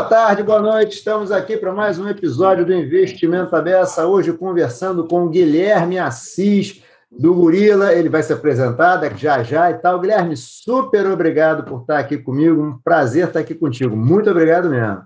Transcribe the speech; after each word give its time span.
Boa 0.00 0.08
tarde, 0.08 0.42
boa 0.42 0.62
noite. 0.62 0.96
Estamos 0.96 1.30
aqui 1.30 1.58
para 1.58 1.74
mais 1.74 1.98
um 1.98 2.08
episódio 2.08 2.64
do 2.64 2.72
Investimento 2.72 3.54
Abessa. 3.54 4.06
Hoje 4.06 4.32
conversando 4.32 5.06
com 5.06 5.24
o 5.24 5.28
Guilherme 5.28 5.98
Assis, 5.98 6.82
do 7.12 7.34
Gorila. 7.34 7.92
Ele 7.92 8.08
vai 8.08 8.22
se 8.22 8.32
apresentar 8.32 8.96
daqui 8.96 9.20
já 9.20 9.42
já 9.42 9.70
e 9.70 9.74
tal. 9.74 10.00
Guilherme, 10.00 10.38
super 10.38 11.06
obrigado 11.06 11.64
por 11.64 11.82
estar 11.82 11.98
aqui 11.98 12.16
comigo. 12.16 12.62
Um 12.62 12.78
prazer 12.78 13.26
estar 13.26 13.40
aqui 13.40 13.54
contigo. 13.54 13.94
Muito 13.94 14.30
obrigado 14.30 14.70
mesmo. 14.70 15.02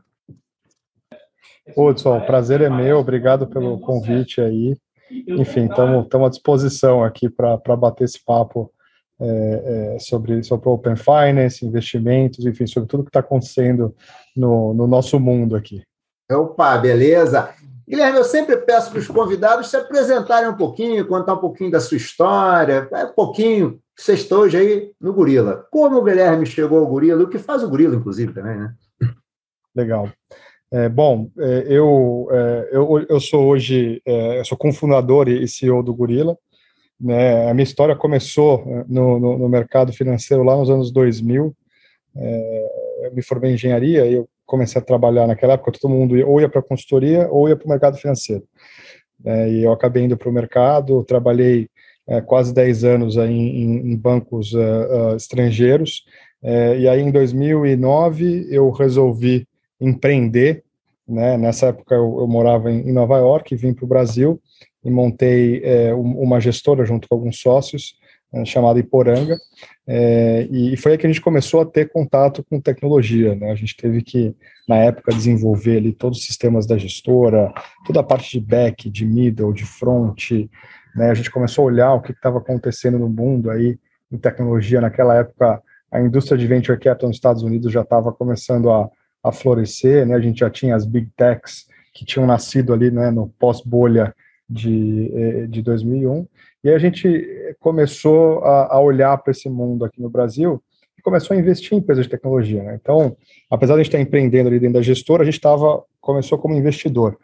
Hudson, 1.76 2.18
o 2.18 2.24
prazer 2.24 2.60
é 2.60 2.70
meu. 2.70 2.98
Obrigado 2.98 3.48
pelo 3.48 3.80
convite 3.80 4.40
aí. 4.40 4.76
Enfim, 5.10 5.64
estamos 5.64 6.24
à 6.24 6.28
disposição 6.28 7.02
aqui 7.02 7.28
para 7.28 7.56
bater 7.76 8.04
esse 8.04 8.24
papo 8.24 8.70
é, 9.20 9.94
é, 9.94 9.98
sobre, 9.98 10.42
sobre 10.42 10.68
Open 10.68 10.96
Finance, 10.96 11.64
investimentos, 11.64 12.44
enfim, 12.44 12.66
sobre 12.66 12.88
tudo 12.88 13.04
que 13.04 13.10
está 13.10 13.20
acontecendo 13.20 13.94
no, 14.36 14.74
no 14.74 14.86
nosso 14.86 15.20
mundo 15.20 15.54
aqui. 15.54 15.82
Opa, 16.30 16.76
beleza. 16.78 17.54
Guilherme, 17.86 18.18
eu 18.18 18.24
sempre 18.24 18.56
peço 18.56 18.90
para 18.90 18.98
os 18.98 19.06
convidados 19.06 19.68
se 19.68 19.76
apresentarem 19.76 20.48
um 20.48 20.56
pouquinho, 20.56 21.06
contar 21.06 21.34
um 21.34 21.38
pouquinho 21.38 21.70
da 21.70 21.80
sua 21.80 21.98
história, 21.98 22.88
é, 22.92 23.04
um 23.04 23.12
pouquinho, 23.12 23.78
você 23.96 24.14
está 24.14 24.36
hoje 24.36 24.56
aí 24.56 24.92
no 25.00 25.12
Gorila. 25.12 25.66
Como 25.70 25.98
o 25.98 26.02
Guilherme 26.02 26.46
chegou 26.46 26.78
ao 26.78 26.86
Gorila, 26.86 27.22
o 27.22 27.28
que 27.28 27.38
faz 27.38 27.62
o 27.62 27.68
Gorila, 27.68 27.94
inclusive, 27.94 28.32
também, 28.32 28.56
né? 28.56 28.74
Legal. 29.76 30.08
É, 30.72 30.88
bom, 30.88 31.30
é, 31.38 31.66
eu, 31.68 32.26
é, 32.32 32.68
eu, 32.72 33.06
eu 33.08 33.20
sou 33.20 33.46
hoje, 33.46 34.02
eu 34.04 34.44
sou 34.44 34.58
cofundador 34.58 35.28
e 35.28 35.46
CEO 35.46 35.82
do 35.82 35.94
Gorila. 35.94 36.36
Né? 37.04 37.50
A 37.50 37.52
minha 37.52 37.64
história 37.64 37.94
começou 37.94 38.64
é, 38.66 38.84
no, 38.88 39.20
no, 39.20 39.38
no 39.38 39.48
mercado 39.48 39.92
financeiro 39.92 40.42
lá 40.42 40.56
nos 40.56 40.70
anos 40.70 40.90
2000. 40.90 41.54
eu 43.02 43.14
me 43.14 43.22
formei 43.22 43.50
em 43.50 43.54
engenharia 43.54 44.06
e 44.06 44.14
eu 44.14 44.28
comecei 44.46 44.80
a 44.80 44.84
trabalhar 44.84 45.26
naquela 45.26 45.54
época, 45.54 45.72
todo 45.72 45.90
mundo 45.90 46.14
ou 46.26 46.40
ia 46.40 46.48
para 46.48 46.62
consultoria 46.62 47.28
ou 47.30 47.48
ia 47.48 47.56
para 47.56 47.66
o 47.66 47.68
mercado 47.68 47.98
financeiro. 47.98 48.44
É, 49.24 49.50
e 49.50 49.64
eu 49.64 49.72
acabei 49.72 50.04
indo 50.04 50.16
para 50.16 50.28
o 50.28 50.32
mercado, 50.32 51.04
trabalhei 51.04 51.68
é, 52.06 52.20
quase 52.20 52.52
10 52.52 52.84
anos 52.84 53.18
aí 53.18 53.32
em, 53.32 53.92
em 53.92 53.96
bancos 53.96 54.52
uh, 54.52 54.58
uh, 55.12 55.16
estrangeiros, 55.16 56.04
é, 56.42 56.78
e 56.78 56.88
aí 56.88 57.00
em 57.00 57.10
2009 57.10 58.46
eu 58.50 58.70
resolvi 58.70 59.48
empreender, 59.80 60.62
né, 61.08 61.38
nessa 61.38 61.68
época 61.68 61.94
eu, 61.94 62.18
eu 62.20 62.26
morava 62.26 62.70
em, 62.70 62.88
em, 62.88 62.92
Nova 62.92 63.16
York, 63.16 63.56
vim 63.56 63.72
para 63.72 63.86
o 63.86 63.88
Brasil 63.88 64.38
e 64.84 64.90
montei 64.90 65.62
uma 65.94 66.40
gestora 66.40 66.84
junto 66.84 67.08
com 67.08 67.14
alguns 67.14 67.40
sócios, 67.40 67.96
né, 68.32 68.44
chamada 68.44 68.78
Iporanga, 68.78 69.36
é, 69.86 70.48
e 70.50 70.76
foi 70.76 70.92
aí 70.92 70.98
que 70.98 71.06
a 71.06 71.10
gente 71.10 71.20
começou 71.20 71.60
a 71.60 71.66
ter 71.66 71.90
contato 71.90 72.44
com 72.44 72.60
tecnologia. 72.60 73.34
Né? 73.34 73.50
A 73.50 73.54
gente 73.54 73.76
teve 73.76 74.02
que, 74.02 74.34
na 74.68 74.76
época, 74.76 75.12
desenvolver 75.12 75.76
ali 75.76 75.92
todos 75.92 76.18
os 76.18 76.24
sistemas 76.24 76.66
da 76.66 76.78
gestora, 76.78 77.52
toda 77.86 78.00
a 78.00 78.04
parte 78.04 78.38
de 78.38 78.44
back, 78.44 78.88
de 78.90 79.04
middle, 79.04 79.52
de 79.52 79.64
front. 79.64 80.30
Né? 80.96 81.10
A 81.10 81.14
gente 81.14 81.30
começou 81.30 81.62
a 81.62 81.66
olhar 81.66 81.94
o 81.94 82.00
que 82.00 82.12
estava 82.12 82.38
acontecendo 82.38 82.98
no 82.98 83.08
mundo 83.08 83.50
aí 83.50 83.78
em 84.10 84.16
tecnologia. 84.16 84.80
Naquela 84.80 85.16
época, 85.16 85.62
a 85.92 86.00
indústria 86.00 86.38
de 86.38 86.46
venture 86.46 86.78
capital 86.78 87.08
nos 87.08 87.18
Estados 87.18 87.42
Unidos 87.42 87.70
já 87.70 87.82
estava 87.82 88.10
começando 88.12 88.70
a, 88.70 88.88
a 89.22 89.32
florescer. 89.32 90.06
Né? 90.06 90.14
A 90.14 90.20
gente 90.20 90.40
já 90.40 90.48
tinha 90.48 90.74
as 90.74 90.86
big 90.86 91.10
techs 91.16 91.66
que 91.92 92.06
tinham 92.06 92.26
nascido 92.26 92.72
ali 92.72 92.90
né, 92.90 93.10
no 93.10 93.28
pós-bolha 93.38 94.14
de, 94.54 95.10
eh, 95.12 95.46
de 95.48 95.60
2001. 95.62 96.26
E 96.62 96.70
a 96.70 96.78
gente 96.78 97.56
começou 97.58 98.38
a, 98.44 98.74
a 98.74 98.80
olhar 98.80 99.18
para 99.18 99.32
esse 99.32 99.48
mundo 99.50 99.84
aqui 99.84 100.00
no 100.00 100.08
Brasil 100.08 100.62
e 100.96 101.02
começou 101.02 101.36
a 101.36 101.40
investir 101.40 101.74
em 101.74 101.78
empresas 101.78 102.04
de 102.04 102.10
tecnologia. 102.10 102.62
Né? 102.62 102.78
Então, 102.80 103.16
apesar 103.50 103.74
de 103.74 103.80
a 103.80 103.82
gente 103.82 103.92
estar 103.92 104.00
empreendendo 104.00 104.48
ali 104.48 104.60
dentro 104.60 104.74
da 104.74 104.82
gestora, 104.82 105.22
a 105.22 105.24
gente 105.24 105.34
estava 105.34 105.82
começou 106.00 106.38
como 106.38 106.54
investidor. 106.54 107.18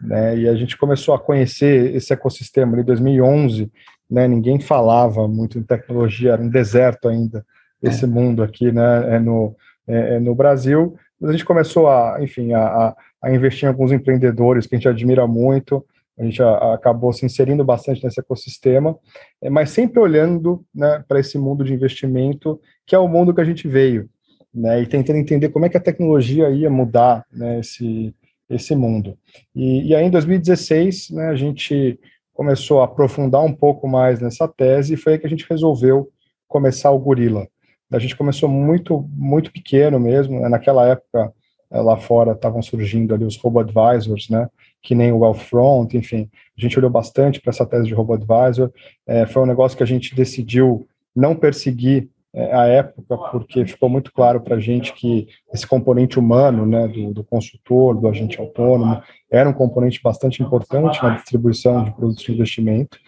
Né? 0.00 0.38
E 0.38 0.48
a 0.48 0.54
gente 0.54 0.76
começou 0.76 1.14
a 1.14 1.18
conhecer 1.18 1.94
esse 1.94 2.12
ecossistema 2.12 2.78
em 2.80 2.84
2011. 2.84 3.70
Né? 4.08 4.28
Ninguém 4.28 4.60
falava 4.60 5.26
muito 5.26 5.58
em 5.58 5.62
tecnologia, 5.62 6.32
era 6.32 6.42
um 6.42 6.48
deserto 6.48 7.08
ainda 7.08 7.44
esse 7.82 8.06
mundo 8.06 8.42
aqui, 8.42 8.72
né? 8.72 9.16
É 9.16 9.18
no, 9.18 9.54
é, 9.86 10.16
é 10.16 10.18
no 10.18 10.34
Brasil. 10.34 10.96
Mas 11.20 11.30
a 11.30 11.32
gente 11.32 11.44
começou 11.44 11.88
a, 11.88 12.18
enfim, 12.20 12.52
a, 12.52 12.96
a 13.22 13.30
investir 13.30 13.64
em 13.64 13.68
alguns 13.68 13.92
empreendedores 13.92 14.66
que 14.66 14.74
a 14.74 14.78
gente 14.78 14.88
admira 14.88 15.26
muito 15.26 15.84
a 16.18 16.24
gente 16.24 16.42
acabou 16.42 17.12
se 17.12 17.26
inserindo 17.26 17.64
bastante 17.64 18.02
nesse 18.02 18.18
ecossistema, 18.20 18.98
é, 19.42 19.50
mas 19.50 19.70
sempre 19.70 20.00
olhando 20.00 20.64
né, 20.74 21.04
para 21.06 21.20
esse 21.20 21.36
mundo 21.38 21.62
de 21.62 21.74
investimento, 21.74 22.58
que 22.86 22.94
é 22.94 22.98
o 22.98 23.08
mundo 23.08 23.34
que 23.34 23.40
a 23.40 23.44
gente 23.44 23.68
veio, 23.68 24.08
né, 24.52 24.80
e 24.80 24.86
tentando 24.86 25.18
entender 25.18 25.50
como 25.50 25.66
é 25.66 25.68
que 25.68 25.76
a 25.76 25.80
tecnologia 25.80 26.48
ia 26.50 26.70
mudar 26.70 27.24
né, 27.30 27.60
esse, 27.60 28.14
esse 28.48 28.74
mundo. 28.74 29.18
E, 29.54 29.88
e 29.88 29.94
aí, 29.94 30.06
em 30.06 30.10
2016, 30.10 31.10
né, 31.10 31.28
a 31.28 31.36
gente 31.36 32.00
começou 32.32 32.80
a 32.80 32.84
aprofundar 32.84 33.44
um 33.44 33.52
pouco 33.52 33.86
mais 33.86 34.20
nessa 34.20 34.48
tese, 34.48 34.94
e 34.94 34.96
foi 34.96 35.14
aí 35.14 35.18
que 35.18 35.26
a 35.26 35.30
gente 35.30 35.46
resolveu 35.48 36.10
começar 36.48 36.90
o 36.90 36.98
Gorila. 36.98 37.46
A 37.92 37.98
gente 37.98 38.16
começou 38.16 38.48
muito, 38.48 39.06
muito 39.12 39.52
pequeno 39.52 40.00
mesmo, 40.00 40.40
né, 40.40 40.48
naquela 40.48 40.86
época, 40.86 41.32
lá 41.70 41.96
fora 41.96 42.32
estavam 42.32 42.62
surgindo 42.62 43.14
ali 43.14 43.24
os 43.24 43.36
robo-advisors, 43.36 44.28
né, 44.28 44.48
que 44.82 44.94
nem 44.94 45.12
o 45.12 45.18
Wealthfront, 45.18 45.96
enfim, 45.96 46.30
a 46.56 46.60
gente 46.60 46.78
olhou 46.78 46.90
bastante 46.90 47.40
para 47.40 47.50
essa 47.50 47.66
tese 47.66 47.86
de 47.86 47.94
robo-advisor, 47.94 48.70
é, 49.06 49.26
foi 49.26 49.42
um 49.42 49.46
negócio 49.46 49.76
que 49.76 49.82
a 49.82 49.86
gente 49.86 50.14
decidiu 50.14 50.86
não 51.14 51.34
perseguir 51.34 52.08
é, 52.36 52.54
a 52.54 52.66
época, 52.66 53.16
porque 53.32 53.64
ficou 53.64 53.88
muito 53.88 54.12
claro 54.12 54.42
para 54.42 54.56
a 54.56 54.60
gente 54.60 54.92
que 54.92 55.26
esse 55.50 55.66
componente 55.66 56.18
humano, 56.18 56.66
né, 56.66 56.86
do, 56.86 57.14
do, 57.14 57.24
consultor, 57.24 57.98
do 57.98 58.06
agente 58.06 58.38
autônomo, 58.38 59.00
era 59.30 59.48
um 59.48 59.54
componente 59.54 60.02
bastante 60.04 60.42
importante 60.42 61.02
na 61.02 61.14
distribuição 61.14 61.82
de 61.82 61.92
produtos 61.92 62.22
de 62.22 62.32
investimento, 62.32 62.98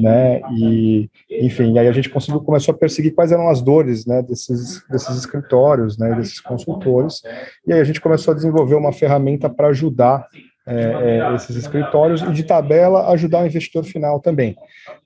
né, 0.00 0.40
e, 0.56 1.10
enfim, 1.30 1.78
aí 1.78 1.86
a 1.86 1.92
gente 1.92 2.08
conseguiu, 2.08 2.40
começou 2.40 2.74
a 2.74 2.78
perseguir 2.78 3.14
quais 3.14 3.30
eram 3.30 3.50
as 3.50 3.60
dores, 3.60 4.06
né, 4.06 4.22
desses, 4.22 4.82
desses 4.88 5.18
escritórios, 5.18 5.98
né, 5.98 6.14
desses 6.14 6.40
consultores, 6.40 7.20
e 7.66 7.74
aí 7.74 7.80
a 7.80 7.84
gente 7.84 8.00
começou 8.00 8.32
a 8.32 8.34
desenvolver 8.34 8.74
uma 8.74 8.92
ferramenta 8.92 9.50
para 9.50 9.68
ajudar 9.68 10.26
é, 10.66 11.18
é, 11.20 11.34
esses 11.34 11.56
escritórios 11.56 12.22
e 12.22 12.32
de 12.32 12.42
tabela 12.42 13.10
ajudar 13.12 13.42
o 13.42 13.46
investidor 13.46 13.84
final 13.84 14.18
também, 14.18 14.56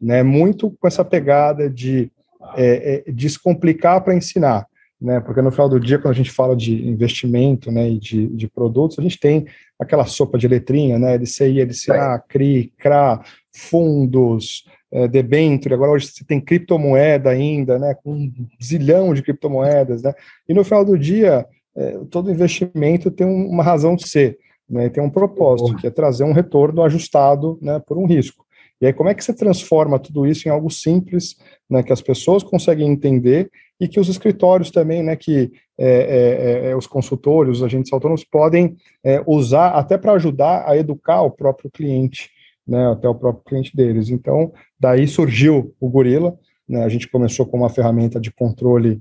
né, 0.00 0.22
muito 0.22 0.70
com 0.80 0.86
essa 0.86 1.04
pegada 1.04 1.68
de 1.68 2.08
é, 2.56 3.04
é, 3.06 3.12
descomplicar 3.12 4.02
para 4.02 4.14
ensinar, 4.14 4.66
né? 5.00 5.20
Porque 5.20 5.42
no 5.42 5.50
final 5.50 5.68
do 5.68 5.80
dia, 5.80 5.98
quando 5.98 6.12
a 6.12 6.16
gente 6.16 6.30
fala 6.30 6.54
de 6.54 6.86
investimento, 6.86 7.70
né, 7.70 7.90
e 7.90 7.98
de, 7.98 8.26
de 8.28 8.48
produtos, 8.48 8.98
a 8.98 9.02
gente 9.02 9.18
tem 9.18 9.46
aquela 9.78 10.04
sopa 10.04 10.38
de 10.38 10.46
letrinha, 10.46 10.98
né? 10.98 11.16
LCI, 11.16 11.62
LCA, 11.62 12.22
CRI, 12.28 12.72
CRA, 12.78 13.20
fundos, 13.52 14.64
é, 14.92 15.08
debênture, 15.08 15.74
agora 15.74 15.90
hoje 15.90 16.06
você 16.06 16.24
tem 16.24 16.40
criptomoeda 16.40 17.30
ainda, 17.30 17.78
né? 17.78 17.94
Com 17.94 18.12
um 18.12 18.32
zilhão 18.62 19.14
de 19.14 19.22
criptomoedas, 19.22 20.02
né? 20.02 20.12
E 20.48 20.54
no 20.54 20.62
final 20.62 20.84
do 20.84 20.98
dia, 20.98 21.46
é, 21.74 21.98
todo 22.10 22.30
investimento 22.30 23.10
tem 23.10 23.26
um, 23.26 23.48
uma 23.48 23.62
razão 23.62 23.96
de 23.96 24.06
ser, 24.06 24.38
né? 24.68 24.88
Tem 24.88 25.02
um 25.02 25.10
propósito, 25.10 25.76
que 25.76 25.86
é 25.86 25.90
trazer 25.90 26.24
um 26.24 26.32
retorno 26.32 26.82
ajustado, 26.82 27.58
né? 27.62 27.80
Por 27.86 27.96
um 27.96 28.06
risco. 28.06 28.41
E 28.82 28.86
aí, 28.86 28.92
como 28.92 29.08
é 29.08 29.14
que 29.14 29.22
você 29.22 29.32
transforma 29.32 29.96
tudo 29.96 30.26
isso 30.26 30.48
em 30.48 30.50
algo 30.50 30.68
simples, 30.68 31.36
né, 31.70 31.84
que 31.84 31.92
as 31.92 32.02
pessoas 32.02 32.42
conseguem 32.42 32.90
entender 32.90 33.48
e 33.80 33.86
que 33.86 34.00
os 34.00 34.08
escritórios 34.08 34.72
também, 34.72 35.04
né, 35.04 35.14
que 35.14 35.52
é, 35.78 35.86
é, 35.86 36.66
é, 36.66 36.70
é 36.70 36.76
os 36.76 36.88
consultores, 36.88 37.58
os 37.58 37.62
agentes 37.62 37.92
autônomos 37.92 38.24
podem 38.24 38.76
é, 39.04 39.22
usar 39.24 39.68
até 39.68 39.96
para 39.96 40.14
ajudar 40.14 40.68
a 40.68 40.76
educar 40.76 41.22
o 41.22 41.30
próprio 41.30 41.70
cliente, 41.70 42.28
né, 42.66 42.90
até 42.90 43.08
o 43.08 43.14
próprio 43.14 43.44
cliente 43.44 43.76
deles. 43.76 44.10
Então, 44.10 44.52
daí 44.80 45.06
surgiu 45.06 45.72
o 45.78 45.88
Gorila, 45.88 46.36
né, 46.68 46.82
a 46.82 46.88
gente 46.88 47.08
começou 47.08 47.46
com 47.46 47.58
uma 47.58 47.70
ferramenta 47.70 48.20
de 48.20 48.32
controle 48.32 49.00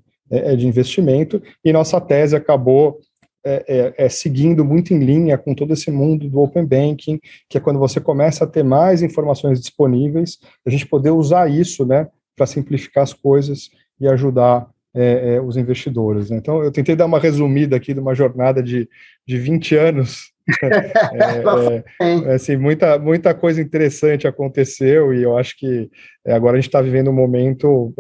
de 0.58 0.66
investimento 0.66 1.44
e 1.62 1.74
nossa 1.74 2.00
tese 2.00 2.38
acabou 2.38 3.02
é, 3.44 3.66
é, 3.68 4.06
é, 4.06 4.10
seguindo 4.10 4.64
muito 4.64 4.94
em 4.94 5.00
linha 5.00 5.36
com 5.36 5.56
todo 5.56 5.74
esse 5.74 5.90
mundo 5.90 6.30
do 6.30 6.40
Open 6.42 6.64
Banking, 6.64 7.20
que 7.50 7.58
é 7.58 7.62
quando 7.62 7.80
você 7.80 8.00
começa 8.00 8.44
a 8.44 8.48
ter 8.48 8.64
mais 8.64 9.02
informações 9.02 9.60
disponíveis, 9.60 10.38
a 10.66 10.70
gente 10.70 10.86
poder 10.86 11.10
usar 11.10 11.50
isso 11.50 11.84
né, 11.86 12.08
para 12.36 12.46
simplificar 12.46 13.04
as 13.04 13.14
coisas 13.14 13.72
e 14.00 14.08
ajudar 14.08 14.68
é, 14.94 15.36
é 15.36 15.42
os 15.42 15.58
investidores. 15.58 16.30
Né? 16.30 16.38
Então, 16.38 16.64
eu 16.64 16.72
tentei 16.72 16.96
dar 16.96 17.08
uma 17.08 17.20
resumida 17.20 17.76
aqui 17.76 17.96
de 17.96 18.00
uma 18.00 18.14
jornada 18.14 18.62
de, 18.62 18.88
de 19.28 19.38
20 19.38 19.76
anos. 19.76 20.32
É, 20.62 21.84
é, 22.02 22.34
assim, 22.34 22.58
muita, 22.58 23.00
muita 23.00 23.34
coisa 23.34 23.62
interessante 23.62 24.28
aconteceu 24.28 25.14
e 25.14 25.24
eu 25.24 25.38
acho 25.38 25.58
que 25.58 25.90
agora 26.28 26.58
a 26.58 26.60
gente 26.60 26.68
está 26.68 26.82
vivendo 26.82 27.10
um 27.10 27.14
momento 27.14 27.94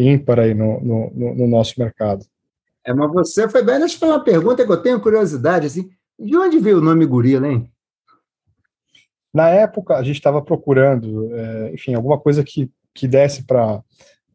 ímpar 0.00 0.40
aí 0.40 0.54
no, 0.54 0.80
no, 0.80 1.34
no 1.34 1.46
nosso 1.46 1.78
mercado. 1.78 2.24
É, 2.84 2.92
mas 2.92 3.10
você 3.12 3.48
foi 3.48 3.62
bem. 3.62 3.78
Deixa 3.78 3.94
eu 3.94 3.98
falar 4.00 4.14
uma 4.14 4.24
pergunta 4.24 4.64
que 4.64 4.72
eu 4.72 4.82
tenho 4.82 5.00
curiosidade. 5.00 5.66
Assim, 5.66 5.90
de 6.18 6.36
onde 6.36 6.58
veio 6.58 6.78
o 6.78 6.82
nome 6.82 7.06
gorila, 7.06 7.48
hein? 7.48 7.70
Na 9.32 9.48
época, 9.48 9.96
a 9.96 10.02
gente 10.02 10.16
estava 10.16 10.42
procurando, 10.42 11.34
é, 11.34 11.72
enfim, 11.72 11.94
alguma 11.94 12.18
coisa 12.18 12.44
que, 12.44 12.70
que 12.94 13.08
desse 13.08 13.44
para. 13.44 13.82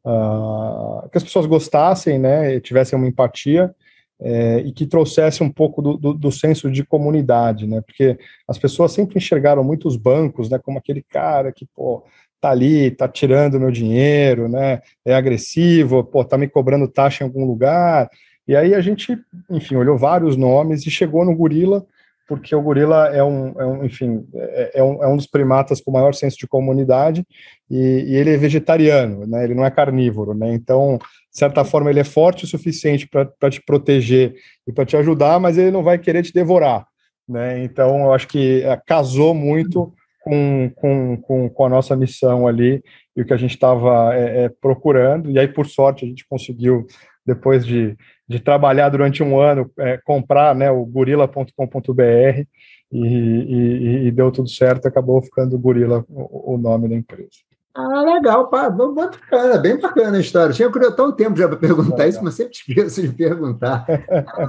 Uh, 0.05 1.09
que 1.09 1.17
as 1.17 1.23
pessoas 1.23 1.45
gostassem, 1.45 2.17
né, 2.17 2.59
tivessem 2.61 2.97
uma 2.97 3.07
empatia. 3.07 3.75
é, 4.19 4.59
e 4.59 4.71
que 4.71 4.87
trouxesse 4.87 5.43
um 5.43 5.49
pouco 5.49 5.81
do, 5.81 5.97
do, 5.97 6.13
do, 6.13 6.31
senso 6.31 6.71
de 6.71 6.83
comunidade, 6.83 7.67
né? 7.67 7.81
Porque 7.81 8.17
as 8.47 8.57
pessoas 8.57 8.91
sempre 8.91 9.17
enxergaram 9.17 9.63
muitos 9.63 9.95
bancos, 9.95 10.49
né, 10.49 10.57
como 10.57 10.79
aquele 10.79 11.03
cara 11.03 11.51
que, 11.51 11.67
pô, 11.75 12.03
tá 12.41 12.49
ali, 12.49 12.91
tá 12.91 13.07
tirando 13.07 13.59
meu 13.59 13.71
dinheiro, 13.71 14.47
né? 14.47 14.81
É 15.05 15.15
agressivo, 15.15 16.03
pô, 16.03 16.23
tá 16.25 16.37
me 16.37 16.47
cobrando 16.47 16.87
taxa 16.87 17.23
em 17.23 17.27
algum 17.27 17.45
lugar. 17.45 18.09
E 18.47 18.55
aí 18.55 18.73
a 18.73 18.81
gente, 18.81 19.17
enfim, 19.49 19.75
olhou 19.75 19.97
vários 19.97 20.37
nomes 20.37 20.85
e 20.85 20.91
chegou 20.91 21.25
no 21.25 21.35
gorila, 21.35 21.85
porque 22.27 22.53
o 22.55 22.61
gorila 22.61 23.07
é 23.07 23.23
um, 23.23 23.53
é 23.59 23.65
um 23.65 23.85
enfim, 23.85 24.25
é, 24.33 24.79
é, 24.79 24.83
um, 24.83 25.03
é 25.03 25.07
um 25.07 25.15
dos 25.15 25.27
primatas 25.27 25.81
com 25.81 25.91
maior 25.91 26.13
senso 26.13 26.37
de 26.37 26.47
comunidade 26.47 27.25
e, 27.69 28.05
e 28.07 28.15
ele 28.15 28.33
é 28.33 28.37
vegetariano, 28.37 29.25
né? 29.25 29.43
Ele 29.43 29.55
não 29.55 29.65
é 29.65 29.71
carnívoro, 29.71 30.33
né? 30.33 30.53
Então, 30.53 30.97
de 30.97 31.39
certa 31.39 31.63
forma, 31.63 31.89
ele 31.89 31.99
é 31.99 32.03
forte 32.03 32.43
o 32.43 32.47
suficiente 32.47 33.07
para 33.07 33.49
te 33.49 33.61
proteger 33.61 34.35
e 34.67 34.71
para 34.71 34.85
te 34.85 34.97
ajudar, 34.97 35.39
mas 35.39 35.57
ele 35.57 35.71
não 35.71 35.83
vai 35.83 35.97
querer 35.97 36.21
te 36.21 36.33
devorar, 36.33 36.85
né? 37.27 37.63
Então, 37.63 37.99
eu 37.99 38.13
acho 38.13 38.27
que 38.27 38.61
é, 38.63 38.77
casou 38.85 39.33
muito 39.33 39.93
com, 40.27 40.71
com, 40.75 41.17
com, 41.21 41.49
com 41.49 41.65
a 41.65 41.69
nossa 41.69 41.95
missão 41.95 42.47
ali 42.47 42.83
e 43.15 43.21
o 43.21 43.25
que 43.25 43.33
a 43.33 43.37
gente 43.37 43.53
estava 43.53 44.13
é, 44.13 44.43
é, 44.43 44.49
procurando. 44.49 45.31
E 45.31 45.39
aí, 45.39 45.47
por 45.47 45.65
sorte, 45.65 46.03
a 46.03 46.07
gente 46.07 46.27
conseguiu, 46.27 46.85
depois 47.25 47.65
de, 47.65 47.95
de 48.27 48.39
trabalhar 48.41 48.89
durante 48.89 49.23
um 49.23 49.39
ano, 49.39 49.71
é, 49.79 49.97
comprar 50.03 50.53
né, 50.53 50.69
o 50.69 50.85
gorila.com.br 50.85 52.45
e, 52.91 52.99
e, 52.99 54.07
e, 54.07 54.11
deu 54.11 54.31
tudo 54.31 54.49
certo, 54.49 54.87
acabou 54.87 55.21
ficando 55.21 55.57
Gorila 55.57 56.05
o, 56.09 56.55
o 56.55 56.57
nome 56.57 56.89
da 56.89 56.95
empresa. 56.95 57.29
Ah, 57.75 58.01
legal, 58.01 58.49
pá, 58.49 58.69
bacana, 58.69 59.57
bem 59.57 59.79
bacana 59.79 60.17
a 60.17 60.21
história. 60.21 60.53
Tinha 60.53 60.71
tão 60.91 61.11
tempo 61.11 61.37
já 61.37 61.47
para 61.47 61.57
perguntar 61.57 61.91
legal. 61.91 62.09
isso, 62.09 62.23
mas 62.23 62.33
sempre 62.33 62.53
esqueço 62.53 63.01
de 63.01 63.09
perguntar. 63.09 63.85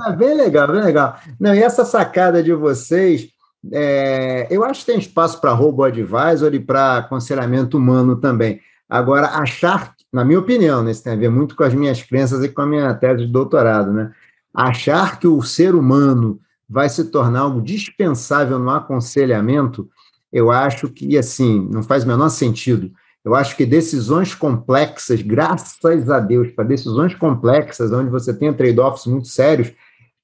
Ah, 0.01 0.11
bem 0.13 0.35
legal, 0.35 0.69
bem 0.69 0.83
legal. 0.83 1.17
Não, 1.39 1.55
e 1.55 1.63
essa 1.63 1.85
sacada 1.85 2.43
de 2.43 2.53
vocês 2.55 3.29
é, 3.73 4.47
eu 4.51 4.65
acho 4.65 4.81
que 4.81 4.87
tem 4.87 4.99
espaço 4.99 5.41
para 5.41 5.53
robô 5.53 5.85
advisor 5.85 6.55
e 6.55 6.61
para 6.61 6.99
aconselhamento 6.99 7.77
humano 7.77 8.17
também. 8.17 8.61
Agora, 8.89 9.27
achar, 9.29 9.95
na 10.13 10.25
minha 10.25 10.39
opinião, 10.39 10.83
né, 10.83 10.91
isso 10.91 11.05
tem 11.05 11.13
a 11.13 11.17
ver 11.17 11.29
muito 11.29 11.55
com 11.55 11.65
as 11.65 11.75
minhas 11.75 12.03
crenças 12.03 12.43
e 12.43 12.49
com 12.49 12.63
a 12.63 12.67
minha 12.67 12.95
tese 12.95 13.27
de 13.27 13.33
doutorado, 13.33 13.93
né? 13.93 14.13
Achar 14.55 15.21
que 15.21 15.27
o 15.27 15.43
ser 15.43 15.75
humano 15.75 16.41
vai 16.69 16.89
se 16.89 17.05
tornar 17.05 17.41
algo 17.41 17.61
dispensável 17.61 18.59
no 18.59 18.71
aconselhamento, 18.71 19.89
eu 20.33 20.51
acho 20.51 20.89
que, 20.89 21.17
assim, 21.17 21.67
não 21.71 21.83
faz 21.83 22.05
o 22.05 22.09
menor 22.09 22.29
sentido. 22.29 22.91
Eu 23.25 23.35
acho 23.35 23.57
que 23.57 23.67
decisões 23.67 24.35
complexas, 24.35 25.23
graças 25.23 26.11
a 26.11 26.21
Deus, 26.21 26.51
para 26.53 26.65
decisões 26.65 27.15
complexas, 27.15 27.93
onde 27.93 28.11
você 28.11 28.33
tem 28.33 28.53
trade-offs 28.53 29.07
muito 29.07 29.29
sérios, 29.29 29.73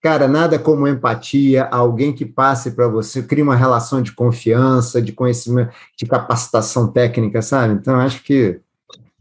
Cara, 0.05 0.29
nada 0.29 0.59
como 0.59 0.87
empatia, 0.87 1.65
alguém 1.65 2.13
que 2.13 2.27
passe 2.27 2.73
para 2.73 2.87
você, 2.87 3.23
cria 3.23 3.43
uma 3.43 3.57
relação 3.57 4.03
de 4.03 4.13
confiança, 4.13 5.01
de 5.01 5.13
conhecimento, 5.13 5.73
de 5.97 6.05
capacitação 6.05 6.93
técnica, 6.93 7.41
sabe? 7.41 7.73
Então, 7.73 7.99
acho 7.99 8.23
que 8.23 8.61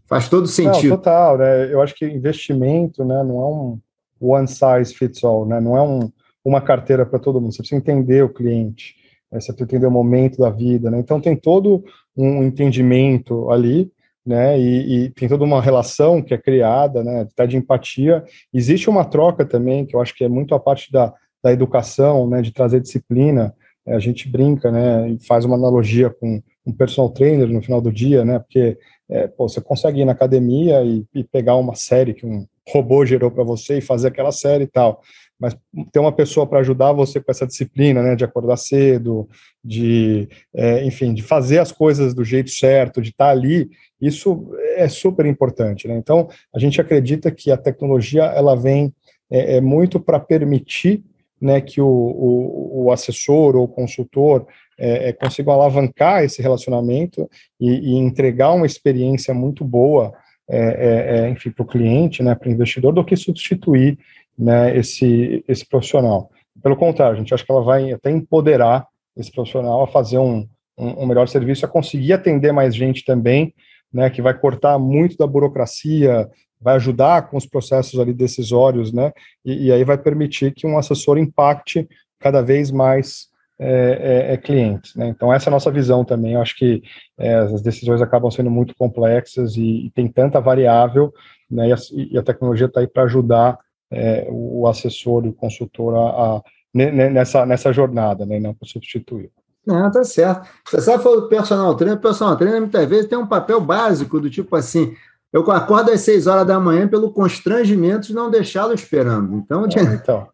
faz 0.06 0.28
todo 0.28 0.46
sentido. 0.46 0.90
Não, 0.90 0.98
total, 0.98 1.38
né? 1.38 1.74
Eu 1.74 1.82
acho 1.82 1.96
que 1.96 2.06
investimento, 2.06 3.06
né, 3.06 3.24
não 3.24 3.40
é 3.40 3.46
um 3.46 3.80
one 4.20 4.46
size 4.46 4.94
fits 4.94 5.24
all, 5.24 5.46
né? 5.46 5.62
Não 5.62 5.78
é 5.78 5.82
um, 5.82 6.12
uma 6.44 6.60
carteira 6.60 7.06
para 7.06 7.18
todo 7.18 7.40
mundo. 7.40 7.54
Você 7.54 7.60
precisa 7.60 7.80
entender 7.80 8.22
o 8.22 8.28
cliente, 8.28 8.98
né? 9.32 9.40
você 9.40 9.54
precisa 9.54 9.64
entender 9.64 9.88
o 9.88 9.92
momento 9.92 10.38
da 10.40 10.50
vida, 10.50 10.92
né? 10.92 11.00
Então, 11.00 11.22
tem 11.22 11.38
todo 11.38 11.82
um 12.14 12.44
entendimento 12.44 13.50
ali 13.50 13.90
né? 14.26 14.60
E, 14.60 15.06
e, 15.06 15.10
tem 15.12 15.28
toda 15.28 15.44
uma 15.44 15.62
relação 15.62 16.22
que 16.22 16.34
é 16.34 16.38
criada, 16.38 17.04
né? 17.04 17.22
Até 17.22 17.46
de 17.48 17.58
empatia. 17.58 18.24
Existe 18.54 18.90
uma 18.90 19.06
troca 19.06 19.46
também, 19.46 19.86
que 19.86 19.96
eu 19.96 20.02
acho 20.02 20.16
que 20.16 20.24
é 20.24 20.30
muito 20.30 20.56
a 20.56 20.60
parte 20.60 20.92
da, 20.92 21.14
da 21.44 21.52
educação, 21.52 22.28
né? 22.28 22.42
De 22.42 22.52
trazer 22.52 22.80
disciplina. 22.80 23.54
É, 23.86 23.96
a 23.96 24.00
gente 24.00 24.30
brinca, 24.30 24.72
né? 24.72 25.10
E 25.10 25.26
faz 25.26 25.46
uma 25.46 25.56
analogia 25.56 26.10
com 26.10 26.42
um 26.66 26.72
personal 26.72 27.10
trainer 27.10 27.48
no 27.48 27.62
final 27.62 27.82
do 27.82 27.92
dia, 27.92 28.24
né? 28.24 28.40
Porque 28.40 28.78
é, 29.10 29.28
pô, 29.28 29.48
você 29.48 29.60
consegue 29.60 30.02
ir 30.02 30.06
na 30.06 30.14
academia 30.14 30.82
e, 30.84 31.06
e 31.14 31.24
pegar 31.24 31.56
uma 31.56 31.76
série 31.76 32.14
que 32.14 32.26
um 32.26 32.46
robô 32.68 33.06
gerou 33.06 33.30
para 33.30 33.44
você 33.44 33.80
e 33.80 33.82
fazer 33.82 34.08
aquela 34.08 34.32
série 34.32 34.64
e 34.64 34.68
tal 34.68 35.02
mas 35.44 35.58
ter 35.92 36.00
uma 36.00 36.14
pessoa 36.14 36.48
para 36.48 36.60
ajudar 36.60 36.94
você 36.94 37.20
com 37.20 37.30
essa 37.30 37.46
disciplina, 37.46 38.02
né, 38.02 38.16
de 38.16 38.24
acordar 38.24 38.56
cedo, 38.56 39.28
de, 39.62 40.30
é, 40.56 40.86
enfim, 40.86 41.14
de 41.14 41.22
fazer 41.22 41.60
as 41.60 41.70
coisas 41.70 42.14
do 42.14 42.24
jeito 42.24 42.50
certo, 42.50 43.02
de 43.02 43.10
estar 43.10 43.26
tá 43.26 43.32
ali, 43.32 43.70
isso 44.00 44.50
é 44.78 44.88
super 44.88 45.26
importante, 45.26 45.86
né? 45.86 45.98
Então, 45.98 46.30
a 46.56 46.60
gente 46.60 46.80
acredita 46.80 47.30
que 47.30 47.52
a 47.52 47.58
tecnologia 47.58 48.24
ela 48.24 48.56
vem 48.56 48.94
é, 49.30 49.58
é 49.58 49.62
muito 49.62 50.00
para 50.00 50.18
permitir, 50.18 51.04
né, 51.42 51.60
que 51.60 51.82
o, 51.82 51.88
o, 51.88 52.86
o, 52.86 52.92
assessor 52.94 53.58
ou 53.58 53.68
consultor 53.68 54.48
é, 54.80 55.10
é 55.10 55.12
consiga 55.14 55.52
alavancar 55.52 56.24
esse 56.24 56.42
relacionamento 56.42 57.30
e, 57.60 57.70
e, 57.70 57.96
entregar 57.98 58.54
uma 58.54 58.66
experiência 58.66 59.34
muito 59.34 59.66
boa, 59.66 60.14
é, 60.50 60.58
é, 60.58 61.18
é 61.18 61.30
enfim, 61.30 61.52
para 61.52 61.64
o 61.64 61.68
cliente, 61.68 62.24
né, 62.24 62.34
para 62.34 62.48
o 62.48 62.52
investidor, 62.52 62.94
do 62.94 63.04
que 63.04 63.18
substituir 63.18 64.00
né, 64.38 64.76
esse, 64.78 65.44
esse 65.48 65.66
profissional. 65.68 66.30
Pelo 66.62 66.76
contrário, 66.76 67.16
a 67.16 67.20
gente 67.20 67.34
acha 67.34 67.46
que 67.46 67.52
ela 67.52 67.64
vai 67.64 67.92
até 67.92 68.12
empoderar 68.12 68.88
esse 69.16 69.32
profissional 69.32 69.84
a 69.84 69.88
fazer 69.88 70.18
um, 70.18 70.48
um, 70.78 71.04
um 71.04 71.06
melhor 71.06 71.28
serviço, 71.28 71.66
a 71.66 71.70
conseguir 71.70 72.14
atender 72.14 72.52
mais 72.52 72.76
gente 72.76 73.06
também, 73.06 73.54
né, 73.92 74.10
que 74.10 74.22
vai 74.22 74.34
cortar 74.34 74.78
muito 74.80 75.18
da 75.18 75.28
burocracia, 75.28 76.30
vai 76.60 76.76
ajudar 76.76 77.30
com 77.30 77.38
os 77.38 77.46
processos 77.46 78.00
ali 78.00 78.14
decisórios, 78.14 78.92
né, 78.92 79.12
e, 79.46 79.68
e 79.68 79.72
aí 79.72 79.84
vai 79.84 79.98
permitir 79.98 80.54
que 80.54 80.66
um 80.66 80.78
assessor 80.78 81.18
impacte 81.18 81.88
cada 82.20 82.42
vez 82.42 82.72
mais 82.72 83.28
é, 83.60 84.28
é, 84.30 84.34
é 84.34 84.38
clientes. 84.38 84.96
Né? 84.96 85.10
Então, 85.10 85.32
essa 85.32 85.50
é 85.50 85.52
a 85.52 85.52
nossa 85.52 85.70
visão 85.70 86.04
também. 86.04 86.34
Eu 86.34 86.42
acho 86.42 86.58
que 86.58 86.82
é, 87.18 87.36
as 87.36 87.62
decisões 87.62 88.02
acabam 88.02 88.32
sendo 88.32 88.50
muito 88.50 88.74
complexas 88.76 89.56
e, 89.56 89.86
e 89.86 89.92
tem 89.92 90.08
tanta 90.08 90.40
variável, 90.40 91.14
né, 91.50 91.70
e, 91.70 91.74
a, 91.74 91.76
e 92.14 92.18
a 92.18 92.24
tecnologia 92.24 92.66
está 92.66 92.80
aí 92.80 92.88
para 92.88 93.04
ajudar 93.04 93.58
é, 93.94 94.28
o 94.30 94.68
assessor 94.68 95.26
e 95.26 95.30
o 95.30 95.34
consultor 95.34 95.96
a, 95.96 96.38
a, 96.38 96.42
nessa, 96.74 97.46
nessa 97.46 97.72
jornada, 97.72 98.26
né, 98.26 98.40
não 98.40 98.54
para 98.54 98.68
substituir. 98.68 99.30
Não, 99.66 99.90
tá 99.90 100.04
certo. 100.04 100.48
Você 100.68 100.82
sabe 100.82 101.02
falou 101.02 101.22
do 101.22 101.30
personal 101.30 101.74
trainer, 101.76 102.00
personal 102.00 102.36
trainer 102.36 102.60
muitas 102.60 102.90
vezes 102.90 103.08
tem 103.08 103.18
um 103.18 103.28
papel 103.28 103.62
básico 103.62 104.20
do 104.20 104.30
tipo 104.30 104.56
assim, 104.56 104.94
eu 105.32 105.50
acordo 105.52 105.92
às 105.92 106.02
seis 106.02 106.28
horas 106.28 106.46
da 106.46 106.60
manhã 106.60 106.88
pelo 106.88 107.12
constrangimento 107.12 108.08
de 108.08 108.14
não 108.14 108.30
deixá-lo 108.30 108.74
esperando. 108.74 109.36
Então, 109.36 109.66
é, 109.66 109.68
então, 109.96 110.28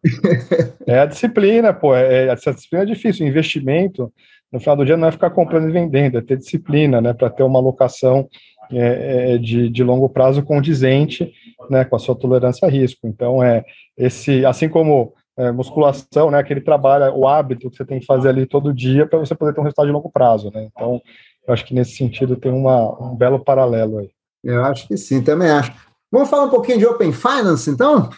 é 0.86 1.00
a 1.00 1.06
disciplina, 1.06 1.74
pô. 1.74 1.96
É, 1.96 2.28
essa 2.28 2.54
disciplina 2.54 2.84
é 2.84 2.88
difícil. 2.88 3.26
O 3.26 3.30
investimento, 3.30 4.12
no 4.52 4.60
final 4.60 4.76
do 4.76 4.86
dia, 4.86 4.98
não 4.98 5.08
é 5.08 5.12
ficar 5.12 5.30
comprando 5.30 5.70
e 5.70 5.72
vendendo, 5.72 6.18
é 6.18 6.22
ter 6.22 6.38
disciplina, 6.38 7.00
né? 7.00 7.14
Para 7.14 7.30
ter 7.30 7.44
uma 7.44 7.60
alocação 7.60 8.28
é, 8.72 9.36
é, 9.36 9.38
de, 9.38 9.70
de 9.70 9.84
longo 9.84 10.10
prazo 10.10 10.44
condizente 10.44 11.32
né, 11.72 11.86
com 11.86 11.96
a 11.96 12.00
sua 12.00 12.16
tolerância 12.16 12.68
a 12.68 12.72
risco. 12.72 13.08
Então, 13.08 13.44
é 13.44 13.64
esse, 13.98 14.46
assim 14.46 14.70
como 14.70 15.14
é, 15.38 15.52
musculação, 15.52 16.30
né, 16.30 16.40
aquele 16.40 16.62
trabalho, 16.62 17.14
o 17.16 17.28
hábito 17.28 17.70
que 17.70 17.78
você 17.78 17.86
tem 17.86 18.00
que 18.00 18.06
fazer 18.06 18.30
ali 18.30 18.46
todo 18.46 18.74
dia 18.74 19.06
para 19.08 19.20
você 19.20 19.34
poder 19.34 19.54
ter 19.54 19.62
um 19.62 19.64
resultado 19.64 19.86
de 19.86 19.94
longo 19.94 20.12
prazo, 20.12 20.52
né? 20.54 20.70
Então, 20.72 21.02
eu 21.48 21.54
acho 21.54 21.66
que 21.66 21.74
nesse 21.74 21.96
sentido 21.96 22.36
tem 22.36 22.52
uma, 22.52 22.92
um 23.02 23.16
belo 23.16 23.40
paralelo 23.40 24.00
aí. 24.00 24.10
Eu 24.44 24.64
acho 24.66 24.88
que 24.88 24.98
sim, 24.98 25.22
também 25.22 25.50
acho. 25.50 25.72
Vamos 26.12 26.30
falar 26.30 26.46
um 26.46 26.50
pouquinho 26.50 26.78
de 26.78 26.86
Open 26.86 27.12
Finance, 27.12 27.70
então? 27.70 28.10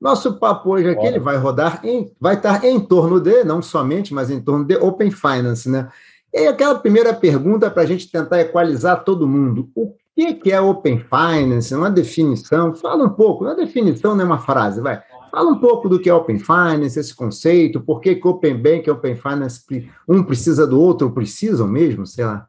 Nosso 0.00 0.38
papo 0.38 0.70
hoje 0.70 0.90
aqui 0.90 1.06
ele 1.06 1.20
vai 1.20 1.36
rodar 1.36 1.80
em, 1.84 2.12
vai 2.20 2.34
estar 2.34 2.64
em 2.64 2.80
torno 2.80 3.20
de, 3.20 3.44
não 3.44 3.62
somente, 3.62 4.12
mas 4.12 4.30
em 4.30 4.40
torno 4.40 4.64
de 4.64 4.76
Open 4.76 5.10
Finance, 5.10 5.70
né? 5.70 5.88
E 6.34 6.46
aquela 6.46 6.74
primeira 6.78 7.14
pergunta 7.14 7.70
para 7.70 7.82
a 7.82 7.86
gente 7.86 8.10
tentar 8.10 8.40
equalizar 8.40 9.04
todo 9.04 9.28
mundo. 9.28 9.70
O 9.76 9.94
que 10.14 10.52
é 10.52 10.60
Open 10.60 10.98
Finance? 10.98 11.74
Uma 11.74 11.90
definição? 11.90 12.74
Fala 12.74 13.04
um 13.04 13.10
pouco, 13.10 13.44
uma 13.44 13.54
definição 13.54 14.14
não 14.14 14.22
é 14.22 14.26
uma 14.26 14.38
frase, 14.38 14.80
vai. 14.80 15.02
Fala 15.30 15.50
um 15.50 15.58
pouco 15.58 15.88
do 15.88 15.98
que 15.98 16.10
é 16.10 16.14
Open 16.14 16.38
Finance, 16.38 16.98
esse 16.98 17.14
conceito, 17.14 17.80
por 17.80 18.00
que, 18.00 18.20
Open 18.22 18.54
Bank 18.54 18.86
e 18.86 18.90
Open 18.90 19.16
Finance, 19.16 19.64
um 20.06 20.22
precisa 20.22 20.66
do 20.66 20.78
outro, 20.78 21.06
ou 21.06 21.14
precisam 21.14 21.66
mesmo, 21.66 22.06
sei 22.06 22.26
lá. 22.26 22.46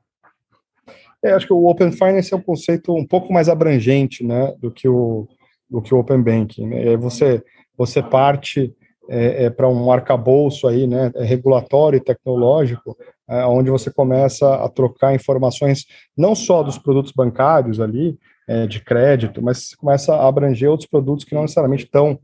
É, 1.24 1.32
acho 1.32 1.48
que 1.48 1.54
o 1.54 1.66
Open 1.66 1.94
Finance 1.94 2.34
é 2.34 2.38
um 2.38 2.42
conceito 2.42 2.94
um 2.94 3.08
pouco 3.08 3.32
mais 3.32 3.48
abrangente, 3.48 4.26
né, 4.26 4.54
do 4.60 4.70
que 4.70 4.90
o, 4.90 5.30
do 5.70 5.82
que 5.82 5.96
o 5.96 6.00
Open 6.00 6.22
Banking. 6.22 6.68
Né? 6.68 6.98
Você, 6.98 7.42
você 7.78 8.04
parte 8.04 8.76
é, 9.10 9.46
é, 9.46 9.50
para 9.50 9.70
um 9.70 9.90
arcabouço 9.90 10.68
aí, 10.68 10.86
né, 10.86 11.10
é 11.16 11.24
regulatório 11.24 11.98
e 11.98 12.04
tecnológico, 12.04 12.98
é, 13.30 13.46
onde 13.46 13.70
você 13.70 13.92
começa 13.92 14.56
a 14.56 14.70
trocar 14.70 15.16
informações 15.16 15.86
não 16.18 16.36
só 16.36 16.62
dos 16.64 16.78
produtos 16.78 17.12
bancários 17.12 17.80
ali, 17.80 18.18
é, 18.48 18.68
de 18.68 18.84
crédito, 18.84 19.42
mas 19.42 19.74
começa 19.76 20.14
a 20.14 20.28
abranger 20.28 20.70
outros 20.70 20.90
produtos 20.90 21.26
que 21.26 21.34
não 21.34 21.44
necessariamente 21.44 21.86
estão 21.86 22.20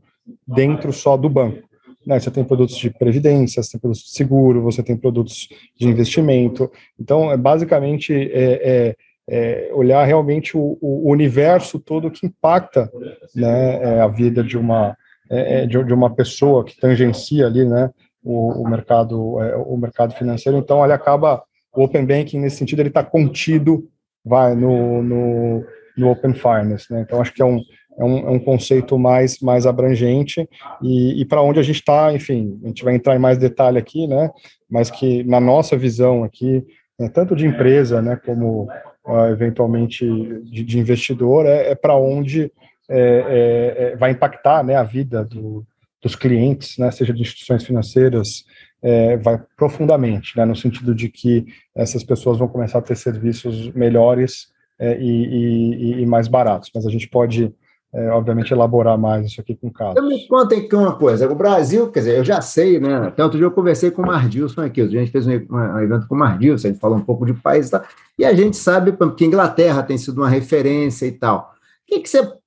dentro 0.46 0.92
só 0.92 1.16
do 1.16 1.28
banco. 1.28 1.68
Né? 2.06 2.18
Você 2.18 2.30
tem 2.30 2.44
produtos 2.44 2.76
de 2.76 2.90
previdência, 2.90 3.62
você 3.62 3.72
tem 3.72 3.80
produtos 3.80 4.04
de 4.04 4.10
seguro, 4.10 4.62
você 4.62 4.82
tem 4.82 4.96
produtos 4.96 5.48
de 5.76 5.88
investimento. 5.88 6.70
Então, 6.98 7.30
é 7.30 7.36
basicamente 7.36 8.12
é, 8.12 8.52
é, 8.62 8.96
é 9.28 9.70
olhar 9.72 10.04
realmente 10.04 10.56
o, 10.56 10.78
o, 10.80 11.10
universo 11.10 11.78
todo 11.78 12.10
que 12.10 12.26
impacta 12.26 12.90
né, 13.34 13.82
é, 13.82 14.00
a 14.00 14.08
vida 14.08 14.42
de 14.42 14.58
uma 14.58 14.96
é, 15.32 15.64
de, 15.64 15.84
de, 15.84 15.94
uma 15.94 16.12
pessoa 16.12 16.64
que 16.64 16.76
tangencia 16.76 17.46
ali, 17.46 17.64
né, 17.64 17.88
o, 18.22 18.62
o 18.62 18.68
mercado, 18.68 19.42
é, 19.42 19.56
o 19.56 19.76
mercado 19.76 20.14
financeiro. 20.14 20.58
Então, 20.58 20.84
ele 20.84 20.92
acaba 20.92 21.42
o 21.74 21.84
open 21.84 22.04
banking 22.04 22.40
nesse 22.40 22.56
sentido 22.56 22.80
ele 22.80 22.88
está 22.88 23.02
contido, 23.02 23.88
vai 24.24 24.54
no, 24.54 25.02
no, 25.02 25.64
no 25.96 26.10
open 26.10 26.34
finance, 26.34 26.92
né? 26.92 27.02
Então 27.02 27.20
acho 27.20 27.32
que 27.32 27.42
é 27.42 27.44
um 27.44 27.60
é 27.98 28.04
um, 28.04 28.18
é 28.28 28.30
um 28.30 28.38
conceito 28.38 28.98
mais 28.98 29.40
mais 29.40 29.66
abrangente 29.66 30.48
e, 30.82 31.20
e 31.20 31.24
para 31.24 31.42
onde 31.42 31.60
a 31.60 31.62
gente 31.62 31.76
está, 31.76 32.12
enfim, 32.12 32.58
a 32.64 32.68
gente 32.68 32.84
vai 32.84 32.94
entrar 32.94 33.14
em 33.14 33.18
mais 33.18 33.36
detalhe 33.36 33.78
aqui, 33.78 34.06
né? 34.06 34.30
Mas 34.70 34.90
que 34.90 35.22
na 35.24 35.40
nossa 35.40 35.76
visão 35.76 36.24
aqui, 36.24 36.64
né, 36.98 37.08
tanto 37.08 37.36
de 37.36 37.46
empresa, 37.46 38.00
né, 38.00 38.16
como 38.24 38.68
uh, 39.06 39.26
eventualmente 39.30 40.06
de, 40.44 40.64
de, 40.64 40.78
investidor, 40.78 41.46
é, 41.46 41.70
é 41.70 41.74
para 41.74 41.96
onde 41.96 42.50
é, 42.88 42.98
é, 42.98 43.92
é, 43.92 43.96
vai 43.96 44.12
impactar, 44.12 44.64
né, 44.64 44.76
a 44.76 44.82
vida 44.82 45.24
do, 45.24 45.66
dos 46.02 46.14
clientes, 46.14 46.78
né, 46.78 46.90
seja 46.90 47.12
de 47.12 47.20
instituições 47.20 47.64
financeiras, 47.64 48.44
é, 48.82 49.16
vai 49.18 49.40
profundamente, 49.56 50.36
né, 50.36 50.44
no 50.44 50.56
sentido 50.56 50.94
de 50.94 51.08
que 51.08 51.46
essas 51.74 52.02
pessoas 52.02 52.38
vão 52.38 52.48
começar 52.48 52.78
a 52.78 52.82
ter 52.82 52.96
serviços 52.96 53.70
melhores 53.72 54.48
é, 54.78 54.98
e, 54.98 55.04
e, 55.04 56.02
e, 56.02 56.06
mais 56.06 56.26
baratos. 56.26 56.70
Mas 56.74 56.86
a 56.86 56.90
gente 56.90 57.06
pode, 57.06 57.54
é, 57.92 58.08
obviamente, 58.08 58.50
elaborar 58.50 58.96
mais 58.96 59.26
isso 59.26 59.40
aqui 59.40 59.54
com 59.54 59.70
casos. 59.70 59.92
Então, 59.92 60.08
me 60.08 60.26
conta 60.26 60.54
aqui 60.54 60.74
uma 60.74 60.96
coisa. 60.96 61.30
O 61.30 61.34
Brasil, 61.34 61.90
quer 61.90 62.00
dizer, 62.00 62.18
eu 62.18 62.24
já 62.24 62.40
sei, 62.40 62.80
né? 62.80 63.12
Outro 63.18 63.36
dia 63.36 63.46
eu 63.46 63.50
conversei 63.50 63.90
com 63.90 64.00
o 64.00 64.06
Mardilson 64.06 64.62
aqui. 64.62 64.80
A 64.80 64.86
gente 64.86 65.10
fez 65.10 65.26
um, 65.26 65.32
um 65.32 65.78
evento 65.80 66.08
com 66.08 66.14
o 66.14 66.18
Mardilson, 66.18 66.68
a 66.68 66.70
gente 66.70 66.80
falou 66.80 66.96
um 66.96 67.04
pouco 67.04 67.26
de 67.26 67.34
país 67.34 67.68
e 67.68 67.72
tal. 67.72 67.84
E 68.18 68.24
a 68.24 68.32
gente 68.32 68.56
sabe 68.56 68.96
que 69.14 69.24
a 69.24 69.26
Inglaterra 69.26 69.82
tem 69.82 69.98
sido 69.98 70.16
uma 70.16 70.30
referência 70.30 71.04
e 71.04 71.12
tal. 71.12 71.52
O 71.86 71.94
que, 71.94 72.00
que 72.00 72.08
você 72.08 72.39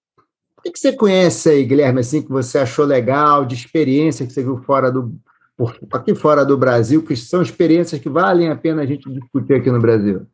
o 0.66 0.72
que, 0.72 0.80
você 0.80 0.94
conhece 0.94 1.50
aí, 1.50 1.66
Guilherme, 1.66 2.00
assim, 2.00 2.22
que 2.22 2.30
você 2.30 2.58
achou 2.58 2.86
legal, 2.86 3.46
de 3.46 3.56
experiência 3.56 4.26
que 4.26 4.32
você 4.32 4.42
viu 4.42 4.58
fora 4.58 4.92
do, 4.92 5.14
aqui 5.92 6.16
fora 6.16 6.46
do 6.46 6.58
Brasil, 6.58 7.04
que 7.04 7.16
são 7.16 7.42
experiências 7.42 8.00
que 8.00 8.10
valem 8.10 8.50
a 8.50 8.56
pena 8.56 8.82
a 8.82 8.86
gente 8.86 9.10
discutir 9.10 9.54
aqui 9.54 9.70
no 9.70 9.82
Brasil? 9.82 10.26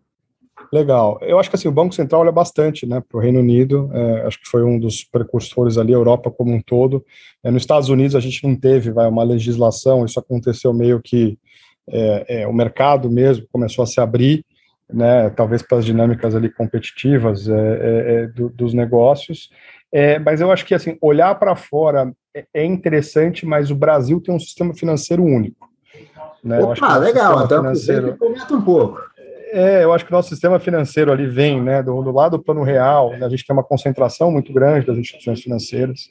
Legal. 0.72 1.18
Eu 1.22 1.40
acho 1.40 1.50
que 1.50 1.56
assim, 1.56 1.68
o 1.68 1.72
Banco 1.72 1.96
Central 1.96 2.22
olha 2.22 2.32
bastante 2.32 2.86
né, 2.86 3.02
para 3.02 3.18
o 3.18 3.22
Reino 3.22 3.40
Unido, 3.40 3.90
é, 3.92 4.28
acho 4.28 4.40
que 4.40 4.48
foi 4.48 4.64
um 4.64 4.80
dos 4.80 5.04
precursores 5.04 5.78
ali, 5.78 5.94
a 5.94 5.98
Europa 5.98 6.30
como 6.30 6.54
um 6.54 6.62
todo. 6.62 7.04
É, 7.44 7.50
nos 7.50 7.64
Estados 7.64 7.90
Unidos 7.90 8.16
a 8.16 8.20
gente 8.20 8.44
não 8.48 8.56
teve 8.56 8.92
vai, 8.92 9.08
uma 9.08 9.24
legislação, 9.24 10.06
isso 10.06 10.20
aconteceu 10.20 10.72
meio 10.74 11.02
que 11.02 11.40
é, 11.90 12.42
é 12.42 12.48
o 12.48 12.54
mercado 12.54 13.10
mesmo 13.10 13.48
começou 13.52 13.82
a 13.82 13.88
se 13.88 14.00
abrir, 14.00 14.46
né, 14.92 15.30
talvez 15.32 15.64
para 15.64 15.80
as 15.80 15.86
dinâmicas 15.86 16.36
ali 16.36 16.52
competitivas 16.52 17.48
é, 17.48 17.54
é, 17.54 18.28
do, 18.28 18.50
dos 18.50 18.74
negócios. 18.74 19.50
Mas 20.24 20.42
eu 20.42 20.52
acho 20.52 20.66
que 20.66 20.76
assim, 20.76 20.98
olhar 21.02 21.34
para 21.36 21.56
fora 21.56 22.12
é 22.54 22.64
interessante, 22.64 23.46
mas 23.46 23.72
o 23.72 23.76
Brasil 23.76 24.22
tem 24.22 24.34
um 24.34 24.40
sistema 24.40 24.74
financeiro 24.74 25.24
único. 25.24 25.70
Né? 26.44 26.60
Opa, 26.60 26.98
legal, 26.98 27.44
então 27.44 27.62
financeiro... 27.62 28.18
comenta 28.18 28.54
um 28.54 28.62
pouco. 28.62 29.02
É, 29.52 29.84
eu 29.84 29.92
acho 29.92 30.06
que 30.06 30.12
o 30.12 30.16
nosso 30.16 30.30
sistema 30.30 30.60
financeiro 30.60 31.12
ali 31.12 31.26
vem, 31.26 31.62
né, 31.62 31.82
do, 31.82 32.04
do 32.04 32.12
lado 32.12 32.38
do 32.38 32.44
plano 32.44 32.62
real, 32.62 33.12
né, 33.12 33.26
a 33.26 33.30
gente 33.30 33.46
tem 33.46 33.54
uma 33.54 33.64
concentração 33.64 34.32
muito 34.32 34.54
grande 34.54 34.86
das 34.86 34.98
instituições 34.98 35.42
financeiras, 35.42 36.10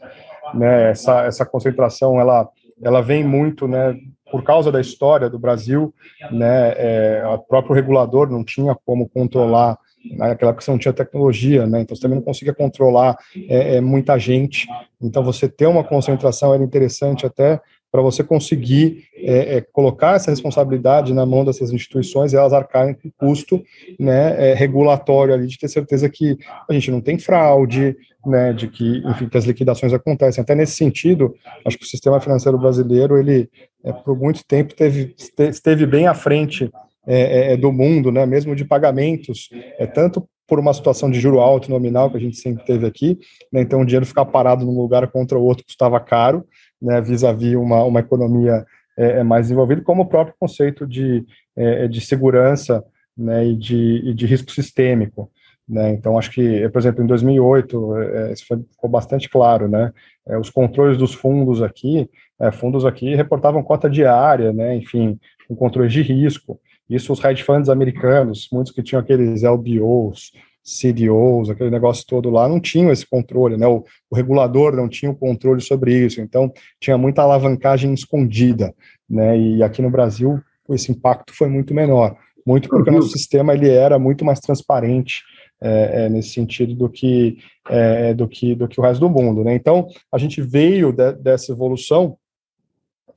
né, 0.55 0.91
essa, 0.91 1.23
essa 1.23 1.47
concentração, 1.47 2.21
ela, 2.21 2.49
ela 2.83 3.01
vem 3.01 3.23
muito, 3.23 3.69
né, 3.69 3.97
por 4.33 4.43
causa 4.43 4.73
da 4.73 4.81
história 4.81 5.31
do 5.31 5.39
Brasil, 5.39 5.95
né, 6.33 6.73
é, 6.77 7.23
o 7.27 7.39
próprio 7.39 7.77
regulador 7.77 8.29
não 8.29 8.43
tinha 8.43 8.77
como 8.85 9.09
controlar 9.09 9.79
naquela 10.13 10.51
época 10.51 10.65
você 10.65 10.71
não 10.71 10.79
tinha 10.79 10.93
tecnologia, 10.93 11.67
né? 11.67 11.81
Então 11.81 11.97
você 11.97 12.03
também 12.03 12.17
não 12.17 12.25
conseguia 12.25 12.55
controlar 12.55 13.17
é, 13.49 13.77
é, 13.77 13.81
muita 13.81 14.19
gente. 14.19 14.67
Então 15.01 15.23
você 15.23 15.49
ter 15.49 15.67
uma 15.67 15.85
concentração 15.85 16.55
era 16.55 16.63
interessante 16.63 17.27
até 17.27 17.61
para 17.91 18.03
você 18.03 18.23
conseguir 18.23 19.05
é, 19.15 19.57
é, 19.57 19.61
colocar 19.61 20.17
essa 20.17 20.31
responsabilidade 20.31 21.15
na 21.15 21.25
mão 21.25 21.45
dessas 21.45 21.73
instituições 21.73 22.33
e 22.33 22.37
elas 22.37 22.53
arcarem 22.53 22.95
com 22.95 23.09
o 23.09 23.13
custo 23.13 23.63
né, 23.99 24.51
é, 24.51 24.55
regulatório 24.55 25.33
ali 25.33 25.47
de 25.47 25.59
ter 25.59 25.69
certeza 25.69 26.09
que 26.09 26.37
a 26.69 26.73
gente 26.75 26.91
não 26.91 27.01
tem 27.01 27.19
fraude, 27.19 27.97
né, 28.27 28.53
de 28.53 28.69
que, 28.69 28.99
enfim, 29.07 29.29
que 29.29 29.39
as 29.39 29.45
liquidações 29.45 29.95
acontecem. 29.95 30.43
Até 30.43 30.55
nesse 30.55 30.73
sentido, 30.73 31.35
acho 31.65 31.79
que 31.79 31.85
o 31.85 31.89
sistema 31.89 32.21
financeiro 32.21 32.59
brasileiro, 32.59 33.17
ele, 33.17 33.49
é, 33.83 33.93
por 33.93 34.19
muito 34.19 34.45
tempo, 34.47 34.75
teve, 34.75 35.15
esteve 35.39 35.87
bem 35.87 36.07
à 36.07 36.15
frente 36.15 36.71
é, 37.09 37.21
é, 37.21 37.53
é, 37.55 37.57
do 37.57 37.73
mundo, 37.73 38.13
né, 38.13 38.27
mesmo 38.27 38.55
de 38.55 38.67
pagamentos, 38.67 39.49
é 39.79 39.87
tanto 39.87 40.29
por 40.47 40.59
uma 40.59 40.75
situação 40.75 41.11
de 41.11 41.19
juro 41.19 41.41
alto 41.41 41.71
nominal 41.71 42.11
que 42.11 42.19
a 42.19 42.21
gente 42.21 42.37
sempre 42.37 42.65
teve 42.67 42.87
aqui, 42.87 43.19
né, 43.51 43.63
então 43.63 43.81
o 43.81 43.85
dinheiro 43.87 44.05
ficar 44.05 44.27
parado 44.27 44.65
num 44.65 44.79
lugar 44.79 45.09
contra 45.09 45.39
o 45.39 45.43
outro 45.43 45.65
custava 45.65 45.99
caro, 45.99 46.45
né, 46.81 47.01
vis-à-vis 47.01 47.55
uma, 47.55 47.83
uma 47.83 48.01
economia 48.01 48.63
é, 48.99 49.21
é 49.21 49.23
mais 49.23 49.47
desenvolvida, 49.47 49.81
como 49.81 50.03
o 50.03 50.07
próprio 50.07 50.35
conceito 50.39 50.87
de, 50.87 51.25
é, 51.57 51.89
de 51.89 52.01
segurança 52.03 52.85
né, 53.17 53.47
e, 53.47 53.57
de, 53.57 54.03
e 54.05 54.13
de 54.13 54.27
risco 54.27 54.51
sistêmico. 54.51 55.31
Né? 55.69 55.91
Então, 55.91 56.19
acho 56.19 56.31
que, 56.31 56.69
por 56.71 56.79
exemplo, 56.79 57.05
em 57.05 57.07
2008, 57.07 57.97
é, 57.97 58.33
isso 58.33 58.47
foi, 58.47 58.59
ficou 58.71 58.89
bastante 58.89 59.29
claro, 59.29 59.69
né? 59.69 59.93
É, 60.27 60.39
os 60.39 60.49
controles 60.49 60.97
dos 60.97 61.13
fundos 61.13 61.63
aqui, 61.63 62.09
é, 62.41 62.51
fundos 62.51 62.87
aqui 62.87 63.15
reportavam 63.15 63.63
cota 63.63 63.89
diária, 63.89 64.51
né? 64.51 64.75
enfim, 64.77 65.19
com 65.47 65.55
controles 65.55 65.93
de 65.93 66.01
risco. 66.01 66.59
Isso 66.89 67.13
os 67.13 67.23
hedge 67.23 67.43
funds 67.43 67.69
americanos, 67.69 68.49
muitos 68.53 68.73
que 68.73 68.83
tinham 68.83 69.01
aqueles 69.01 69.43
LBOs, 69.43 70.33
CDOs, 70.69 71.49
aquele 71.49 71.71
negócio 71.71 72.05
todo 72.07 72.31
lá, 72.31 72.49
não 72.49 72.61
tinham 72.61 72.93
esse 72.93 73.07
controle, 73.07 73.57
né? 73.57 73.67
O, 73.67 73.85
o, 74.11 74.15
regulador 74.15 74.77
não 74.77 74.89
tinha 74.89 75.11
o 75.11 75.17
controle 75.17 75.61
sobre 75.61 75.95
isso, 76.05 76.21
então 76.21 76.53
tinha 76.79 76.99
muita 76.99 77.23
alavancagem 77.23 77.93
escondida, 77.95 78.75
né? 79.09 79.39
E 79.39 79.63
aqui 79.63 79.81
no 79.81 79.91
Brasil 79.91 80.41
esse 80.71 80.93
impacto 80.93 81.35
foi 81.35 81.49
muito 81.49 81.73
menor, 81.73 82.15
muito 82.47 82.69
porque 82.69 82.91
o 82.91 82.93
nosso 82.93 83.09
sistema 83.09 83.55
ele 83.55 83.71
era 83.71 83.99
muito 83.99 84.25
mais 84.25 84.39
transparente 84.41 85.23
é, 85.61 86.05
é, 86.05 86.09
nesse 86.11 86.31
sentido 86.31 86.75
do 86.75 86.89
que, 86.89 87.39
é, 87.71 88.13
do 88.13 88.29
que 88.29 88.55
do 88.55 88.69
que 88.69 88.79
o 88.79 88.83
resto 88.83 89.01
do 89.01 89.09
mundo, 89.09 89.43
né? 89.43 89.55
Então 89.55 89.89
a 90.13 90.19
gente 90.19 90.43
veio 90.43 90.93
de, 90.93 91.13
dessa 91.13 91.53
evolução 91.53 92.19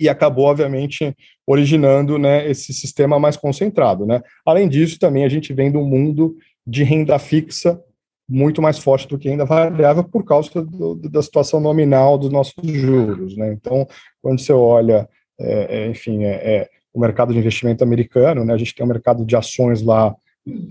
e 0.01 0.09
acabou, 0.09 0.45
obviamente, 0.45 1.15
originando 1.45 2.17
né, 2.17 2.49
esse 2.49 2.73
sistema 2.73 3.19
mais 3.19 3.37
concentrado. 3.37 4.05
Né? 4.05 4.21
Além 4.43 4.67
disso, 4.67 4.97
também 4.97 5.23
a 5.23 5.29
gente 5.29 5.53
vem 5.53 5.71
de 5.71 5.77
um 5.77 5.85
mundo 5.85 6.35
de 6.65 6.83
renda 6.83 7.19
fixa 7.19 7.79
muito 8.27 8.61
mais 8.61 8.79
forte 8.79 9.07
do 9.07 9.17
que 9.17 9.29
renda 9.29 9.45
variável 9.45 10.03
por 10.03 10.23
causa 10.23 10.49
do, 10.63 10.95
da 10.95 11.21
situação 11.21 11.59
nominal 11.59 12.17
dos 12.17 12.31
nossos 12.31 12.55
juros. 12.63 13.37
Né? 13.37 13.53
Então, 13.53 13.87
quando 14.21 14.39
você 14.39 14.53
olha, 14.53 15.07
é, 15.39 15.83
é, 15.83 15.87
enfim, 15.87 16.23
é, 16.23 16.29
é, 16.29 16.69
o 16.93 16.99
mercado 16.99 17.31
de 17.31 17.39
investimento 17.39 17.83
americano, 17.83 18.43
né, 18.43 18.53
a 18.53 18.57
gente 18.57 18.73
tem 18.73 18.85
um 18.85 18.89
mercado 18.89 19.25
de 19.25 19.35
ações 19.35 19.81
lá 19.81 20.15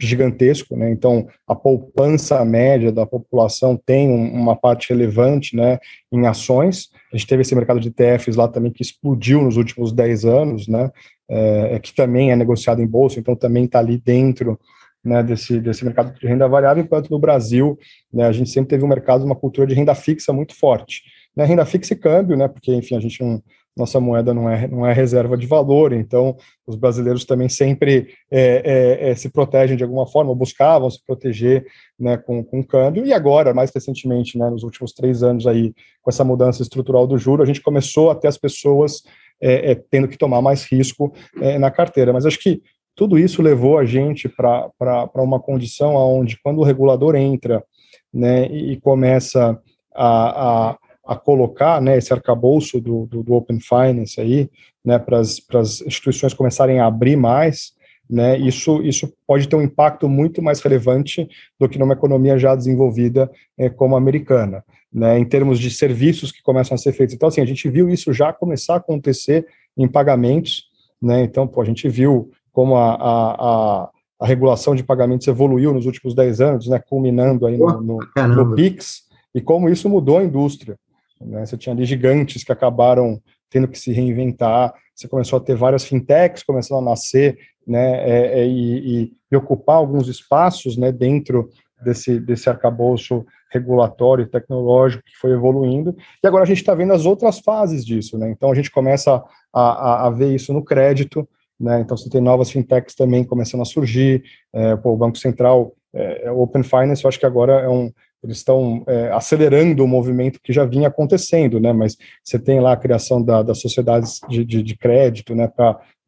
gigantesco, 0.00 0.76
né? 0.76 0.90
Então, 0.90 1.28
a 1.46 1.54
poupança 1.54 2.44
média 2.44 2.90
da 2.90 3.06
população 3.06 3.76
tem 3.76 4.10
uma 4.10 4.56
parte 4.56 4.88
relevante, 4.88 5.54
né, 5.54 5.78
em 6.10 6.26
ações. 6.26 6.88
A 7.12 7.16
gente 7.16 7.26
teve 7.26 7.42
esse 7.42 7.54
mercado 7.54 7.80
de 7.80 7.88
ETFs 7.88 8.36
lá 8.36 8.46
também 8.46 8.70
que 8.70 8.82
explodiu 8.82 9.42
nos 9.42 9.56
últimos 9.56 9.92
10 9.92 10.24
anos, 10.24 10.68
né? 10.68 10.90
É, 11.28 11.78
que 11.78 11.94
também 11.94 12.32
é 12.32 12.36
negociado 12.36 12.82
em 12.82 12.86
bolsa, 12.86 13.20
então 13.20 13.36
também 13.36 13.64
está 13.64 13.78
ali 13.78 13.98
dentro 13.98 14.58
né, 15.04 15.22
desse, 15.22 15.60
desse 15.60 15.84
mercado 15.84 16.18
de 16.18 16.26
renda 16.26 16.46
variável, 16.48 16.82
enquanto 16.82 17.10
no 17.10 17.18
Brasil, 17.18 17.78
né, 18.12 18.26
a 18.26 18.32
gente 18.32 18.50
sempre 18.50 18.70
teve 18.70 18.84
um 18.84 18.88
mercado, 18.88 19.24
uma 19.24 19.34
cultura 19.34 19.66
de 19.66 19.74
renda 19.74 19.94
fixa 19.94 20.32
muito 20.32 20.54
forte. 20.54 21.02
Né, 21.34 21.44
renda 21.44 21.64
fixa 21.64 21.94
e 21.94 21.96
câmbio, 21.96 22.36
né, 22.36 22.48
porque, 22.48 22.74
enfim, 22.74 22.96
a 22.96 23.00
gente 23.00 23.22
não, 23.22 23.42
nossa 23.76 24.00
moeda 24.00 24.34
não 24.34 24.48
é, 24.48 24.66
não 24.66 24.86
é 24.86 24.92
reserva 24.92 25.36
de 25.36 25.46
valor, 25.46 25.92
então 25.92 26.36
os 26.66 26.76
brasileiros 26.76 27.24
também 27.24 27.48
sempre 27.48 28.08
é, 28.30 29.00
é, 29.00 29.10
é, 29.10 29.14
se 29.14 29.30
protegem 29.30 29.76
de 29.76 29.84
alguma 29.84 30.06
forma, 30.06 30.34
buscavam 30.34 30.90
se 30.90 31.04
proteger 31.04 31.64
né, 31.98 32.16
com, 32.16 32.44
com 32.44 32.62
câmbio, 32.62 33.06
e 33.06 33.12
agora, 33.12 33.54
mais 33.54 33.70
recentemente, 33.72 34.38
né, 34.38 34.50
nos 34.50 34.62
últimos 34.62 34.92
três 34.92 35.22
anos 35.22 35.46
aí, 35.46 35.72
com 36.02 36.10
essa 36.10 36.24
mudança 36.24 36.62
estrutural 36.62 37.06
do 37.06 37.18
juro, 37.18 37.42
a 37.42 37.46
gente 37.46 37.62
começou 37.62 38.10
a 38.10 38.14
ter 38.14 38.28
as 38.28 38.38
pessoas 38.38 39.02
é, 39.40 39.72
é, 39.72 39.74
tendo 39.74 40.08
que 40.08 40.18
tomar 40.18 40.42
mais 40.42 40.64
risco 40.64 41.12
é, 41.40 41.58
na 41.58 41.70
carteira, 41.70 42.12
mas 42.12 42.26
acho 42.26 42.38
que 42.38 42.62
tudo 42.94 43.18
isso 43.18 43.40
levou 43.40 43.78
a 43.78 43.84
gente 43.84 44.28
para 44.28 44.70
uma 45.14 45.40
condição 45.40 45.94
onde, 45.94 46.38
quando 46.42 46.58
o 46.58 46.64
regulador 46.64 47.14
entra 47.14 47.64
né, 48.12 48.44
e 48.46 48.78
começa 48.80 49.58
a, 49.94 50.70
a 50.70 50.78
a 51.04 51.16
colocar 51.16 51.80
né, 51.80 51.96
esse 51.96 52.12
arcabouço 52.12 52.80
do, 52.80 53.06
do, 53.06 53.22
do 53.22 53.34
Open 53.34 53.58
Finance 53.60 54.20
aí, 54.20 54.50
né, 54.84 54.98
para 54.98 55.18
as 55.18 55.80
instituições 55.86 56.34
começarem 56.34 56.80
a 56.80 56.86
abrir 56.86 57.16
mais, 57.16 57.72
né, 58.08 58.36
isso, 58.38 58.82
isso 58.82 59.12
pode 59.26 59.48
ter 59.48 59.56
um 59.56 59.62
impacto 59.62 60.08
muito 60.08 60.42
mais 60.42 60.60
relevante 60.60 61.28
do 61.58 61.68
que 61.68 61.78
numa 61.78 61.94
economia 61.94 62.36
já 62.36 62.54
desenvolvida 62.54 63.30
é, 63.56 63.70
como 63.70 63.94
a 63.94 63.98
americana, 63.98 64.64
né, 64.92 65.18
em 65.18 65.24
termos 65.24 65.58
de 65.58 65.70
serviços 65.70 66.32
que 66.32 66.42
começam 66.42 66.74
a 66.74 66.78
ser 66.78 66.92
feitos. 66.92 67.14
Então, 67.14 67.28
assim, 67.28 67.40
a 67.40 67.46
gente 67.46 67.68
viu 67.68 67.88
isso 67.88 68.12
já 68.12 68.32
começar 68.32 68.74
a 68.74 68.78
acontecer 68.78 69.46
em 69.76 69.86
pagamentos, 69.86 70.64
né, 71.00 71.22
então, 71.22 71.46
pô, 71.46 71.62
a 71.62 71.64
gente 71.64 71.88
viu 71.88 72.30
como 72.52 72.76
a, 72.76 72.94
a, 72.94 73.34
a, 73.38 73.90
a 74.20 74.26
regulação 74.26 74.74
de 74.74 74.82
pagamentos 74.82 75.26
evoluiu 75.28 75.72
nos 75.72 75.86
últimos 75.86 76.14
10 76.14 76.40
anos, 76.40 76.66
né, 76.66 76.78
culminando 76.78 77.46
aí 77.46 77.56
no, 77.56 77.80
no, 77.80 77.98
no 78.34 78.54
PIX, 78.54 79.02
e 79.34 79.40
como 79.40 79.68
isso 79.68 79.88
mudou 79.88 80.18
a 80.18 80.24
indústria, 80.24 80.76
Né? 81.20 81.44
Você 81.44 81.56
tinha 81.56 81.74
ali 81.74 81.84
gigantes 81.84 82.42
que 82.42 82.52
acabaram 82.52 83.20
tendo 83.50 83.68
que 83.68 83.78
se 83.78 83.92
reinventar, 83.92 84.72
você 84.94 85.08
começou 85.08 85.38
a 85.38 85.42
ter 85.42 85.56
várias 85.56 85.84
fintechs 85.84 86.42
começando 86.42 86.78
a 86.78 86.90
nascer, 86.90 87.36
né, 87.66 88.08
é, 88.08 88.40
é, 88.40 88.46
e, 88.46 89.12
e, 89.30 89.36
ocupar 89.36 89.76
alguns 89.76 90.08
espaços, 90.08 90.76
né, 90.76 90.92
dentro 90.92 91.50
desse, 91.82 92.18
desse 92.18 92.48
arcabouço 92.48 93.24
regulatório 93.50 94.22
e 94.22 94.28
tecnológico 94.28 95.02
que 95.04 95.16
foi 95.16 95.32
evoluindo, 95.32 95.96
e 96.22 96.26
agora 96.26 96.44
a 96.44 96.46
gente 96.46 96.58
está 96.58 96.74
vendo 96.74 96.92
as 96.92 97.06
outras 97.06 97.40
fases 97.40 97.84
disso, 97.84 98.16
né, 98.16 98.30
então 98.30 98.50
a 98.50 98.54
gente 98.54 98.70
começa 98.70 99.22
a, 99.52 99.60
a, 99.60 100.06
a 100.06 100.10
ver 100.10 100.34
isso 100.34 100.52
no 100.52 100.64
crédito, 100.64 101.28
né, 101.58 101.80
então 101.80 101.96
você 101.96 102.08
tem 102.08 102.20
novas 102.20 102.50
fintechs 102.50 102.94
também 102.94 103.24
começando 103.24 103.62
a 103.62 103.66
surgir, 103.66 104.22
é, 104.52 104.76
pô, 104.76 104.92
o 104.92 104.96
Banco 104.96 105.18
Central, 105.18 105.74
é, 105.92 106.30
Open 106.30 106.62
Finance, 106.62 107.04
eu 107.04 107.08
acho 107.08 107.18
que 107.18 107.26
agora 107.26 107.60
é 107.60 107.68
um, 107.68 107.92
eles 108.22 108.38
estão 108.38 108.84
é, 108.86 109.10
acelerando 109.12 109.82
o 109.82 109.88
movimento 109.88 110.40
que 110.42 110.52
já 110.52 110.64
vinha 110.64 110.88
acontecendo, 110.88 111.58
né? 111.58 111.72
Mas 111.72 111.96
você 112.22 112.38
tem 112.38 112.60
lá 112.60 112.72
a 112.72 112.76
criação 112.76 113.22
da, 113.22 113.42
das 113.42 113.60
sociedades 113.60 114.20
de, 114.28 114.44
de, 114.44 114.62
de 114.62 114.76
crédito, 114.76 115.34
né? 115.34 115.48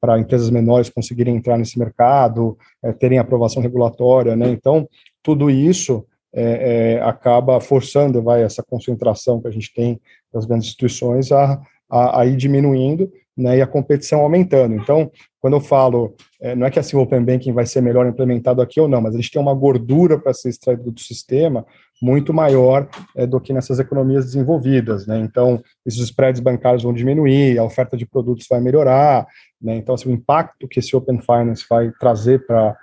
Para 0.01 0.19
empresas 0.19 0.51
menores 0.51 0.91
conseguirem 0.91 1.37
entrar 1.37 1.57
nesse 1.57 1.79
mercado, 1.79 2.57
é, 2.83 2.93
terem 2.93 3.19
aprovação 3.19 3.63
regulatória, 3.63 4.37
né? 4.37 4.51
Então, 4.51 4.87
tudo 5.23 5.51
isso 5.51 6.05
é, 6.35 6.97
é 6.97 7.03
acaba 7.03 7.61
forçando, 7.61 8.23
vai, 8.23 8.43
essa 8.43 8.63
concentração 8.63 9.41
que 9.41 9.49
a 9.49 9.53
gente 9.53 9.73
tem 9.73 10.01
das 10.33 10.45
grandes 10.45 10.67
instituições 10.69 11.33
a, 11.33 11.61
a, 11.91 12.21
a 12.21 12.27
ir 12.27 12.37
diminuindo, 12.37 13.11
né? 13.37 13.59
E 13.59 13.63
a 13.63 13.67
competição 13.67 14.21
aumentando. 14.21 14.75
Então, 14.75 15.11
quando 15.41 15.55
eu 15.55 15.61
falo, 15.61 16.15
é, 16.41 16.55
não 16.55 16.67
é 16.67 16.71
que 16.71 16.79
assim 16.79 16.97
o 16.97 17.01
Open 17.01 17.25
Banking 17.25 17.53
vai 17.53 17.67
ser 17.67 17.81
melhor 17.81 18.07
implementado 18.07 18.61
aqui 18.63 18.81
ou 18.81 18.89
não, 18.89 19.01
mas 19.01 19.15
a 19.15 19.19
gente 19.19 19.31
tem 19.31 19.41
uma 19.41 19.55
gordura 19.55 20.19
para 20.19 20.33
ser 20.33 20.51
extraído 20.51 20.91
do 20.91 21.01
sistema 21.01 21.65
muito 22.01 22.35
maior 22.35 22.89
é, 23.17 23.27
do 23.27 23.41
que 23.41 23.53
nessas 23.53 23.79
economias 23.79 24.25
desenvolvidas, 24.25 25.07
né? 25.07 25.19
Então, 25.21 25.63
esses 25.87 26.01
spreads 26.01 26.41
bancários 26.41 26.83
vão 26.83 26.93
diminuir, 26.93 27.59
a 27.59 27.65
oferta 27.65 27.97
de 27.97 28.05
produtos 28.05 28.47
vai 28.51 28.61
melhorar, 28.61 29.27
né? 29.61 29.77
Então, 29.77 29.95
assim, 29.95 30.09
o 30.09 30.13
impacto 30.13 30.67
que 30.67 30.81
esse 30.81 30.97
Open 30.97 31.21
Finance 31.21 31.65
vai 31.71 31.93
trazer 32.01 32.45
para 32.45 32.77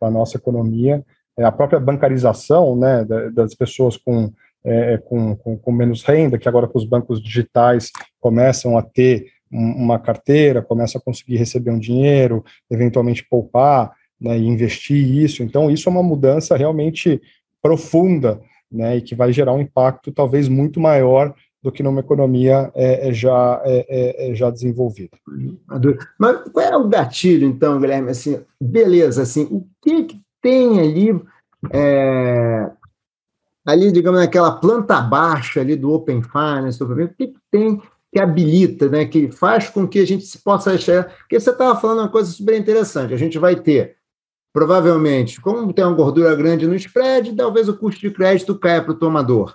a 0.00 0.10
nossa 0.10 0.36
economia, 0.36 1.02
é 1.38 1.44
a 1.44 1.52
própria 1.52 1.80
bancarização, 1.80 2.76
né, 2.76 3.06
das 3.32 3.54
pessoas 3.54 3.96
com, 3.96 4.30
é, 4.62 4.98
com, 4.98 5.34
com, 5.36 5.56
com 5.56 5.72
menos 5.72 6.02
renda, 6.02 6.38
que 6.38 6.48
agora 6.48 6.68
com 6.68 6.76
os 6.76 6.84
bancos 6.84 7.22
digitais 7.22 7.90
começam 8.20 8.76
a 8.76 8.82
ter 8.82 9.26
uma 9.50 9.98
carteira, 9.98 10.62
começam 10.62 11.00
a 11.00 11.04
conseguir 11.04 11.36
receber 11.36 11.70
um 11.70 11.78
dinheiro, 11.78 12.44
eventualmente 12.70 13.26
poupar, 13.28 13.92
né, 14.20 14.38
e 14.38 14.46
investir 14.46 14.96
isso. 14.96 15.42
Então, 15.42 15.70
isso 15.70 15.88
é 15.88 15.92
uma 15.92 16.02
mudança 16.02 16.56
realmente 16.56 17.20
profunda, 17.62 18.40
né, 18.70 18.98
e 18.98 19.02
que 19.02 19.14
vai 19.14 19.32
gerar 19.32 19.52
um 19.52 19.60
impacto 19.60 20.12
talvez 20.12 20.48
muito 20.48 20.78
maior 20.78 21.34
do 21.62 21.70
que 21.70 21.82
numa 21.82 22.00
economia 22.00 22.70
é, 22.74 23.08
é 23.08 23.12
já, 23.12 23.60
é, 23.64 23.86
é, 23.88 24.30
é 24.30 24.34
já 24.34 24.50
desenvolvida. 24.50 25.16
Mas 26.18 26.48
qual 26.52 26.66
é 26.66 26.76
o 26.76 26.88
gatilho, 26.88 27.46
então, 27.46 27.78
Guilherme? 27.78 28.10
Assim, 28.10 28.40
beleza, 28.60 29.22
assim, 29.22 29.44
o 29.50 29.66
que, 29.82 30.04
que 30.04 30.20
tem 30.40 30.80
ali, 30.80 31.20
é, 31.70 32.70
ali, 33.66 33.92
digamos, 33.92 34.20
naquela 34.20 34.52
planta 34.52 35.00
baixa 35.02 35.60
ali 35.60 35.76
do 35.76 35.92
Open 35.92 36.22
Finance, 36.22 36.82
o 36.82 37.08
que, 37.08 37.26
que 37.26 37.36
tem 37.50 37.82
que 38.12 38.18
habilita, 38.18 38.88
né, 38.88 39.04
que 39.04 39.30
faz 39.30 39.68
com 39.68 39.86
que 39.86 39.98
a 39.98 40.06
gente 40.06 40.26
possa 40.38 40.72
achar... 40.72 41.04
Porque 41.04 41.38
você 41.38 41.50
estava 41.50 41.78
falando 41.80 42.00
uma 42.00 42.08
coisa 42.08 42.30
super 42.30 42.58
interessante, 42.58 43.14
a 43.14 43.16
gente 43.16 43.38
vai 43.38 43.56
ter 43.56 44.00
Provavelmente, 44.52 45.40
como 45.40 45.72
tem 45.72 45.84
uma 45.84 45.94
gordura 45.94 46.34
grande 46.34 46.66
no 46.66 46.74
spread, 46.74 47.34
talvez 47.36 47.68
o 47.68 47.76
custo 47.76 48.00
de 48.00 48.10
crédito 48.10 48.58
caia 48.58 48.82
para 48.82 48.92
o 48.92 48.98
tomador. 48.98 49.54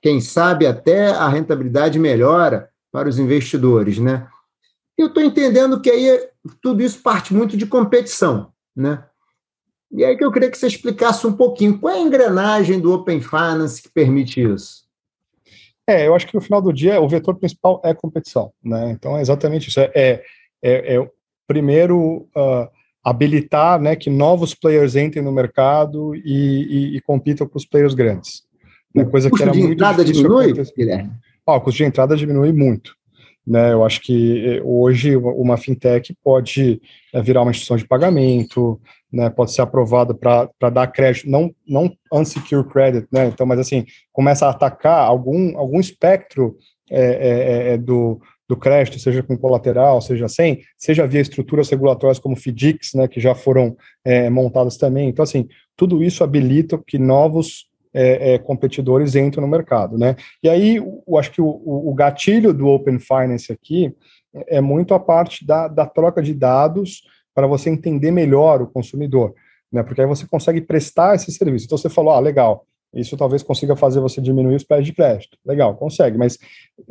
Quem 0.00 0.20
sabe 0.20 0.66
até 0.66 1.10
a 1.10 1.28
rentabilidade 1.28 1.98
melhora 1.98 2.68
para 2.90 3.08
os 3.08 3.18
investidores, 3.18 3.98
né? 3.98 4.26
Eu 4.98 5.06
estou 5.06 5.22
entendendo 5.22 5.80
que 5.80 5.88
aí 5.88 6.28
tudo 6.60 6.82
isso 6.82 7.00
parte 7.00 7.32
muito 7.32 7.56
de 7.56 7.64
competição, 7.64 8.52
né? 8.74 9.04
E 9.92 10.04
aí 10.04 10.16
que 10.16 10.24
eu 10.24 10.32
queria 10.32 10.50
que 10.50 10.58
você 10.58 10.66
explicasse 10.66 11.24
um 11.24 11.32
pouquinho 11.32 11.78
qual 11.78 11.94
é 11.94 11.98
a 11.98 12.02
engrenagem 12.02 12.80
do 12.80 12.92
Open 12.92 13.20
Finance 13.20 13.80
que 13.80 13.88
permite 13.88 14.42
isso. 14.42 14.81
É, 15.86 16.06
eu 16.06 16.14
acho 16.14 16.26
que 16.26 16.34
no 16.34 16.40
final 16.40 16.62
do 16.62 16.72
dia 16.72 17.00
o 17.00 17.08
vetor 17.08 17.34
principal 17.36 17.80
é 17.84 17.92
competição, 17.92 18.52
né? 18.62 18.92
Então 18.92 19.16
é 19.16 19.20
exatamente 19.20 19.68
isso. 19.68 19.80
É, 19.80 19.90
é, 19.94 20.24
é, 20.62 20.96
é 20.96 21.10
primeiro 21.46 22.28
uh, 22.36 22.68
habilitar 23.04 23.80
né, 23.80 23.96
que 23.96 24.08
novos 24.08 24.54
players 24.54 24.94
entrem 24.94 25.24
no 25.24 25.32
mercado 25.32 26.14
e, 26.14 26.22
e, 26.94 26.96
e 26.96 27.00
compitam 27.00 27.46
com 27.48 27.58
os 27.58 27.66
players 27.66 27.94
grandes. 27.94 28.44
Né, 28.94 29.04
coisa 29.04 29.30
que 29.30 29.42
era 29.42 29.50
de 29.50 29.58
muito 29.58 29.72
entrada 29.72 30.04
diminui, 30.04 30.52
Guilherme? 30.76 31.10
Ah, 31.46 31.56
o 31.56 31.60
custo 31.60 31.78
de 31.78 31.84
entrada 31.84 32.16
diminui 32.16 32.52
muito. 32.52 32.94
Né, 33.44 33.72
eu 33.72 33.84
acho 33.84 34.00
que 34.00 34.46
eh, 34.46 34.62
hoje 34.64 35.16
uma 35.16 35.56
fintech 35.56 36.14
pode 36.22 36.80
é, 37.12 37.20
virar 37.20 37.42
uma 37.42 37.50
instituição 37.50 37.76
de 37.76 37.84
pagamento, 37.84 38.80
né, 39.12 39.28
pode 39.30 39.52
ser 39.52 39.62
aprovada 39.62 40.14
para 40.14 40.70
dar 40.70 40.86
crédito, 40.86 41.28
não, 41.28 41.54
não 41.68 41.92
unsecure 42.12 42.66
credit, 42.68 43.06
né, 43.12 43.26
então, 43.26 43.46
mas 43.46 43.58
assim, 43.58 43.84
começa 44.12 44.46
a 44.46 44.50
atacar 44.50 45.06
algum, 45.06 45.56
algum 45.58 45.78
espectro 45.78 46.56
é, 46.90 47.72
é, 47.72 47.78
do, 47.78 48.20
do 48.48 48.56
crédito, 48.56 48.98
seja 48.98 49.22
com 49.22 49.36
colateral, 49.36 50.00
seja 50.00 50.28
sem, 50.28 50.60
seja 50.76 51.06
via 51.06 51.20
estruturas 51.20 51.70
regulatórias 51.70 52.18
como 52.18 52.36
FDICs, 52.36 52.94
né, 52.94 53.08
que 53.08 53.20
já 53.20 53.34
foram 53.34 53.76
é, 54.04 54.28
montadas 54.28 54.76
também. 54.76 55.08
Então, 55.08 55.22
assim, 55.22 55.48
tudo 55.76 56.02
isso 56.02 56.22
habilita 56.22 56.80
que 56.86 56.98
novos 56.98 57.70
é, 57.94 58.34
é, 58.34 58.38
competidores 58.38 59.14
entram 59.14 59.42
no 59.42 59.48
mercado, 59.48 59.98
né? 59.98 60.16
E 60.42 60.48
aí, 60.48 60.76
eu 60.76 61.18
acho 61.18 61.30
que 61.30 61.42
o, 61.42 61.46
o, 61.46 61.92
gatilho 61.94 62.54
do 62.54 62.66
Open 62.68 62.98
Finance 62.98 63.52
aqui 63.52 63.94
é 64.46 64.60
muito 64.62 64.94
a 64.94 65.00
parte 65.00 65.46
da, 65.46 65.68
da 65.68 65.84
troca 65.84 66.22
de 66.22 66.32
dados 66.32 67.02
para 67.34 67.46
você 67.46 67.70
entender 67.70 68.10
melhor 68.10 68.62
o 68.62 68.66
consumidor, 68.66 69.34
né? 69.72 69.82
Porque 69.82 70.00
aí 70.00 70.06
você 70.06 70.26
consegue 70.26 70.60
prestar 70.60 71.14
esse 71.14 71.32
serviço. 71.32 71.66
Então, 71.66 71.78
você 71.78 71.88
falou, 71.88 72.12
ah, 72.12 72.20
legal, 72.20 72.66
isso 72.94 73.16
talvez 73.16 73.42
consiga 73.42 73.74
fazer 73.74 74.00
você 74.00 74.20
diminuir 74.20 74.54
os 74.54 74.64
pés 74.64 74.84
de 74.84 74.92
crédito. 74.92 75.38
Legal, 75.46 75.74
consegue, 75.76 76.18
mas 76.18 76.38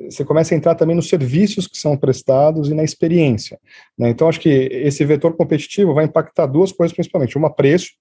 você 0.10 0.26
começa 0.26 0.54
a 0.54 0.58
entrar 0.58 0.74
também 0.74 0.96
nos 0.96 1.08
serviços 1.08 1.68
que 1.68 1.78
são 1.78 1.96
prestados 1.96 2.70
e 2.70 2.74
na 2.74 2.84
experiência. 2.84 3.60
Né? 3.98 4.10
Então, 4.10 4.28
acho 4.28 4.40
que 4.40 4.50
esse 4.50 5.06
vetor 5.06 5.36
competitivo 5.36 5.94
vai 5.94 6.06
impactar 6.06 6.48
duas 6.48 6.72
coisas 6.72 6.94
principalmente: 6.94 7.38
uma, 7.38 7.54
preço, 7.54 7.92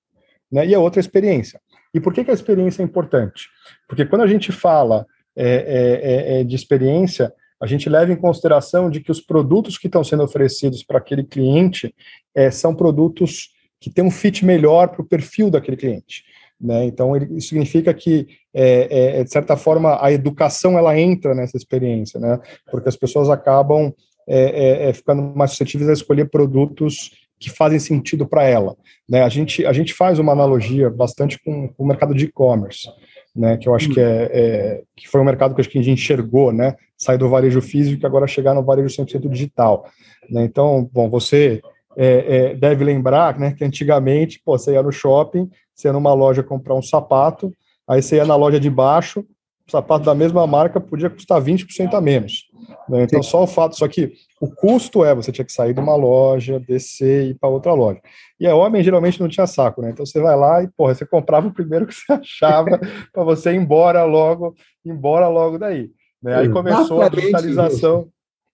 né, 0.50 0.66
e 0.66 0.74
a 0.74 0.80
outra, 0.80 0.98
experiência. 0.98 1.60
E 1.92 2.00
por 2.00 2.14
que, 2.14 2.24
que 2.24 2.30
a 2.30 2.34
experiência 2.34 2.82
é 2.82 2.84
importante? 2.84 3.48
Porque 3.86 4.06
quando 4.06 4.22
a 4.22 4.26
gente 4.26 4.50
fala 4.50 5.06
é, 5.36 5.44
é, 5.46 6.40
é, 6.40 6.44
de 6.44 6.56
experiência, 6.56 7.32
a 7.60 7.66
gente 7.66 7.88
leva 7.88 8.12
em 8.12 8.16
consideração 8.16 8.88
de 8.88 9.00
que 9.00 9.10
os 9.10 9.20
produtos 9.20 9.76
que 9.76 9.86
estão 9.86 10.02
sendo 10.02 10.22
oferecidos 10.22 10.82
para 10.82 10.98
aquele 10.98 11.22
cliente 11.22 11.94
é, 12.34 12.50
são 12.50 12.74
produtos 12.74 13.50
que 13.78 13.90
têm 13.90 14.04
um 14.04 14.10
fit 14.10 14.44
melhor 14.44 14.88
para 14.88 15.02
o 15.02 15.06
perfil 15.06 15.50
daquele 15.50 15.76
cliente. 15.76 16.24
Né? 16.60 16.84
Então, 16.84 17.16
ele, 17.16 17.36
isso 17.36 17.48
significa 17.48 17.92
que, 17.94 18.28
é, 18.52 19.18
é, 19.20 19.24
de 19.24 19.30
certa 19.30 19.56
forma, 19.56 19.98
a 20.02 20.12
educação 20.12 20.78
ela 20.78 20.98
entra 20.98 21.34
nessa 21.34 21.56
experiência, 21.56 22.20
né? 22.20 22.38
porque 22.70 22.88
as 22.88 22.96
pessoas 22.96 23.30
acabam 23.30 23.92
é, 24.28 24.92
ficando 24.92 25.22
mais 25.22 25.50
suscetíveis 25.50 25.90
a 25.90 25.94
escolher 25.94 26.30
produtos 26.30 27.10
que 27.38 27.50
fazem 27.50 27.78
sentido 27.78 28.26
para 28.26 28.44
ela. 28.44 28.76
Né? 29.08 29.22
A, 29.22 29.28
gente, 29.28 29.64
a 29.64 29.72
gente 29.72 29.94
faz 29.94 30.18
uma 30.18 30.32
analogia 30.32 30.90
bastante 30.90 31.42
com, 31.42 31.68
com 31.68 31.82
o 31.82 31.86
mercado 31.86 32.14
de 32.14 32.26
e-commerce, 32.26 32.86
né? 33.34 33.56
que 33.56 33.68
eu 33.68 33.74
acho 33.74 33.90
que, 33.90 34.00
é, 34.00 34.30
é, 34.32 34.82
que 34.96 35.08
foi 35.08 35.20
um 35.20 35.24
mercado 35.24 35.54
que, 35.54 35.60
acho 35.60 35.70
que 35.70 35.78
a 35.78 35.82
gente 35.82 36.00
enxergou, 36.00 36.52
né? 36.52 36.76
sair 36.96 37.18
do 37.18 37.28
varejo 37.28 37.62
físico 37.62 38.02
e 38.02 38.06
agora 38.06 38.26
chegar 38.26 38.54
no 38.54 38.62
varejo 38.62 38.88
100% 38.88 39.28
digital. 39.28 39.86
Né? 40.28 40.44
Então, 40.44 40.88
bom, 40.92 41.08
você 41.08 41.60
é, 41.96 42.50
é, 42.50 42.54
deve 42.54 42.84
lembrar 42.84 43.38
né, 43.38 43.52
que 43.52 43.64
antigamente 43.64 44.40
pô, 44.44 44.56
você 44.58 44.72
ia 44.72 44.82
no 44.82 44.92
shopping, 44.92 45.48
você 45.74 45.88
ia 45.88 45.92
numa 45.92 46.12
loja 46.12 46.42
comprar 46.42 46.74
um 46.74 46.82
sapato, 46.82 47.52
aí 47.88 48.02
você 48.02 48.16
ia 48.16 48.24
na 48.24 48.36
loja 48.36 48.60
de 48.60 48.70
baixo, 48.70 49.20
o 49.66 49.70
sapato 49.70 50.04
da 50.04 50.14
mesma 50.14 50.46
marca 50.46 50.80
podia 50.80 51.08
custar 51.08 51.40
20% 51.40 51.94
a 51.94 52.00
menos. 52.00 52.49
Né? 52.88 53.04
Então, 53.04 53.22
Sim. 53.22 53.30
só 53.30 53.42
o 53.42 53.46
fato, 53.46 53.76
só 53.76 53.86
que 53.88 54.12
o 54.40 54.48
custo 54.48 55.04
é, 55.04 55.14
você 55.14 55.30
tinha 55.30 55.44
que 55.44 55.52
sair 55.52 55.74
de 55.74 55.80
uma 55.80 55.94
loja, 55.96 56.58
descer 56.60 57.26
e 57.26 57.30
ir 57.30 57.34
para 57.34 57.48
outra 57.48 57.72
loja. 57.72 58.00
E 58.38 58.46
a 58.46 58.54
homem 58.54 58.82
geralmente 58.82 59.20
não 59.20 59.28
tinha 59.28 59.46
saco, 59.46 59.82
né? 59.82 59.90
Então 59.90 60.04
você 60.04 60.20
vai 60.20 60.36
lá 60.36 60.62
e, 60.62 60.68
porra, 60.68 60.94
você 60.94 61.04
comprava 61.04 61.46
o 61.46 61.52
primeiro 61.52 61.86
que 61.86 61.94
você 61.94 62.12
achava 62.12 62.78
para 63.12 63.24
você 63.24 63.52
ir 63.52 63.56
embora 63.56 64.04
logo, 64.04 64.54
embora 64.84 65.28
logo 65.28 65.58
daí. 65.58 65.90
Né? 66.22 66.34
Aí 66.36 66.48
começou 66.48 67.02
a 67.02 67.08
digitalização. 67.08 68.08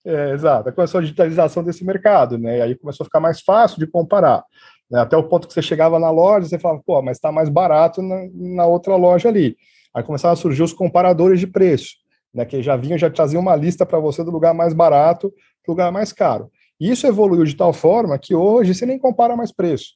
É, 0.04 0.30
exato, 0.32 0.72
começou 0.72 0.98
a 0.98 1.02
digitalização 1.02 1.64
desse 1.64 1.84
mercado, 1.84 2.38
né? 2.38 2.58
E 2.58 2.62
aí 2.62 2.74
começou 2.76 3.02
a 3.02 3.06
ficar 3.06 3.18
mais 3.18 3.40
fácil 3.40 3.80
de 3.80 3.88
comparar. 3.88 4.44
Né? 4.90 5.00
Até 5.00 5.16
o 5.16 5.24
ponto 5.24 5.48
que 5.48 5.54
você 5.54 5.62
chegava 5.62 5.98
na 5.98 6.10
loja, 6.10 6.46
você 6.46 6.58
falava, 6.58 6.80
pô, 6.84 7.02
mas 7.02 7.16
está 7.16 7.32
mais 7.32 7.48
barato 7.48 8.00
na, 8.02 8.28
na, 8.32 8.66
outra 8.66 8.94
loja 8.94 9.28
ali. 9.28 9.56
Aí 9.92 10.02
começaram 10.02 10.34
a 10.34 10.36
surgir 10.36 10.62
os 10.62 10.72
comparadores 10.72 11.40
de 11.40 11.46
preço, 11.46 11.96
né? 12.36 12.44
Que 12.44 12.62
já 12.62 12.76
vinham, 12.76 12.98
já 12.98 13.08
traziam 13.08 13.40
uma 13.40 13.56
lista 13.56 13.86
para 13.86 13.98
você 13.98 14.22
do 14.22 14.30
lugar 14.30 14.52
mais 14.52 14.74
barato 14.74 15.32
para 15.64 15.70
o 15.70 15.72
lugar 15.72 15.90
mais 15.90 16.12
caro. 16.12 16.50
E 16.78 16.90
isso 16.90 17.06
evoluiu 17.06 17.44
de 17.44 17.56
tal 17.56 17.72
forma 17.72 18.18
que 18.18 18.34
hoje 18.34 18.74
você 18.74 18.84
nem 18.84 18.98
compara 18.98 19.34
mais 19.34 19.50
preço. 19.50 19.94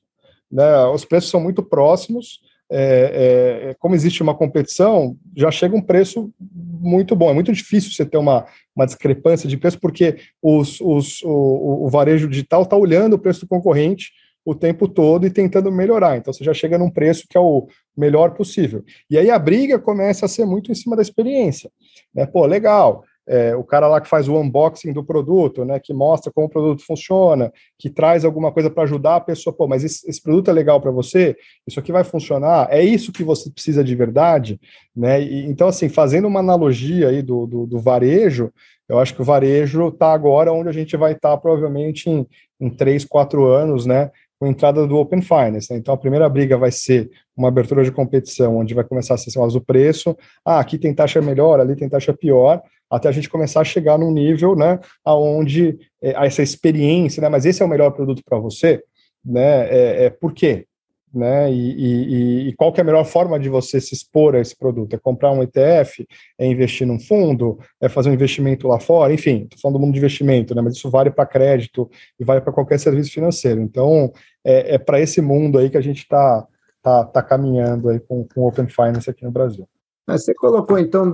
Né? 0.50 0.84
Os 0.86 1.04
preços 1.04 1.30
são 1.30 1.40
muito 1.40 1.62
próximos. 1.62 2.40
É, 2.72 3.68
é, 3.70 3.74
como 3.78 3.94
existe 3.94 4.22
uma 4.22 4.34
competição, 4.34 5.16
já 5.36 5.50
chega 5.50 5.76
um 5.76 5.82
preço 5.82 6.32
muito 6.40 7.14
bom. 7.14 7.28
É 7.28 7.34
muito 7.34 7.52
difícil 7.52 7.92
você 7.92 8.06
ter 8.06 8.16
uma, 8.16 8.46
uma 8.74 8.86
discrepância 8.86 9.46
de 9.48 9.58
preço, 9.58 9.78
porque 9.78 10.16
os, 10.40 10.80
os, 10.80 11.20
o, 11.22 11.84
o 11.84 11.88
varejo 11.90 12.28
digital 12.28 12.62
está 12.62 12.76
olhando 12.76 13.14
o 13.14 13.18
preço 13.18 13.40
do 13.40 13.48
concorrente 13.48 14.10
o 14.44 14.54
tempo 14.54 14.88
todo 14.88 15.26
e 15.26 15.30
tentando 15.30 15.70
melhorar. 15.70 16.16
Então 16.16 16.32
você 16.32 16.42
já 16.42 16.54
chega 16.54 16.78
num 16.78 16.90
preço 16.90 17.26
que 17.28 17.36
é 17.36 17.40
o 17.40 17.68
melhor 17.96 18.32
possível. 18.32 18.84
E 19.08 19.18
aí 19.18 19.30
a 19.30 19.38
briga 19.38 19.78
começa 19.78 20.26
a 20.26 20.28
ser 20.28 20.44
muito 20.44 20.70
em 20.70 20.74
cima 20.74 20.96
da 20.96 21.02
experiência. 21.02 21.70
Né? 22.14 22.26
Pô, 22.26 22.46
legal. 22.46 23.04
É, 23.28 23.54
o 23.54 23.62
cara 23.62 23.86
lá 23.86 24.00
que 24.00 24.08
faz 24.08 24.28
o 24.28 24.36
unboxing 24.36 24.92
do 24.92 25.04
produto, 25.04 25.64
né, 25.64 25.78
que 25.78 25.94
mostra 25.94 26.32
como 26.32 26.48
o 26.48 26.50
produto 26.50 26.84
funciona, 26.84 27.52
que 27.78 27.88
traz 27.88 28.24
alguma 28.24 28.50
coisa 28.50 28.68
para 28.68 28.82
ajudar 28.82 29.16
a 29.16 29.20
pessoa, 29.20 29.54
pô, 29.54 29.68
mas 29.68 29.84
esse, 29.84 30.08
esse 30.10 30.20
produto 30.20 30.50
é 30.50 30.52
legal 30.52 30.80
para 30.80 30.90
você, 30.90 31.36
isso 31.64 31.78
aqui 31.78 31.92
vai 31.92 32.02
funcionar, 32.02 32.66
é 32.72 32.82
isso 32.82 33.12
que 33.12 33.22
você 33.22 33.48
precisa 33.48 33.84
de 33.84 33.94
verdade, 33.94 34.58
né? 34.96 35.22
E, 35.22 35.46
então, 35.46 35.68
assim, 35.68 35.88
fazendo 35.88 36.26
uma 36.26 36.40
analogia 36.40 37.08
aí 37.08 37.22
do, 37.22 37.46
do, 37.46 37.66
do 37.66 37.78
varejo, 37.78 38.50
eu 38.88 38.98
acho 38.98 39.14
que 39.14 39.22
o 39.22 39.24
varejo 39.24 39.88
está 39.88 40.12
agora 40.12 40.52
onde 40.52 40.68
a 40.68 40.72
gente 40.72 40.96
vai 40.96 41.12
estar 41.12 41.30
tá, 41.30 41.36
provavelmente 41.36 42.10
em, 42.10 42.26
em 42.60 42.68
três, 42.68 43.04
quatro 43.04 43.46
anos, 43.46 43.86
né? 43.86 44.10
Com 44.40 44.46
a 44.46 44.48
entrada 44.48 44.86
do 44.86 44.96
Open 44.96 45.20
Finance. 45.20 45.70
Né? 45.70 45.78
Então, 45.78 45.92
a 45.92 45.98
primeira 45.98 46.26
briga 46.26 46.56
vai 46.56 46.72
ser 46.72 47.10
uma 47.36 47.48
abertura 47.48 47.84
de 47.84 47.92
competição, 47.92 48.56
onde 48.56 48.72
vai 48.72 48.82
começar 48.82 49.12
a 49.12 49.18
ser 49.18 49.28
assim, 49.28 49.56
o 49.56 49.60
preço. 49.60 50.16
Ah, 50.42 50.58
aqui 50.58 50.78
tem 50.78 50.94
taxa 50.94 51.20
melhor, 51.20 51.60
ali 51.60 51.76
tem 51.76 51.90
taxa 51.90 52.14
pior, 52.14 52.62
até 52.90 53.10
a 53.10 53.12
gente 53.12 53.28
começar 53.28 53.60
a 53.60 53.64
chegar 53.64 53.98
num 53.98 54.10
nível, 54.10 54.56
né, 54.56 54.80
aonde 55.04 55.78
é, 56.02 56.26
essa 56.26 56.42
experiência, 56.42 57.20
né, 57.20 57.28
mas 57.28 57.44
esse 57.44 57.62
é 57.62 57.66
o 57.66 57.68
melhor 57.68 57.90
produto 57.90 58.22
para 58.24 58.38
você, 58.38 58.82
né, 59.22 59.68
é, 59.68 60.04
é 60.06 60.10
por 60.10 60.32
quê? 60.32 60.66
Né? 61.12 61.52
E, 61.52 61.72
e, 61.72 62.48
e, 62.48 62.52
qual 62.54 62.72
que 62.72 62.80
é 62.80 62.82
a 62.82 62.84
melhor 62.84 63.04
forma 63.04 63.38
de 63.38 63.48
você 63.48 63.80
se 63.80 63.94
expor 63.94 64.34
a 64.34 64.40
esse 64.40 64.56
produto? 64.56 64.94
É 64.94 64.98
comprar 64.98 65.32
um 65.32 65.42
ETF? 65.42 66.06
É 66.38 66.46
investir 66.46 66.86
num 66.86 66.98
fundo? 66.98 67.58
É 67.80 67.88
fazer 67.88 68.10
um 68.10 68.14
investimento 68.14 68.68
lá 68.68 68.78
fora? 68.78 69.12
Enfim, 69.12 69.42
estou 69.44 69.58
falando 69.60 69.78
do 69.78 69.80
mundo 69.80 69.92
de 69.92 69.98
investimento, 69.98 70.54
né? 70.54 70.62
Mas 70.62 70.76
isso 70.76 70.90
vale 70.90 71.10
para 71.10 71.26
crédito 71.26 71.90
e 72.18 72.24
vale 72.24 72.40
para 72.40 72.52
qualquer 72.52 72.78
serviço 72.78 73.12
financeiro. 73.12 73.60
Então, 73.60 74.12
é, 74.44 74.74
é 74.74 74.78
para 74.78 75.00
esse 75.00 75.20
mundo 75.20 75.58
aí 75.58 75.68
que 75.68 75.76
a 75.76 75.82
gente 75.82 75.98
está 75.98 76.46
tá, 76.82 77.04
tá 77.04 77.22
caminhando 77.22 77.88
aí 77.88 78.00
com, 78.00 78.26
com 78.34 78.46
Open 78.46 78.68
Finance 78.68 79.08
aqui 79.08 79.24
no 79.24 79.30
Brasil. 79.30 79.68
Você 80.08 80.34
colocou, 80.34 80.78
então, 80.78 81.12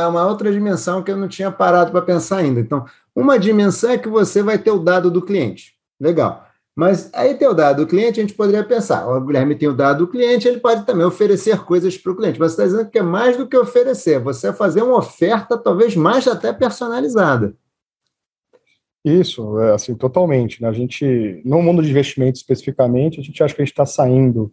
é 0.00 0.06
uma 0.06 0.26
outra 0.26 0.50
dimensão 0.50 1.02
que 1.02 1.10
eu 1.10 1.16
não 1.16 1.28
tinha 1.28 1.50
parado 1.50 1.90
para 1.90 2.00
pensar 2.00 2.38
ainda. 2.38 2.58
Então, 2.58 2.86
uma 3.14 3.38
dimensão 3.38 3.90
é 3.90 3.98
que 3.98 4.08
você 4.08 4.42
vai 4.42 4.58
ter 4.58 4.70
o 4.70 4.78
dado 4.78 5.10
do 5.10 5.20
cliente. 5.20 5.74
Legal. 6.00 6.46
Mas 6.74 7.10
aí 7.12 7.34
tem 7.34 7.46
o 7.46 7.52
dado 7.52 7.84
do 7.84 7.86
cliente, 7.86 8.18
a 8.18 8.22
gente 8.22 8.34
poderia 8.34 8.64
pensar, 8.64 9.06
o 9.06 9.20
Guilherme 9.20 9.54
tem 9.54 9.68
o 9.68 9.74
dado 9.74 10.06
do 10.06 10.10
cliente, 10.10 10.48
ele 10.48 10.58
pode 10.58 10.86
também 10.86 11.04
oferecer 11.04 11.62
coisas 11.64 11.98
para 11.98 12.12
o 12.12 12.16
cliente, 12.16 12.40
mas 12.40 12.52
você 12.52 12.62
está 12.62 12.72
dizendo 12.72 12.90
que 12.90 12.98
é 12.98 13.02
mais 13.02 13.36
do 13.36 13.46
que 13.46 13.56
oferecer, 13.56 14.18
você 14.18 14.48
é 14.48 14.52
fazer 14.54 14.82
uma 14.82 14.96
oferta 14.96 15.58
talvez 15.58 15.94
mais 15.94 16.26
até 16.26 16.50
personalizada. 16.50 17.54
Isso, 19.04 19.58
é 19.60 19.74
assim, 19.74 19.94
totalmente. 19.94 20.62
Né? 20.62 20.68
A 20.68 20.72
gente, 20.72 21.42
no 21.44 21.60
mundo 21.60 21.82
de 21.82 21.90
investimento 21.90 22.38
especificamente, 22.38 23.20
a 23.20 23.22
gente 23.22 23.42
acha 23.42 23.54
que 23.54 23.60
a 23.60 23.64
gente 23.64 23.72
está 23.72 23.84
saindo 23.84 24.50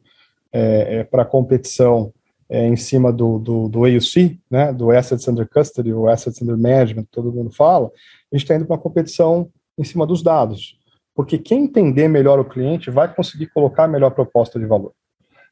é, 0.51 0.97
é, 0.97 1.03
para 1.03 1.21
a 1.21 1.25
competição 1.25 2.12
é, 2.49 2.67
em 2.67 2.75
cima 2.75 3.13
do, 3.13 3.38
do, 3.38 3.69
do 3.69 3.86
AUC, 3.86 4.39
né, 4.49 4.73
do 4.73 4.89
Assets 4.91 5.27
Under 5.27 5.47
Custody, 5.47 5.93
o 5.93 6.10
Assets 6.10 6.41
Under 6.41 6.58
Management, 6.58 7.05
todo 7.12 7.32
mundo 7.32 7.51
fala, 7.51 7.91
a 8.32 8.36
gente 8.36 8.43
está 8.43 8.55
indo 8.55 8.65
para 8.65 8.75
uma 8.75 8.82
competição 8.82 9.49
em 9.77 9.84
cima 9.84 10.05
dos 10.05 10.23
dados 10.23 10.78
porque 11.19 11.38
quem 11.38 11.65
entender 11.65 12.08
melhor 12.08 12.39
o 12.39 12.45
cliente 12.45 12.89
vai 12.89 13.13
conseguir 13.13 13.47
colocar 13.47 13.84
a 13.84 13.88
melhor 13.89 14.12
proposta 14.12 14.58
de 14.58 14.65
valor. 14.65 14.93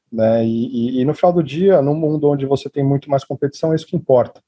Né? 0.10 0.45
E, 0.45 0.95
e, 0.97 1.01
e, 1.01 1.03
no 1.03 1.13
final 1.13 1.34
do 1.34 1.43
dia, 1.43 1.82
num 1.82 1.93
mundo 1.93 2.30
onde 2.30 2.45
você 2.45 2.69
tem 2.69 2.86
muito 2.86 3.10
mais 3.10 3.25
competição, 3.25 3.73
é 3.73 3.75
isso 3.75 3.86
que 3.86 3.97
importa. 3.97 4.41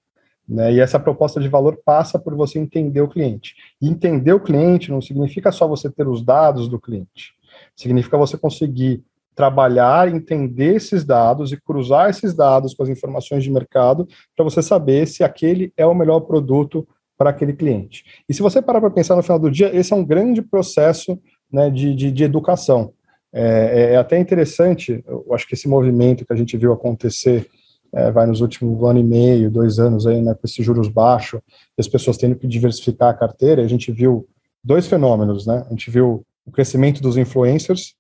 Né? 0.48 0.76
E 0.76 0.80
essa 0.80 0.98
proposta 0.98 1.42
de 1.42 1.50
valor 1.50 1.78
passa 1.84 2.18
por 2.18 2.34
você 2.36 2.58
entender 2.58 3.02
o 3.02 3.10
cliente. 3.10 3.54
E 3.82 3.90
entender 3.90 4.32
o 4.32 4.40
cliente 4.40 4.92
não 4.92 5.02
significa 5.02 5.52
só 5.52 5.68
você 5.68 5.92
ter 5.92 6.08
os 6.08 6.24
dados 6.24 6.70
do 6.70 6.80
cliente, 6.80 7.34
significa 7.76 8.18
você 8.18 8.38
conseguir 8.38 9.04
trabalhar, 9.36 10.08
entender 10.08 10.76
esses 10.76 11.04
dados 11.04 11.52
e 11.52 11.60
cruzar 11.60 12.10
esses 12.10 12.34
dados 12.34 12.74
com 12.74 12.84
as 12.84 12.88
informações 12.88 13.44
de 13.44 13.52
mercado 13.52 14.08
para 14.38 14.46
você 14.46 14.62
saber 14.62 15.06
se 15.06 15.22
aquele 15.22 15.74
é 15.76 15.86
o 15.86 15.94
melhor 15.94 16.22
produto 16.22 16.88
para 17.20 17.32
aquele 17.32 17.52
cliente. 17.52 18.06
E 18.30 18.34
se 18.34 18.42
você 18.42 18.62
parar 18.62 18.80
para 18.80 18.90
pensar 18.90 19.18
no 19.18 19.22
final 19.22 19.38
do 19.38 19.52
dia, 19.52 19.76
esse 19.76 19.92
é 19.92 19.96
um 19.96 20.06
grande 20.06 20.42
processo 20.42 21.20
né, 21.52 21.70
de, 21.70 21.94
de, 21.94 22.12
de 22.12 22.24
educação. 22.24 22.94
É, 23.34 23.92
é, 23.92 23.98
até 23.98 24.18
interessante, 24.18 25.04
eu 25.06 25.34
acho 25.34 25.46
que 25.46 25.54
esse 25.54 25.68
movimento 25.68 26.26
que 26.26 26.32
a 26.32 26.36
gente 26.36 26.56
viu 26.56 26.72
acontecer 26.72 27.46
é, 27.94 28.10
vai 28.10 28.26
nos 28.26 28.40
últimos 28.40 28.82
ano 28.84 29.00
e 29.00 29.04
meio, 29.04 29.52
dois 29.52 29.80
anos 29.80 30.08
aí, 30.08 30.22
né, 30.22 30.34
com 30.34 30.42
esses 30.46 30.66
juros 30.66 30.88
baixos, 30.88 31.42
as 31.78 31.90
pessoas 31.90 32.16
tendo 32.16 32.36
que 32.38 32.48
diversificar 32.48 33.10
a 33.10 33.14
carteira, 33.14 33.62
a 33.62 33.68
gente 33.68 33.92
viu 33.92 34.26
dois 34.64 34.88
fenômenos, 34.88 35.46
né? 35.46 35.66
A 35.68 35.70
gente 35.72 35.92
viu 35.92 36.26
o 36.46 36.52
crescimento 36.52 37.02
dos 37.02 37.18
influencers. 37.18 37.96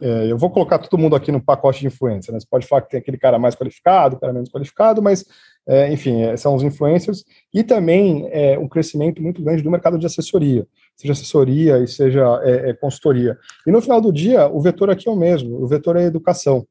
É, 0.00 0.30
eu 0.30 0.38
vou 0.38 0.50
colocar 0.50 0.78
todo 0.78 0.98
mundo 0.98 1.14
aqui 1.14 1.30
no 1.30 1.40
pacote 1.40 1.80
de 1.80 1.86
influencer, 1.86 2.32
né? 2.32 2.40
Você 2.40 2.46
pode 2.48 2.66
falar 2.66 2.82
que 2.82 2.90
tem 2.90 3.00
aquele 3.00 3.18
cara 3.18 3.38
mais 3.38 3.54
qualificado, 3.54 4.18
cara 4.18 4.32
menos 4.32 4.50
qualificado, 4.50 5.02
mas 5.02 5.24
é, 5.68 5.92
enfim, 5.92 6.22
é, 6.22 6.36
são 6.36 6.54
os 6.54 6.62
influencers, 6.62 7.24
e 7.52 7.62
também 7.62 8.26
é, 8.32 8.58
um 8.58 8.66
crescimento 8.66 9.22
muito 9.22 9.42
grande 9.42 9.62
do 9.62 9.70
mercado 9.70 9.98
de 9.98 10.06
assessoria, 10.06 10.66
seja 10.96 11.12
assessoria 11.12 11.78
e 11.78 11.86
seja 11.86 12.40
é, 12.42 12.70
é, 12.70 12.72
consultoria. 12.72 13.36
E 13.66 13.70
no 13.70 13.82
final 13.82 14.00
do 14.00 14.10
dia, 14.10 14.48
o 14.48 14.60
vetor 14.60 14.88
aqui 14.88 15.08
é 15.08 15.12
o 15.12 15.16
mesmo, 15.16 15.62
o 15.62 15.66
vetor 15.66 15.96
é 15.96 16.04
educação. 16.04 16.66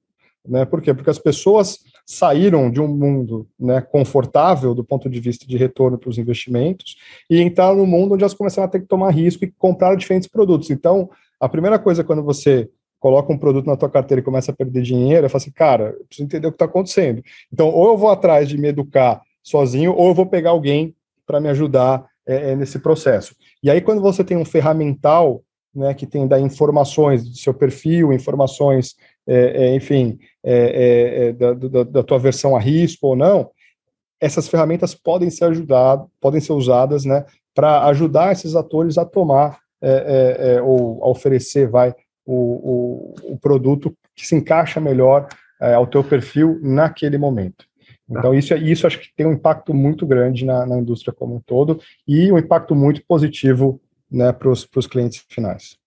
Né? 0.45 0.65
Por 0.65 0.81
quê? 0.81 0.93
Porque 0.93 1.09
as 1.09 1.19
pessoas 1.19 1.79
saíram 2.05 2.71
de 2.71 2.81
um 2.81 2.87
mundo 2.87 3.47
né, 3.59 3.81
confortável 3.81 4.73
do 4.73 4.83
ponto 4.83 5.09
de 5.09 5.19
vista 5.19 5.45
de 5.45 5.57
retorno 5.57 5.97
para 5.97 6.09
os 6.09 6.17
investimentos 6.17 6.95
e 7.29 7.41
entraram 7.41 7.75
no 7.75 7.85
mundo 7.85 8.13
onde 8.13 8.23
elas 8.23 8.33
começaram 8.33 8.67
a 8.67 8.71
ter 8.71 8.79
que 8.79 8.87
tomar 8.87 9.11
risco 9.11 9.43
e 9.43 9.53
comprar 9.57 9.95
diferentes 9.95 10.29
produtos. 10.29 10.69
Então, 10.69 11.09
a 11.39 11.49
primeira 11.49 11.77
coisa 11.77 12.03
quando 12.03 12.23
você 12.23 12.69
coloca 12.99 13.31
um 13.31 13.37
produto 13.37 13.65
na 13.65 13.77
tua 13.77 13.89
carteira 13.89 14.21
e 14.21 14.23
começa 14.23 14.51
a 14.51 14.55
perder 14.55 14.81
dinheiro, 14.81 15.25
eu 15.25 15.29
falo 15.29 15.41
assim, 15.41 15.51
cara, 15.51 15.95
eu 15.99 16.05
preciso 16.05 16.25
entender 16.25 16.47
o 16.47 16.51
que 16.51 16.55
está 16.55 16.65
acontecendo. 16.65 17.23
Então, 17.51 17.69
ou 17.69 17.87
eu 17.89 17.97
vou 17.97 18.09
atrás 18.09 18.49
de 18.49 18.57
me 18.57 18.67
educar 18.67 19.21
sozinho, 19.43 19.93
ou 19.93 20.09
eu 20.09 20.13
vou 20.13 20.25
pegar 20.25 20.49
alguém 20.49 20.95
para 21.25 21.39
me 21.39 21.49
ajudar 21.49 22.05
é, 22.27 22.51
é, 22.51 22.55
nesse 22.55 22.79
processo. 22.79 23.35
E 23.63 23.69
aí, 23.69 23.79
quando 23.79 24.01
você 24.01 24.23
tem 24.23 24.35
um 24.35 24.43
ferramental 24.43 25.41
né, 25.73 25.93
que 25.93 26.05
tem 26.05 26.27
da 26.27 26.39
informações 26.39 27.23
do 27.23 27.37
seu 27.37 27.53
perfil, 27.53 28.11
informações, 28.11 28.95
é, 29.25 29.67
é, 29.67 29.75
enfim, 29.75 30.17
é, 30.43 31.27
é, 31.27 31.33
da, 31.33 31.53
da, 31.53 31.83
da, 31.83 32.03
tua 32.03 32.17
versão 32.17 32.55
a 32.55 32.59
risco 32.59 33.07
ou 33.07 33.15
não, 33.15 33.49
essas 34.19 34.47
ferramentas 34.47 34.95
podem 34.95 35.29
ser 35.29 35.45
ajudadas, 35.45 36.07
podem 36.19 36.41
ser 36.41 36.53
usadas, 36.53 37.05
né, 37.05 37.25
para 37.53 37.85
ajudar 37.85 38.31
esses 38.31 38.55
atores 38.55 38.97
a 38.97 39.05
tomar 39.05 39.59
ou 40.63 41.03
a 41.03 41.09
oferecer, 41.09 41.69
vai, 41.69 41.93
o, 42.27 43.15
o, 43.25 43.33
o 43.33 43.37
produto 43.37 43.95
que 44.13 44.27
se 44.27 44.35
encaixa 44.35 44.79
melhor 44.79 45.27
é, 45.59 45.73
ao 45.73 45.87
teu 45.87 46.03
perfil 46.03 46.59
naquele 46.61 47.17
momento. 47.17 47.65
Tá. 48.11 48.19
Então, 48.19 48.33
isso, 48.33 48.53
isso 48.55 48.85
acho 48.85 48.99
que 48.99 49.09
tem 49.15 49.25
um 49.25 49.33
impacto 49.33 49.73
muito 49.73 50.05
grande 50.05 50.45
na, 50.45 50.65
na 50.65 50.77
indústria 50.77 51.13
como 51.13 51.35
um 51.35 51.39
todo 51.39 51.79
e 52.07 52.31
um 52.31 52.37
impacto 52.37 52.75
muito 52.75 53.01
positivo 53.07 53.81
né, 54.11 54.31
para 54.31 54.49
os 54.49 54.87
clientes 54.87 55.25
finais. 55.29 55.77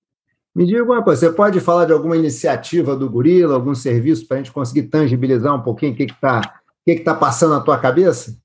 Me 0.55 0.67
diga 0.67 0.83
uma 0.83 1.03
coisa, 1.03 1.29
você 1.29 1.33
pode 1.33 1.61
falar 1.61 1.85
de 1.85 1.93
alguma 1.93 2.17
iniciativa 2.17 2.97
do 2.97 3.09
Gorila, 3.09 3.55
algum 3.55 3.75
serviço 3.75 4.27
para 4.27 4.39
a 4.39 4.41
gente 4.41 4.53
conseguir 4.53 4.85
tangibilizar 4.85 5.55
um 5.55 5.63
pouquinho 5.63 5.93
o 5.93 5.97
que 5.97 6.03
está 6.05 6.61
que 6.85 6.97
que 6.97 7.05
tá 7.05 7.15
passando 7.15 7.55
na 7.55 7.61
tua 7.61 7.79
cabeça? 7.79 8.37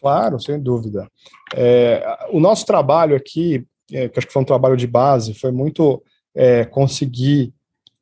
Claro, 0.00 0.38
sem 0.40 0.60
dúvida. 0.60 1.08
É, 1.54 2.28
o 2.30 2.38
nosso 2.38 2.64
trabalho 2.66 3.16
aqui, 3.16 3.66
é, 3.92 4.08
que 4.08 4.18
acho 4.18 4.26
que 4.26 4.32
foi 4.32 4.42
um 4.42 4.46
trabalho 4.46 4.76
de 4.76 4.86
base, 4.86 5.34
foi 5.34 5.50
muito 5.50 6.02
é, 6.36 6.64
conseguir 6.64 7.52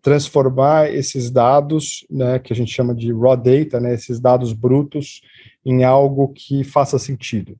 transformar 0.02 0.92
esses 0.92 1.30
dados, 1.30 2.06
né, 2.10 2.38
que 2.38 2.52
a 2.52 2.56
gente 2.56 2.70
chama 2.70 2.94
de 2.94 3.10
raw 3.10 3.36
data, 3.36 3.80
né, 3.80 3.94
esses 3.94 4.20
dados 4.20 4.52
brutos, 4.52 5.22
em 5.64 5.82
algo 5.82 6.28
que 6.28 6.62
faça 6.62 6.98
sentido. 6.98 7.56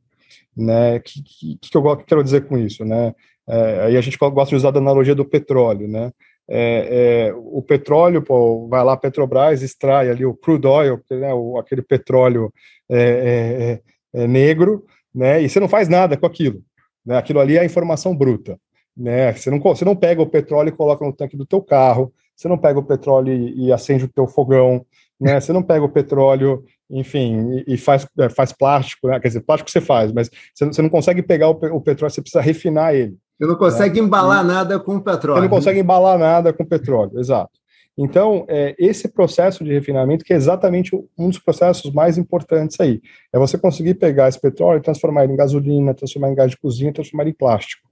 Né? 0.54 0.98
Que, 0.98 1.22
que, 1.22 1.58
que 1.58 1.76
eu 1.76 1.96
quero 1.96 2.22
dizer 2.22 2.46
com 2.46 2.58
isso? 2.58 2.84
Né? 2.84 3.14
É, 3.48 3.84
aí 3.84 3.96
a 3.96 4.00
gente 4.02 4.18
gosta 4.18 4.50
de 4.50 4.56
usar 4.56 4.74
a 4.74 4.78
analogia 4.78 5.14
do 5.14 5.24
petróleo. 5.24 5.88
Né? 5.88 6.12
É, 6.46 7.28
é, 7.30 7.34
o 7.34 7.62
petróleo, 7.62 8.20
pô, 8.20 8.68
vai 8.68 8.84
lá, 8.84 8.94
Petrobras 8.94 9.62
extrai 9.62 10.10
ali 10.10 10.26
o 10.26 10.34
crude 10.34 10.66
oil, 10.66 11.00
né, 11.10 11.32
o, 11.32 11.56
aquele 11.56 11.80
petróleo 11.80 12.52
é, 12.90 13.80
é, 14.12 14.20
é, 14.20 14.26
negro, 14.26 14.84
né, 15.14 15.40
e 15.40 15.48
você 15.48 15.58
não 15.58 15.68
faz 15.68 15.88
nada 15.88 16.14
com 16.14 16.26
aquilo. 16.26 16.62
Né, 17.06 17.16
aquilo 17.16 17.40
ali 17.40 17.56
é 17.56 17.60
a 17.60 17.64
informação 17.64 18.14
bruta 18.14 18.58
né? 18.96 19.32
Você 19.32 19.50
não, 19.50 19.60
você 19.60 19.84
não 19.84 19.96
pega 19.96 20.22
o 20.22 20.26
petróleo 20.26 20.68
e 20.68 20.72
coloca 20.72 21.04
no 21.04 21.12
tanque 21.12 21.36
do 21.36 21.46
teu 21.46 21.62
carro, 21.62 22.12
você 22.34 22.48
não 22.48 22.58
pega 22.58 22.78
o 22.78 22.84
petróleo 22.84 23.32
e, 23.32 23.66
e 23.66 23.72
acende 23.72 24.04
o 24.04 24.08
teu 24.08 24.26
fogão, 24.26 24.84
né? 25.20 25.40
Você 25.40 25.52
não 25.52 25.62
pega 25.62 25.84
o 25.84 25.88
petróleo, 25.88 26.64
enfim, 26.90 27.62
e, 27.66 27.74
e 27.74 27.76
faz, 27.76 28.06
é, 28.18 28.28
faz 28.28 28.52
plástico, 28.52 29.08
né? 29.08 29.18
quer 29.20 29.28
dizer, 29.28 29.40
plástico 29.40 29.70
você 29.70 29.80
faz, 29.80 30.12
mas 30.12 30.30
você, 30.54 30.66
você 30.66 30.82
não 30.82 30.88
consegue 30.88 31.22
pegar 31.22 31.48
o, 31.48 31.52
o, 31.52 31.80
petróleo, 31.80 32.12
você 32.12 32.20
precisa 32.20 32.42
refinar 32.42 32.94
ele. 32.94 33.16
Você 33.38 33.46
não 33.46 33.56
consegue 33.56 34.00
né? 34.00 34.06
embalar 34.06 34.44
nada 34.44 34.78
com 34.78 35.00
petróleo. 35.00 35.38
Você 35.38 35.48
não 35.48 35.56
consegue 35.56 35.80
embalar 35.80 36.18
nada 36.18 36.52
com 36.52 36.64
petróleo, 36.64 37.18
exato. 37.18 37.52
Então, 37.96 38.44
é, 38.48 38.74
esse 38.76 39.06
processo 39.08 39.62
de 39.62 39.72
refinamento 39.72 40.24
que 40.24 40.32
é 40.32 40.36
exatamente 40.36 40.96
um 41.16 41.28
dos 41.28 41.38
processos 41.38 41.92
mais 41.92 42.18
importantes 42.18 42.78
aí. 42.80 43.00
É 43.32 43.38
você 43.38 43.56
conseguir 43.56 43.94
pegar 43.94 44.28
esse 44.28 44.40
petróleo 44.40 44.78
e 44.78 44.82
transformar 44.82 45.24
ele 45.24 45.32
em 45.32 45.36
gasolina, 45.36 45.94
transformar 45.94 46.30
em 46.30 46.34
gás 46.34 46.50
de 46.50 46.58
cozinha, 46.58 46.92
transformar 46.92 47.28
em 47.28 47.32
plástico. 47.32 47.88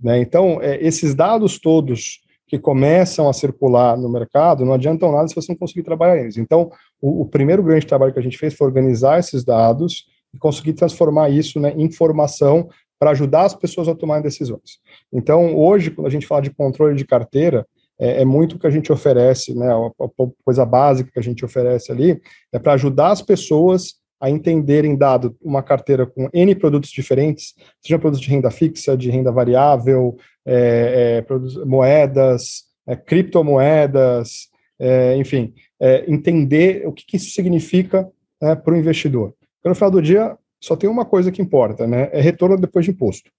Né? 0.00 0.20
Então, 0.20 0.60
é, 0.60 0.76
esses 0.84 1.14
dados 1.14 1.58
todos 1.58 2.20
que 2.46 2.58
começam 2.58 3.28
a 3.28 3.32
circular 3.32 3.96
no 3.96 4.08
mercado 4.08 4.64
não 4.64 4.74
adiantam 4.74 5.10
nada 5.10 5.26
se 5.26 5.34
você 5.34 5.52
não 5.52 5.58
conseguir 5.58 5.82
trabalhar 5.82 6.18
eles. 6.18 6.36
Então, 6.36 6.70
o, 7.00 7.22
o 7.22 7.26
primeiro 7.26 7.62
grande 7.62 7.86
trabalho 7.86 8.12
que 8.12 8.18
a 8.18 8.22
gente 8.22 8.38
fez 8.38 8.54
foi 8.54 8.66
organizar 8.66 9.18
esses 9.18 9.44
dados 9.44 10.06
e 10.32 10.38
conseguir 10.38 10.74
transformar 10.74 11.30
isso 11.30 11.58
né, 11.58 11.72
em 11.76 11.82
informação 11.82 12.68
para 12.98 13.10
ajudar 13.10 13.44
as 13.44 13.54
pessoas 13.54 13.88
a 13.88 13.94
tomarem 13.94 14.22
decisões. 14.22 14.78
Então, 15.12 15.56
hoje, 15.56 15.90
quando 15.90 16.06
a 16.06 16.10
gente 16.10 16.26
fala 16.26 16.42
de 16.42 16.50
controle 16.50 16.94
de 16.94 17.04
carteira, 17.04 17.66
é, 17.98 18.22
é 18.22 18.24
muito 18.24 18.56
o 18.56 18.58
que 18.58 18.66
a 18.66 18.70
gente 18.70 18.92
oferece, 18.92 19.54
né, 19.54 19.68
a, 19.68 20.04
a, 20.04 20.08
coisa 20.44 20.64
básica 20.64 21.10
que 21.12 21.18
a 21.18 21.22
gente 21.22 21.44
oferece 21.44 21.90
ali, 21.90 22.20
é 22.52 22.58
para 22.58 22.74
ajudar 22.74 23.10
as 23.10 23.22
pessoas 23.22 23.96
a 24.20 24.30
entenderem, 24.30 24.96
dado 24.96 25.36
uma 25.42 25.62
carteira 25.62 26.06
com 26.06 26.28
N 26.32 26.54
produtos 26.54 26.90
diferentes, 26.90 27.54
seja 27.80 27.98
produtos 27.98 28.24
de 28.24 28.30
renda 28.30 28.50
fixa, 28.50 28.96
de 28.96 29.10
renda 29.10 29.30
variável, 29.30 30.16
é, 30.44 31.24
é, 31.28 31.64
moedas, 31.64 32.64
é, 32.86 32.96
criptomoedas, 32.96 34.48
é, 34.78 35.16
enfim, 35.16 35.52
é, 35.80 36.04
entender 36.10 36.86
o 36.86 36.92
que, 36.92 37.04
que 37.04 37.16
isso 37.16 37.30
significa 37.30 38.08
né, 38.40 38.54
para 38.54 38.72
o 38.72 38.76
investidor. 38.76 39.34
Porque 39.56 39.68
no 39.68 39.74
final 39.74 39.90
do 39.90 40.02
dia, 40.02 40.36
só 40.60 40.76
tem 40.76 40.88
uma 40.88 41.04
coisa 41.04 41.30
que 41.30 41.42
importa, 41.42 41.86
né, 41.86 42.08
é 42.12 42.20
retorno 42.20 42.56
depois 42.56 42.84
de 42.84 42.92
imposto, 42.92 43.30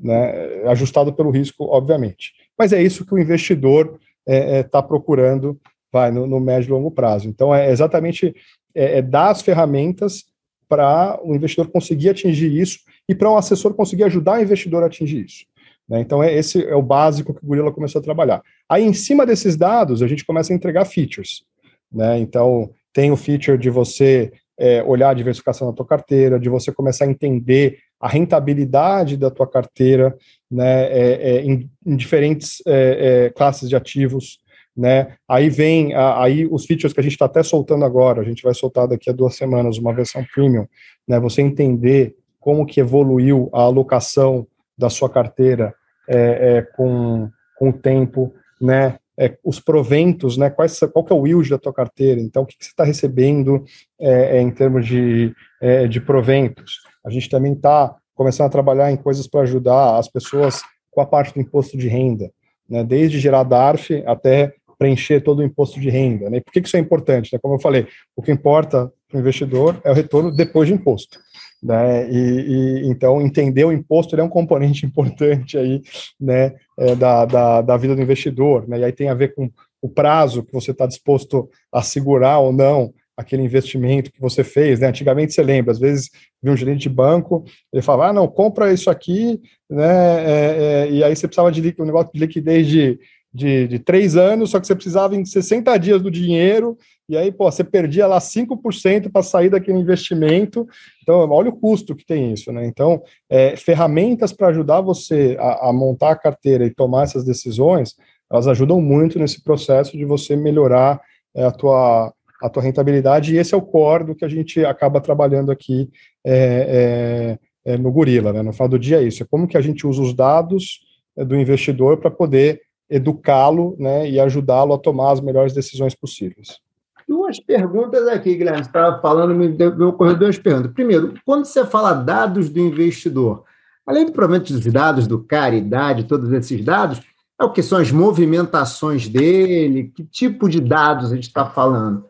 né, 0.00 0.64
ajustado 0.66 1.12
pelo 1.12 1.30
risco, 1.30 1.64
obviamente. 1.64 2.32
Mas 2.58 2.72
é 2.72 2.82
isso 2.82 3.06
que 3.06 3.14
o 3.14 3.18
investidor 3.18 3.98
está 4.26 4.82
procurando 4.82 5.60
vai 5.94 6.10
no, 6.10 6.26
no, 6.26 6.40
médio 6.40 6.70
e 6.70 6.72
longo 6.72 6.90
prazo. 6.90 7.28
Então, 7.28 7.54
é 7.54 7.70
exatamente 7.70 8.34
é, 8.74 8.98
é 8.98 9.02
dar 9.02 9.30
as 9.30 9.42
ferramentas 9.42 10.24
para 10.68 11.20
o 11.22 11.34
investidor 11.34 11.68
conseguir 11.68 12.10
atingir 12.10 12.52
isso 12.52 12.80
e 13.08 13.14
para 13.14 13.28
o 13.28 13.34
um 13.34 13.36
assessor 13.36 13.74
conseguir 13.74 14.04
ajudar 14.04 14.38
o 14.38 14.42
investidor 14.42 14.82
a 14.82 14.86
atingir 14.86 15.24
isso. 15.24 15.44
Né? 15.88 16.00
Então, 16.00 16.22
é, 16.22 16.34
esse 16.34 16.64
é 16.64 16.74
o 16.74 16.82
básico 16.82 17.34
que 17.34 17.44
o 17.44 17.46
Gorilla 17.46 17.72
começou 17.72 18.00
a 18.00 18.04
trabalhar. 18.04 18.42
Aí, 18.68 18.82
em 18.82 18.94
cima 18.94 19.26
desses 19.26 19.56
dados, 19.56 20.02
a 20.02 20.06
gente 20.06 20.24
começa 20.24 20.52
a 20.52 20.56
entregar 20.56 20.84
features. 20.84 21.44
Né? 21.92 22.18
Então, 22.18 22.70
tem 22.92 23.10
o 23.10 23.16
feature 23.16 23.58
de 23.58 23.70
você 23.70 24.32
é, 24.58 24.82
olhar 24.82 25.10
a 25.10 25.14
diversificação 25.14 25.68
da 25.68 25.74
tua 25.74 25.86
carteira, 25.86 26.38
de 26.38 26.48
você 26.48 26.72
começar 26.72 27.04
a 27.04 27.10
entender 27.10 27.78
a 28.00 28.08
rentabilidade 28.08 29.16
da 29.16 29.30
tua 29.30 29.46
carteira 29.46 30.16
né, 30.50 30.84
é, 30.84 31.36
é, 31.36 31.42
em, 31.42 31.70
em, 31.86 31.96
diferentes 31.96 32.62
é, 32.66 33.26
é, 33.26 33.30
classes 33.30 33.68
de 33.68 33.74
ativos, 33.74 34.38
né? 34.76 35.14
Aí 35.28 35.48
vem 35.48 35.94
aí 35.94 36.46
os 36.50 36.66
features 36.66 36.92
que 36.92 37.00
a 37.00 37.02
gente 37.02 37.12
está 37.12 37.26
até 37.26 37.42
soltando 37.42 37.84
agora, 37.84 38.20
a 38.20 38.24
gente 38.24 38.42
vai 38.42 38.54
soltar 38.54 38.88
daqui 38.88 39.08
a 39.08 39.12
duas 39.12 39.36
semanas 39.36 39.78
uma 39.78 39.94
versão 39.94 40.24
premium, 40.34 40.66
né? 41.06 41.20
Você 41.20 41.42
entender 41.42 42.16
como 42.40 42.66
que 42.66 42.80
evoluiu 42.80 43.48
a 43.52 43.62
alocação 43.62 44.46
da 44.76 44.90
sua 44.90 45.08
carteira 45.08 45.74
é, 46.08 46.56
é, 46.58 46.62
com, 46.62 47.30
com 47.56 47.70
o 47.70 47.72
tempo, 47.72 48.34
né? 48.60 48.98
É, 49.16 49.38
os 49.44 49.60
proventos, 49.60 50.36
né? 50.36 50.50
Quais, 50.50 50.80
qual 50.92 51.04
que 51.04 51.12
é 51.12 51.16
o 51.16 51.24
yield 51.24 51.48
da 51.48 51.58
tua 51.58 51.72
carteira? 51.72 52.20
Então, 52.20 52.42
o 52.42 52.46
que, 52.46 52.58
que 52.58 52.64
você 52.64 52.72
está 52.72 52.82
recebendo 52.82 53.64
é, 53.98 54.38
é, 54.38 54.40
em 54.42 54.50
termos 54.50 54.86
de, 54.86 55.32
é, 55.62 55.86
de 55.86 56.00
proventos? 56.00 56.80
A 57.06 57.10
gente 57.10 57.30
também 57.30 57.52
está 57.52 57.94
começando 58.14 58.48
a 58.48 58.50
trabalhar 58.50 58.90
em 58.90 58.96
coisas 58.96 59.28
para 59.28 59.42
ajudar 59.42 59.98
as 59.98 60.08
pessoas 60.08 60.62
com 60.90 61.00
a 61.00 61.06
parte 61.06 61.32
do 61.32 61.40
imposto 61.40 61.78
de 61.78 61.86
renda, 61.86 62.30
né? 62.68 62.82
Desde 62.82 63.20
gerar 63.20 63.44
DARF 63.44 64.02
até 64.04 64.52
preencher 64.78 65.20
todo 65.20 65.40
o 65.40 65.44
imposto 65.44 65.80
de 65.80 65.90
renda. 65.90 66.30
Né? 66.30 66.40
Por 66.40 66.52
que, 66.52 66.60
que 66.60 66.68
isso 66.68 66.76
é 66.76 66.80
importante? 66.80 67.32
Né? 67.32 67.38
Como 67.40 67.54
eu 67.54 67.60
falei, 67.60 67.86
o 68.16 68.22
que 68.22 68.32
importa 68.32 68.92
para 69.08 69.16
o 69.16 69.20
investidor 69.20 69.80
é 69.84 69.90
o 69.90 69.94
retorno 69.94 70.30
depois 70.30 70.68
de 70.68 70.74
imposto. 70.74 71.18
Né? 71.62 72.10
E, 72.10 72.18
e, 72.18 72.88
então 72.88 73.22
entender 73.22 73.64
o 73.64 73.72
imposto 73.72 74.14
é 74.14 74.22
um 74.22 74.28
componente 74.28 74.84
importante 74.86 75.56
aí, 75.56 75.80
né, 76.20 76.54
é, 76.78 76.94
da, 76.94 77.24
da, 77.24 77.62
da, 77.62 77.76
vida 77.76 77.96
do 77.96 78.02
investidor, 78.02 78.68
né? 78.68 78.80
E 78.80 78.84
aí 78.84 78.92
tem 78.92 79.08
a 79.08 79.14
ver 79.14 79.34
com 79.34 79.50
o 79.80 79.88
prazo 79.88 80.42
que 80.42 80.52
você 80.52 80.72
está 80.72 80.86
disposto 80.86 81.48
a 81.72 81.82
segurar 81.82 82.38
ou 82.38 82.52
não 82.52 82.92
aquele 83.16 83.42
investimento 83.42 84.12
que 84.12 84.20
você 84.20 84.42
fez, 84.42 84.80
né? 84.80 84.88
Antigamente 84.88 85.32
você 85.32 85.42
lembra, 85.42 85.72
às 85.72 85.78
vezes 85.78 86.10
vi 86.42 86.50
um 86.50 86.56
gerente 86.56 86.82
de 86.82 86.88
banco, 86.88 87.44
ele 87.72 87.82
falava, 87.82 88.10
ah, 88.10 88.12
não, 88.12 88.26
compra 88.26 88.72
isso 88.72 88.90
aqui, 88.90 89.40
né? 89.70 90.24
É, 90.24 90.56
é, 90.58 90.90
e 90.90 91.04
aí 91.04 91.14
você 91.14 91.26
precisava 91.26 91.50
de 91.50 91.74
um 91.78 91.84
negócio 91.84 92.12
de 92.12 92.20
liquidez 92.20 92.66
de 92.66 92.98
de, 93.34 93.66
de 93.66 93.78
três 93.80 94.16
anos, 94.16 94.50
só 94.50 94.60
que 94.60 94.66
você 94.66 94.76
precisava 94.76 95.16
em 95.16 95.24
60 95.24 95.76
dias 95.78 96.00
do 96.00 96.08
dinheiro, 96.08 96.78
e 97.08 97.16
aí, 97.16 97.32
pô, 97.32 97.50
você 97.50 97.64
perdia 97.64 98.06
lá 98.06 98.18
5% 98.18 99.10
para 99.10 99.22
sair 99.22 99.50
daquele 99.50 99.78
investimento. 99.78 100.66
Então, 101.02 101.28
olha 101.30 101.50
o 101.50 101.56
custo 101.56 101.94
que 101.94 102.06
tem 102.06 102.32
isso, 102.32 102.50
né? 102.52 102.64
Então, 102.64 103.02
é, 103.28 103.56
ferramentas 103.56 104.32
para 104.32 104.48
ajudar 104.48 104.80
você 104.80 105.36
a, 105.38 105.68
a, 105.68 105.72
montar 105.72 106.12
a 106.12 106.16
carteira 106.16 106.64
e 106.64 106.70
tomar 106.70 107.02
essas 107.02 107.24
decisões, 107.24 107.94
elas 108.30 108.46
ajudam 108.46 108.80
muito 108.80 109.18
nesse 109.18 109.42
processo 109.42 109.98
de 109.98 110.04
você 110.04 110.36
melhorar 110.36 111.00
é, 111.34 111.44
a, 111.44 111.50
tua, 111.50 112.14
a 112.40 112.48
tua 112.48 112.62
rentabilidade, 112.62 113.34
e 113.34 113.38
esse 113.38 113.52
é 113.52 113.56
o 113.56 113.62
core 113.62 114.04
do 114.04 114.14
que 114.14 114.24
a 114.24 114.28
gente 114.28 114.64
acaba 114.64 115.00
trabalhando 115.00 115.50
aqui 115.50 115.90
é, 116.24 117.36
é, 117.66 117.72
é 117.72 117.76
no 117.76 117.90
Gorila, 117.90 118.32
né? 118.32 118.42
No 118.42 118.52
final 118.52 118.68
do 118.68 118.78
dia 118.78 118.98
é 119.00 119.02
isso, 119.02 119.24
é 119.24 119.26
como 119.28 119.48
que 119.48 119.58
a 119.58 119.60
gente 119.60 119.86
usa 119.86 120.00
os 120.00 120.14
dados 120.14 120.80
é, 121.18 121.24
do 121.24 121.36
investidor 121.36 121.98
para 121.98 122.10
poder 122.10 122.62
educá-lo 122.94 123.74
né, 123.76 124.08
e 124.08 124.20
ajudá-lo 124.20 124.72
a 124.72 124.78
tomar 124.78 125.12
as 125.12 125.20
melhores 125.20 125.52
decisões 125.52 125.96
possíveis. 125.96 126.60
Duas 127.08 127.40
perguntas 127.40 128.06
aqui, 128.06 128.36
Guilherme. 128.36 128.62
Você 128.62 128.68
estava 128.68 129.00
falando, 129.00 129.34
me 129.34 129.48
deu 129.48 129.88
ocorrer 129.88 130.16
duas 130.16 130.38
perguntas. 130.38 130.72
Primeiro, 130.72 131.14
quando 131.26 131.44
você 131.44 131.66
fala 131.66 131.92
dados 131.92 132.48
do 132.48 132.60
investidor, 132.60 133.42
além 133.84 134.06
do 134.06 134.12
provavelmente 134.12 134.52
dos 134.52 134.64
dados 134.72 135.08
do 135.08 135.18
cara, 135.22 135.56
idade, 135.56 136.04
todos 136.04 136.32
esses 136.32 136.64
dados, 136.64 137.02
é 137.38 137.44
o 137.44 137.50
que 137.50 137.62
são 137.62 137.78
as 137.78 137.90
movimentações 137.90 139.08
dele? 139.08 139.92
Que 139.94 140.04
tipo 140.04 140.48
de 140.48 140.60
dados 140.60 141.10
a 141.10 141.16
gente 141.16 141.26
está 141.26 141.44
falando? 141.46 142.04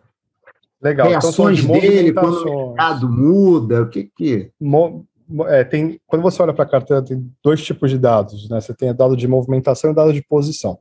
Legal. 0.83 1.07
Então, 1.07 1.21
Reações 1.21 1.65
então, 1.65 1.81
dele 1.81 2.13
quando 2.13 2.47
o 2.47 2.69
mercado 2.69 3.09
muda, 3.09 3.83
o 3.83 3.89
que 3.89 4.05
que... 4.05 4.51
Mo 4.61 5.07
é, 5.49 5.65
tem, 5.65 6.01
quando 6.07 6.23
você 6.23 6.43
olha 6.43 6.53
para 6.53 6.65
a 6.65 6.69
carteira, 6.69 7.03
tem 7.03 7.31
dois 7.43 7.63
tipos 7.63 7.91
de 7.91 7.99
dados, 7.99 8.49
né? 8.49 8.61
Você 8.61 8.75
tem 8.75 8.91
o 8.91 8.95
dado 8.95 9.17
de 9.17 9.27
movimentação 9.27 9.91
e 9.91 9.93
o 9.93 9.97
dado 9.97 10.13
de 10.13 10.23
posição. 10.23 10.79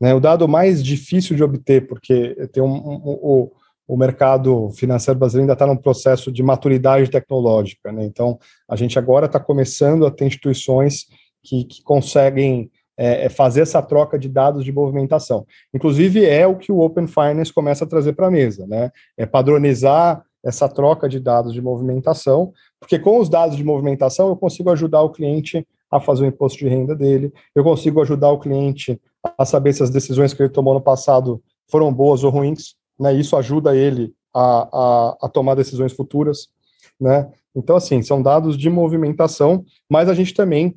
Né? 0.00 0.14
O 0.14 0.20
dado 0.20 0.48
mais 0.48 0.82
difícil 0.82 1.36
de 1.36 1.42
obter, 1.42 1.86
porque 1.86 2.34
tem 2.52 2.62
um, 2.62 2.74
um, 2.74 3.18
um 3.22 3.50
o 3.86 3.96
mercado 3.96 4.70
financeiro 4.70 5.18
brasileiro 5.18 5.44
ainda 5.44 5.52
está 5.52 5.66
num 5.66 5.76
processo 5.76 6.32
de 6.32 6.42
maturidade 6.42 7.10
tecnológica, 7.10 7.92
né? 7.92 8.04
Então, 8.04 8.38
a 8.68 8.76
gente 8.76 8.98
agora 8.98 9.26
está 9.26 9.38
começando 9.38 10.06
a 10.06 10.10
ter 10.10 10.24
instituições 10.24 11.06
que, 11.42 11.64
que 11.64 11.82
conseguem 11.82 12.70
é, 12.96 13.26
é, 13.26 13.28
fazer 13.28 13.60
essa 13.60 13.82
troca 13.82 14.18
de 14.18 14.28
dados 14.28 14.64
de 14.64 14.72
movimentação. 14.72 15.46
Inclusive, 15.72 16.24
é 16.24 16.46
o 16.46 16.56
que 16.56 16.72
o 16.72 16.80
Open 16.80 17.06
Finance 17.06 17.52
começa 17.52 17.84
a 17.84 17.88
trazer 17.88 18.14
para 18.14 18.28
a 18.28 18.30
mesa, 18.30 18.66
né? 18.66 18.90
É 19.18 19.26
padronizar 19.26 20.24
essa 20.44 20.68
troca 20.68 21.08
de 21.08 21.18
dados 21.18 21.52
de 21.52 21.62
movimentação, 21.62 22.52
porque 22.78 22.98
com 22.98 23.18
os 23.18 23.28
dados 23.28 23.56
de 23.56 23.64
movimentação 23.64 24.28
eu 24.28 24.36
consigo 24.36 24.70
ajudar 24.70 25.02
o 25.02 25.10
cliente 25.10 25.66
a 25.90 26.00
fazer 26.00 26.24
o 26.24 26.26
imposto 26.26 26.58
de 26.58 26.68
renda 26.68 26.94
dele, 26.94 27.32
eu 27.54 27.64
consigo 27.64 28.00
ajudar 28.02 28.30
o 28.30 28.38
cliente 28.38 29.00
a 29.38 29.44
saber 29.44 29.72
se 29.72 29.82
as 29.82 29.90
decisões 29.90 30.34
que 30.34 30.42
ele 30.42 30.50
tomou 30.50 30.74
no 30.74 30.80
passado 30.80 31.42
foram 31.70 31.92
boas 31.92 32.22
ou 32.24 32.30
ruins, 32.30 32.74
né? 32.98 33.12
Isso 33.14 33.36
ajuda 33.36 33.74
ele 33.74 34.12
a, 34.34 34.68
a, 34.72 35.16
a 35.22 35.28
tomar 35.28 35.54
decisões 35.54 35.92
futuras, 35.92 36.48
né? 37.00 37.30
Então, 37.56 37.76
assim, 37.76 38.02
são 38.02 38.20
dados 38.20 38.58
de 38.58 38.68
movimentação, 38.68 39.64
mas 39.88 40.08
a 40.08 40.14
gente 40.14 40.34
também 40.34 40.76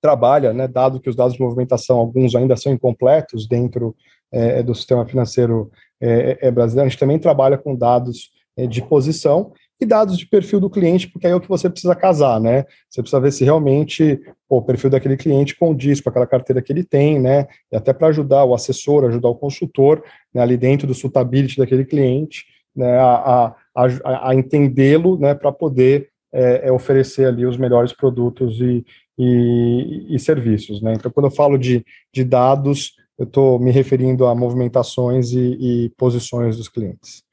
trabalha, 0.00 0.52
né, 0.52 0.66
dado 0.66 1.00
que 1.00 1.10
os 1.10 1.16
dados 1.16 1.34
de 1.34 1.40
movimentação, 1.40 1.98
alguns 1.98 2.34
ainda 2.34 2.56
são 2.56 2.72
incompletos 2.72 3.46
dentro 3.46 3.94
é, 4.32 4.62
do 4.62 4.74
sistema 4.74 5.04
financeiro 5.06 5.70
é, 6.00 6.38
é, 6.40 6.50
brasileiro, 6.50 6.86
a 6.86 6.88
gente 6.88 6.98
também 6.98 7.18
trabalha 7.18 7.58
com 7.58 7.74
dados 7.74 8.30
de 8.68 8.82
posição 8.82 9.52
e 9.80 9.86
dados 9.86 10.18
de 10.18 10.26
perfil 10.26 10.60
do 10.60 10.68
cliente, 10.68 11.08
porque 11.08 11.26
aí 11.26 11.32
é 11.32 11.36
o 11.36 11.40
que 11.40 11.48
você 11.48 11.70
precisa 11.70 11.94
casar, 11.94 12.38
né? 12.38 12.64
Você 12.88 13.00
precisa 13.00 13.20
ver 13.20 13.32
se 13.32 13.44
realmente 13.44 14.20
pô, 14.46 14.58
o 14.58 14.62
perfil 14.62 14.90
daquele 14.90 15.16
cliente 15.16 15.56
condiz 15.56 16.00
com 16.00 16.10
aquela 16.10 16.26
carteira 16.26 16.60
que 16.60 16.70
ele 16.70 16.84
tem, 16.84 17.18
né? 17.18 17.46
E 17.72 17.76
até 17.76 17.92
para 17.92 18.08
ajudar 18.08 18.44
o 18.44 18.54
assessor, 18.54 19.04
ajudar 19.04 19.28
o 19.28 19.36
consultor, 19.36 20.04
né, 20.34 20.42
ali 20.42 20.56
dentro 20.56 20.86
do 20.86 20.94
suitability 20.94 21.56
daquele 21.56 21.84
cliente, 21.84 22.44
né, 22.76 22.98
a, 22.98 23.54
a, 23.74 23.86
a, 23.86 24.30
a 24.30 24.34
entendê-lo, 24.34 25.18
né, 25.18 25.34
para 25.34 25.50
poder 25.50 26.10
é, 26.32 26.68
é, 26.68 26.72
oferecer 26.72 27.26
ali 27.26 27.46
os 27.46 27.56
melhores 27.56 27.92
produtos 27.92 28.60
e, 28.60 28.84
e, 29.18 30.14
e, 30.14 30.18
serviços, 30.18 30.80
né? 30.82 30.92
Então, 30.92 31.10
quando 31.10 31.26
eu 31.26 31.30
falo 31.30 31.58
de, 31.58 31.84
de 32.14 32.22
dados, 32.22 32.92
eu 33.18 33.24
estou 33.24 33.58
me 33.58 33.70
referindo 33.70 34.26
a 34.26 34.34
movimentações 34.34 35.32
e, 35.32 35.86
e 35.86 35.90
posições 35.96 36.56
dos 36.56 36.68
clientes. 36.68 37.24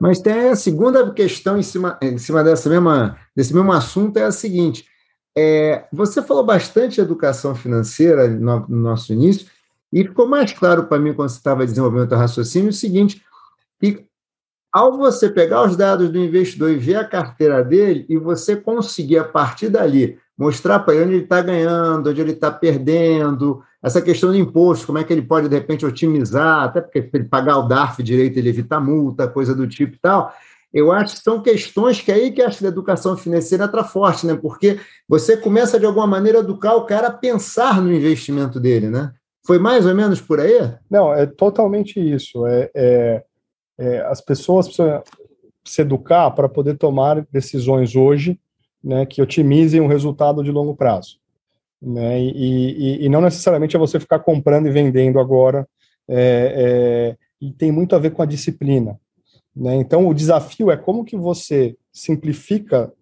Mas 0.00 0.20
tem 0.20 0.50
a 0.50 0.56
segunda 0.56 1.12
questão 1.12 1.58
em 1.58 1.62
cima, 1.62 1.98
em 2.02 2.18
cima 2.18 2.44
dessa 2.44 2.68
mesma, 2.68 3.18
desse 3.34 3.54
mesmo 3.54 3.72
assunto 3.72 4.16
é 4.18 4.24
a 4.24 4.32
seguinte: 4.32 4.86
é, 5.36 5.86
você 5.92 6.22
falou 6.22 6.44
bastante 6.44 6.94
de 6.94 7.00
educação 7.00 7.54
financeira 7.54 8.28
no, 8.28 8.60
no 8.68 8.76
nosso 8.76 9.12
início, 9.12 9.46
E 9.92 10.02
ficou 10.02 10.26
mais 10.26 10.52
claro 10.52 10.84
para 10.86 10.98
mim, 10.98 11.14
quando 11.14 11.28
você 11.28 11.36
estava 11.38 11.64
desenvolvendo 11.64 12.12
o 12.12 12.16
raciocínio, 12.16 12.70
o 12.70 12.72
seguinte: 12.72 13.22
que 13.80 14.06
ao 14.72 14.96
você 14.96 15.30
pegar 15.30 15.64
os 15.64 15.76
dados 15.76 16.10
do 16.10 16.18
investidor 16.18 16.70
e 16.70 16.76
ver 16.76 16.96
a 16.96 17.04
carteira 17.04 17.64
dele, 17.64 18.04
e 18.08 18.16
você 18.16 18.56
conseguir, 18.56 19.18
a 19.18 19.24
partir 19.24 19.68
dali, 19.68 20.18
mostrar 20.36 20.80
para 20.80 20.94
ele 20.94 21.04
onde 21.04 21.14
ele 21.14 21.22
está 21.24 21.40
ganhando, 21.40 22.10
onde 22.10 22.20
ele 22.20 22.32
está 22.32 22.50
perdendo, 22.50 23.62
essa 23.82 24.02
questão 24.02 24.30
do 24.30 24.36
imposto, 24.36 24.86
como 24.86 24.98
é 24.98 25.04
que 25.04 25.12
ele 25.12 25.22
pode, 25.22 25.48
de 25.48 25.54
repente, 25.54 25.86
otimizar, 25.86 26.64
até 26.64 26.80
porque 26.80 27.08
ele 27.12 27.24
pagar 27.24 27.58
o 27.58 27.68
DARF 27.68 28.02
direito, 28.02 28.38
ele 28.38 28.48
evita 28.48 28.80
multa, 28.80 29.28
coisa 29.28 29.54
do 29.54 29.66
tipo 29.66 29.94
e 29.94 29.98
tal. 29.98 30.32
Eu 30.74 30.92
acho 30.92 31.16
que 31.16 31.22
são 31.22 31.40
questões 31.40 32.00
que 32.02 32.12
aí 32.12 32.30
que 32.30 32.42
acho 32.42 32.58
que 32.58 32.66
a 32.66 32.68
educação 32.68 33.16
financeira 33.16 33.64
entra 33.64 33.82
forte, 33.82 34.26
né? 34.26 34.34
Porque 34.34 34.78
você 35.08 35.36
começa, 35.36 35.80
de 35.80 35.86
alguma 35.86 36.06
maneira, 36.06 36.38
a 36.38 36.42
educar 36.42 36.74
o 36.74 36.84
cara 36.84 37.06
a 37.06 37.12
pensar 37.12 37.80
no 37.80 37.92
investimento 37.92 38.60
dele, 38.60 38.90
né? 38.90 39.12
Foi 39.46 39.58
mais 39.58 39.86
ou 39.86 39.94
menos 39.94 40.20
por 40.20 40.40
aí? 40.40 40.74
Não, 40.90 41.14
é 41.14 41.24
totalmente 41.24 41.98
isso. 41.98 42.46
É, 42.46 42.70
é, 42.74 43.24
é 43.78 44.00
as 44.06 44.20
pessoas 44.20 44.66
precisam 44.66 45.02
se 45.64 45.80
educar 45.80 46.30
para 46.32 46.48
poder 46.48 46.76
tomar 46.76 47.24
decisões 47.30 47.96
hoje 47.96 48.38
né, 48.86 49.04
que 49.04 49.20
otimizem 49.20 49.80
o 49.80 49.88
resultado 49.88 50.44
de 50.44 50.52
longo 50.52 50.76
prazo. 50.76 51.18
Né, 51.82 52.20
e, 52.20 53.00
e, 53.02 53.04
e 53.04 53.08
não 53.08 53.20
necessariamente 53.20 53.74
é 53.74 53.78
você 53.78 53.98
ficar 53.98 54.20
comprando 54.20 54.68
e 54.68 54.70
vendendo 54.70 55.18
agora, 55.18 55.68
é, 56.08 56.16
é, 56.56 57.16
e 57.40 57.50
tem 57.50 57.72
muito 57.72 57.96
a 57.96 57.98
ver 57.98 58.12
com 58.12 58.22
a 58.22 58.26
disciplina. 58.26 58.96
Né? 59.54 59.74
Então, 59.74 60.06
o 60.06 60.14
desafio 60.14 60.70
é 60.70 60.76
como 60.76 61.04
que 61.04 61.16
você 61.16 61.76
simplifica 61.92 62.92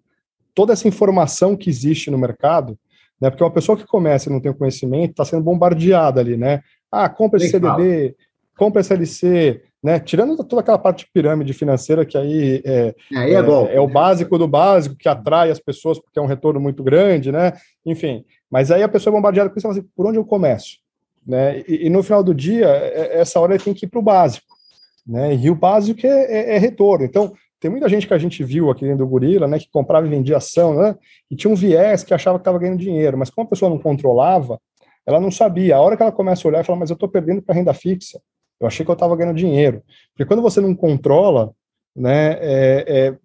toda 0.55 0.73
essa 0.73 0.89
informação 0.89 1.55
que 1.55 1.69
existe 1.69 2.11
no 2.11 2.17
mercado, 2.17 2.79
né? 3.21 3.29
porque 3.29 3.45
uma 3.45 3.53
pessoa 3.53 3.77
que 3.77 3.87
começa 3.87 4.31
e 4.31 4.33
não 4.33 4.41
tem 4.41 4.51
o 4.51 4.57
conhecimento 4.57 5.11
está 5.11 5.25
sendo 5.25 5.43
bombardeada 5.43 6.21
ali, 6.21 6.37
né? 6.37 6.63
Ah, 6.91 7.09
compra 7.09 7.39
esse 7.39 7.51
CDB, 7.51 8.17
compra 8.57 8.81
esse 8.81 8.93
LC, 8.93 9.63
né? 9.85 10.01
Tirando 10.01 10.43
toda 10.43 10.63
aquela 10.63 10.79
parte 10.79 11.05
de 11.05 11.11
pirâmide 11.13 11.53
financeira 11.53 12.07
que 12.07 12.17
aí 12.17 12.63
é, 12.65 12.95
aí 13.15 13.35
é, 13.35 13.39
é, 13.39 13.77
é, 13.77 13.81
o 13.81 13.87
básico 13.87 14.39
do 14.39 14.49
básico, 14.49 14.97
que 14.97 15.07
atrai 15.07 15.51
as 15.51 15.59
pessoas 15.59 15.99
porque 15.99 16.19
é 16.19 16.23
um 16.23 16.27
retorno 16.27 16.59
muito 16.59 16.83
grande, 16.83 17.31
né? 17.31 17.53
Enfim, 17.85 18.25
mas 18.51 18.71
aí 18.71 18.83
a 18.83 18.89
pessoa 18.89 19.13
é 19.13 19.15
bombardeada 19.15 19.51
com 19.51 19.59
isso, 19.59 19.69
assim, 19.69 19.85
por 19.95 20.07
onde 20.07 20.17
eu 20.17 20.25
começo? 20.25 20.79
Né? 21.27 21.63
E, 21.69 21.87
e 21.87 21.91
no 21.91 22.03
final 22.03 22.25
do 22.25 22.35
dia, 22.35 22.67
é, 22.67 23.21
essa 23.21 23.39
hora 23.39 23.59
tem 23.59 23.75
que 23.75 23.85
ir 23.85 23.89
para 23.91 24.01
o 24.01 24.03
básico, 24.03 24.47
né? 25.07 25.35
E 25.35 25.51
o 25.51 25.55
básico 25.55 26.07
é, 26.07 26.33
é, 26.33 26.57
é, 26.57 26.59
retorno. 26.59 27.05
Então, 27.05 27.35
tem 27.61 27.71
muita 27.71 27.87
gente 27.87 28.07
que 28.07 28.15
a 28.15 28.19
gente 28.19 28.43
viu 28.43 28.71
aqui 28.71 28.87
dentro 28.87 29.05
do 29.05 29.07
Gorila, 29.07 29.47
né, 29.47 29.59
que 29.59 29.71
comprava 29.71 30.07
e 30.07 30.11
vendia 30.11 30.39
ação, 30.39 30.75
né? 30.75 30.97
E 31.31 31.37
tinha 31.37 31.53
um 31.53 31.55
viés 31.55 32.03
que 32.03 32.15
achava 32.15 32.39
que 32.39 32.43
estava 32.43 32.59
ganhando 32.59 32.79
dinheiro, 32.79 33.19
mas 33.19 33.29
como 33.29 33.47
a 33.47 33.51
pessoa 33.51 33.71
não 33.71 33.79
controlava, 33.79 34.59
ela 35.07 35.21
não 35.21 35.31
sabia. 35.31 35.77
A 35.77 35.81
hora 35.81 35.95
que 35.95 36.03
ela 36.03 36.13
começa 36.13 36.47
a 36.47 36.51
olhar 36.51 36.61
e 36.63 36.65
fala, 36.65 36.79
mas 36.79 36.89
eu 36.89 36.95
estou 36.95 37.09
perdendo 37.09 37.43
para 37.43 37.55
renda 37.55 37.75
fixa, 37.75 38.19
eu 38.61 38.67
achei 38.67 38.85
que 38.85 38.91
eu 38.91 38.95
estava 38.95 39.17
ganhando 39.17 39.37
dinheiro. 39.37 39.83
Porque 40.13 40.25
quando 40.25 40.43
você 40.43 40.61
não 40.61 40.75
controla, 40.75 41.53
né, 41.95 42.33
é, 42.41 42.85
é, 42.87 43.17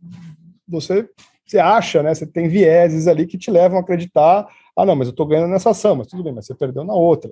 você, 0.68 1.08
você 1.46 1.60
acha, 1.60 2.04
né, 2.04 2.14
você 2.14 2.26
tem 2.26 2.48
vieses 2.48 3.08
ali 3.08 3.26
que 3.26 3.38
te 3.38 3.50
levam 3.50 3.78
a 3.78 3.82
acreditar, 3.82 4.48
ah, 4.76 4.86
não, 4.86 4.96
mas 4.96 5.08
eu 5.08 5.12
estou 5.12 5.26
ganhando 5.26 5.50
nessa 5.50 5.72
ação, 5.72 5.96
mas 5.96 6.08
tudo 6.08 6.24
bem, 6.24 6.34
mas 6.34 6.46
você 6.46 6.56
perdeu 6.56 6.84
na 6.84 6.94
outra. 6.94 7.32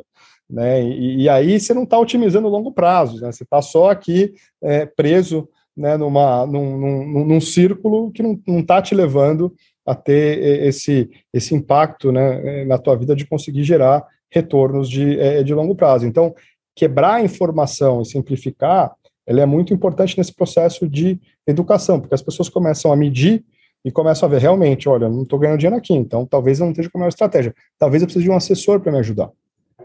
Né, 0.50 0.84
e, 0.84 1.24
e 1.24 1.30
aí 1.30 1.60
você 1.60 1.74
não 1.74 1.84
está 1.84 2.00
otimizando 2.00 2.48
o 2.48 2.52
longo 2.52 2.72
prazo, 2.72 3.22
né, 3.22 3.32
você 3.32 3.44
está 3.44 3.62
só 3.62 3.90
aqui 3.90 4.34
é, 4.62 4.86
preso 4.86 5.48
né, 5.76 5.96
numa, 5.96 6.46
num, 6.48 6.78
num, 6.78 7.26
num 7.26 7.42
círculo 7.42 8.12
que 8.12 8.24
não 8.24 8.60
está 8.60 8.82
te 8.82 8.96
levando 8.96 9.54
a 9.86 9.94
ter 9.96 10.66
esse, 10.66 11.10
esse 11.34 11.56
impacto 11.56 12.12
né, 12.12 12.66
na 12.66 12.78
tua 12.78 12.96
vida 12.96 13.16
de 13.16 13.26
conseguir 13.26 13.64
gerar 13.64 14.06
retornos 14.30 14.90
de, 14.90 15.18
é, 15.20 15.44
de 15.44 15.54
longo 15.54 15.76
prazo. 15.76 16.06
Então, 16.06 16.36
quebrar 16.78 17.16
a 17.16 17.24
informação 17.24 18.04
e 18.04 18.06
simplificar, 18.06 18.94
ela 19.26 19.42
é 19.42 19.46
muito 19.48 19.74
importante 19.74 20.16
nesse 20.16 20.34
processo 20.34 20.88
de 20.88 21.20
educação, 21.46 22.00
porque 22.00 22.14
as 22.14 22.22
pessoas 22.22 22.50
começam 22.50 22.94
a 22.94 22.96
medir 22.96 23.44
e 23.84 23.92
começam 23.92 24.30
a 24.30 24.32
ver 24.32 24.40
realmente, 24.40 24.88
olha, 24.88 25.10
não 25.10 25.24
estou 25.24 25.40
ganhando 25.40 25.58
dinheiro 25.58 25.76
aqui, 25.76 25.94
então 25.94 26.24
talvez 26.26 26.60
eu 26.60 26.66
não 26.66 26.72
esteja 26.72 26.90
com 26.90 26.98
a 26.98 27.02
melhor 27.02 27.10
estratégia. 27.10 27.54
Talvez 27.80 28.04
eu 28.04 28.08
precise 28.08 28.24
de 28.24 28.30
um 28.30 28.36
assessor 28.36 28.80
para 28.80 28.92
me 28.92 29.00
ajudar, 29.00 29.32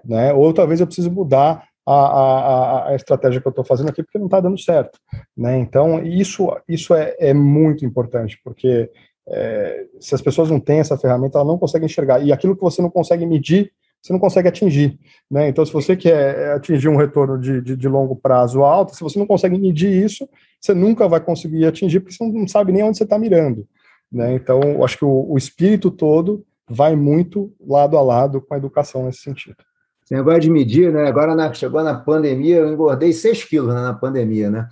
né? 0.05 0.35
Ou 0.35 0.53
talvez 0.53 0.81
eu 0.81 0.87
precise 0.87 1.09
mudar 1.09 1.67
a, 1.87 1.95
a, 1.95 2.89
a 2.91 2.95
estratégia 2.95 3.41
que 3.41 3.47
eu 3.47 3.51
estou 3.51 3.65
fazendo 3.65 3.89
aqui 3.89 4.03
porque 4.03 4.19
não 4.19 4.27
está 4.27 4.39
dando 4.39 4.59
certo, 4.61 4.99
né? 5.35 5.59
Então 5.59 6.05
isso 6.05 6.55
isso 6.69 6.95
é, 6.95 7.17
é 7.19 7.33
muito 7.33 7.87
importante 7.87 8.39
porque 8.45 8.91
é, 9.29 9.87
se 9.99 10.15
as 10.15 10.21
pessoas 10.21 10.51
não 10.51 10.61
têm 10.61 10.81
essa 10.81 10.99
ferramenta, 10.99 11.39
elas 11.39 11.49
não 11.49 11.59
conseguem 11.59 11.87
enxergar 11.87 12.23
e 12.23 12.33
aquilo 12.33 12.55
que 12.55 12.63
você 12.63 12.83
não 12.83 12.91
consegue 12.91 13.25
medir 13.25 13.73
você 14.03 14.13
não 14.13 14.19
consegue 14.19 14.49
atingir. 14.49 14.99
Né? 15.31 15.49
Então, 15.49 15.65
se 15.65 15.73
você 15.73 15.97
quer 15.97 16.39
é, 16.39 16.53
atingir 16.55 16.89
um 16.89 16.97
retorno 16.97 17.39
de, 17.39 17.61
de, 17.61 17.77
de, 17.77 17.89
longo 17.89 18.17
prazo 18.17 18.65
alto, 18.65 18.97
se 18.97 19.03
você 19.03 19.19
não 19.19 19.27
consegue 19.27 19.57
medir 19.57 20.05
isso, 20.05 20.29
você 20.61 20.75
nunca 20.75 21.07
vai 21.09 21.21
conseguir 21.21 21.65
atingir, 21.65 22.01
porque 22.01 22.15
você 22.15 22.25
não 22.25 22.49
sabe 22.49 22.73
nem 22.73 22.83
onde 22.83 22.99
você 22.99 23.05
está 23.05 23.17
mirando. 23.19 23.67
Né? 24.11 24.35
Então, 24.35 24.85
acho 24.85 24.99
que 24.99 25.05
o, 25.05 25.31
o, 25.31 25.39
espírito 25.39 25.91
todo 25.91 26.45
vai 26.69 26.97
muito 26.97 27.53
lado 27.65 27.97
a 27.97 28.03
lado 28.03 28.41
com 28.41 28.55
a 28.55 28.57
educação 28.57 29.07
nesse 29.07 29.21
sentido. 29.21 29.57
Esse 30.05 30.15
negócio 30.15 30.41
de 30.41 30.51
medir, 30.51 30.93
né? 30.93 31.07
Agora 31.07 31.33
na, 31.35 31.53
chegou 31.55 31.81
na 31.83 31.95
pandemia, 31.95 32.57
eu 32.57 32.73
engordei 32.73 33.13
6 33.13 33.45
quilos 33.45 33.73
né, 33.73 33.81
na 33.81 33.95
pandemia, 33.95 34.51
né? 34.51 34.69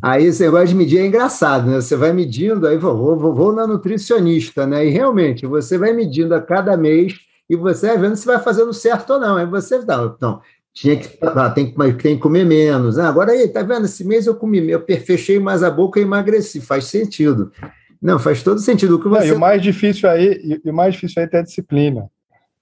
Aí 0.00 0.24
esse 0.24 0.42
negócio 0.42 0.68
de 0.68 0.74
medir 0.74 0.98
é 0.98 1.06
engraçado, 1.06 1.70
né? 1.70 1.74
Você 1.74 1.94
vai 1.94 2.12
medindo, 2.12 2.66
aí 2.66 2.78
vou, 2.78 3.18
vou, 3.18 3.34
vou 3.34 3.52
na 3.52 3.66
nutricionista, 3.66 4.66
né? 4.66 4.86
E 4.86 4.88
realmente, 4.88 5.46
você 5.46 5.76
vai 5.76 5.92
medindo 5.92 6.34
a 6.34 6.40
cada 6.40 6.74
mês 6.74 7.20
e 7.48 7.56
você 7.56 7.88
vai 7.88 7.98
vendo 7.98 8.16
se 8.16 8.26
vai 8.26 8.38
fazendo 8.38 8.72
certo 8.72 9.14
ou 9.14 9.20
não. 9.20 9.36
Aí 9.36 9.46
você 9.46 9.84
dá, 9.84 10.14
não, 10.20 10.40
tinha 10.72 10.96
que, 10.96 11.18
ah, 11.22 11.50
tem, 11.50 11.70
que, 11.70 11.92
tem 11.94 12.16
que 12.16 12.22
comer 12.22 12.46
menos. 12.46 12.98
Ah, 12.98 13.08
agora 13.08 13.32
aí, 13.32 13.46
tá 13.48 13.62
vendo? 13.62 13.84
Esse 13.84 14.04
mês 14.04 14.26
eu 14.26 14.34
comi, 14.34 14.70
eu 14.70 14.84
fechei 15.04 15.38
mais 15.38 15.62
a 15.62 15.70
boca 15.70 16.00
e 16.00 16.02
emagreci. 16.02 16.60
Faz 16.60 16.86
sentido. 16.86 17.52
Não, 18.00 18.18
faz 18.18 18.42
todo 18.42 18.58
sentido. 18.58 18.96
O 18.96 18.98
que 18.98 19.08
você... 19.08 19.26
Não, 19.26 19.34
e 19.34 19.36
o 19.36 19.38
mais 19.38 19.62
difícil 19.62 20.08
aí, 20.08 20.60
e 20.64 20.70
o 20.70 20.74
mais 20.74 20.94
difícil 20.94 21.20
aí 21.20 21.26
é 21.26 21.28
ter 21.28 21.38
a 21.38 21.42
disciplina. 21.42 22.10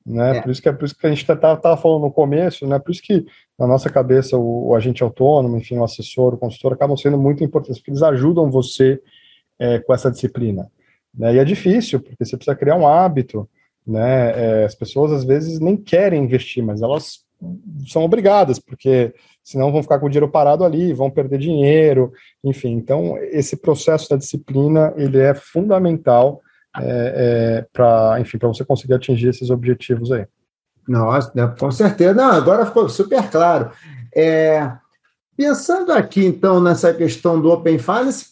Né? 0.05 0.39
É. 0.39 0.41
Por, 0.43 0.51
isso 0.51 0.61
que, 0.61 0.69
é 0.69 0.73
por 0.73 0.85
isso 0.85 0.97
que 0.97 1.07
a 1.07 1.11
gente 1.11 1.31
estava 1.31 1.77
falando 1.77 2.03
no 2.03 2.13
começo, 2.13 2.67
né? 2.67 2.79
por 2.79 2.91
isso 2.91 3.03
que 3.03 3.25
na 3.59 3.67
nossa 3.67 3.89
cabeça 3.89 4.37
o, 4.37 4.69
o, 4.69 4.75
agente 4.75 5.03
autônomo, 5.03 5.57
enfim, 5.57 5.79
o 5.79 5.85
assessor, 5.85 6.35
o 6.35 6.39
consultor 6.39 6.73
acabam 6.73 6.97
sendo 6.97 7.19
muito 7.19 7.45
importantes, 7.45 7.79
porque 7.79 7.91
eles 7.91 8.03
ajudam 8.03 8.51
você 8.51 9.01
é, 9.59 9.79
com 9.79 9.95
essa 9.95 10.11
disciplina. 10.11 10.71
Né? 11.15 11.35
E 11.35 11.39
é 11.39 11.45
difícil, 11.45 12.01
porque 12.01 12.25
você 12.25 12.37
precisa 12.37 12.57
criar 12.57 12.77
um 12.77 12.89
hábito, 12.89 13.49
né? 13.91 14.63
É, 14.63 14.65
as 14.65 14.75
pessoas 14.75 15.13
às 15.13 15.25
vezes 15.25 15.59
nem 15.61 15.77
querem 15.77 16.25
investir, 16.25 16.63
mas 16.63 16.81
elas 16.83 17.21
são 17.87 18.03
obrigadas, 18.03 18.59
porque 18.59 19.15
senão 19.43 19.73
vão 19.73 19.83
ficar 19.83 19.99
com 19.99 20.07
o 20.07 20.09
dinheiro 20.09 20.31
parado 20.31 20.65
ali, 20.65 20.93
vão 20.93 21.11
perder 21.11 21.39
dinheiro, 21.39 22.13
enfim. 22.45 22.73
Então, 22.73 23.17
esse 23.19 23.57
processo 23.57 24.09
da 24.11 24.17
disciplina, 24.17 24.93
ele 24.97 25.19
é 25.19 25.35
fundamental 25.35 26.41
é, 26.77 26.83
é, 26.83 27.67
para, 27.73 28.21
enfim, 28.21 28.39
para 28.39 28.49
você 28.49 28.65
conseguir 28.65 28.95
atingir 28.95 29.29
esses 29.29 29.51
objetivos 29.51 30.13
aí. 30.13 30.27
Nossa, 30.87 31.33
né, 31.35 31.53
com 31.59 31.71
certeza. 31.71 32.15
Não, 32.15 32.31
agora 32.31 32.67
ficou 32.67 32.89
super 32.89 33.29
claro. 33.31 33.71
É, 34.15 34.71
pensando 35.37 35.93
aqui, 35.93 36.25
então, 36.25 36.61
nessa 36.61 36.93
questão 36.93 37.41
do 37.41 37.51
Open 37.51 37.79
Finance, 37.79 38.30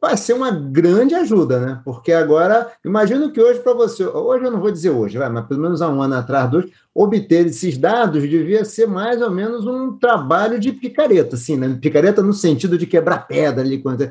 vai 0.00 0.16
ser 0.16 0.32
uma 0.32 0.50
grande 0.50 1.14
ajuda, 1.14 1.60
né? 1.60 1.80
Porque 1.84 2.12
agora, 2.12 2.72
imagino 2.84 3.30
que 3.30 3.40
hoje 3.40 3.60
para 3.60 3.74
você, 3.74 4.04
hoje 4.06 4.44
eu 4.44 4.50
não 4.50 4.60
vou 4.60 4.70
dizer 4.70 4.90
hoje, 4.90 5.18
vai, 5.18 5.28
mas 5.28 5.46
pelo 5.46 5.60
menos 5.60 5.82
há 5.82 5.88
um 5.88 6.00
ano 6.00 6.14
atrás, 6.14 6.50
dois, 6.50 6.66
obter 6.94 7.46
esses 7.46 7.76
dados 7.76 8.22
devia 8.22 8.64
ser 8.64 8.86
mais 8.86 9.20
ou 9.20 9.30
menos 9.30 9.66
um 9.66 9.98
trabalho 9.98 10.58
de 10.58 10.72
picareta, 10.72 11.36
assim, 11.36 11.56
né? 11.56 11.78
Picareta 11.80 12.22
no 12.22 12.32
sentido 12.32 12.78
de 12.78 12.86
quebrar 12.86 13.26
pedra 13.26 13.62
ali, 13.62 13.78
quando, 13.78 14.10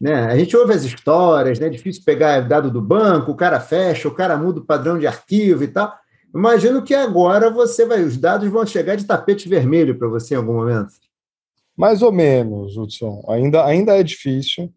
né? 0.00 0.26
A 0.26 0.36
gente 0.36 0.56
ouve 0.56 0.72
as 0.72 0.84
histórias, 0.84 1.58
né? 1.58 1.66
É 1.66 1.70
difícil 1.70 2.02
pegar 2.04 2.40
dado 2.40 2.70
do 2.70 2.80
banco, 2.80 3.32
o 3.32 3.36
cara 3.36 3.58
fecha, 3.58 4.06
o 4.06 4.14
cara 4.14 4.36
muda 4.36 4.60
o 4.60 4.64
padrão 4.64 4.98
de 4.98 5.06
arquivo 5.06 5.64
e 5.64 5.68
tal. 5.68 5.92
Imagino 6.32 6.82
que 6.82 6.94
agora 6.94 7.50
você 7.50 7.84
vai, 7.84 8.02
os 8.02 8.16
dados 8.16 8.48
vão 8.48 8.66
chegar 8.66 8.96
de 8.96 9.04
tapete 9.04 9.48
vermelho 9.48 9.96
para 9.96 10.08
você 10.08 10.34
em 10.34 10.36
algum 10.36 10.54
momento. 10.54 10.92
Mais 11.76 12.02
ou 12.02 12.12
menos, 12.12 12.76
Hudson. 12.76 13.24
Ainda, 13.28 13.64
ainda 13.64 13.98
é 13.98 14.02
difícil. 14.02 14.72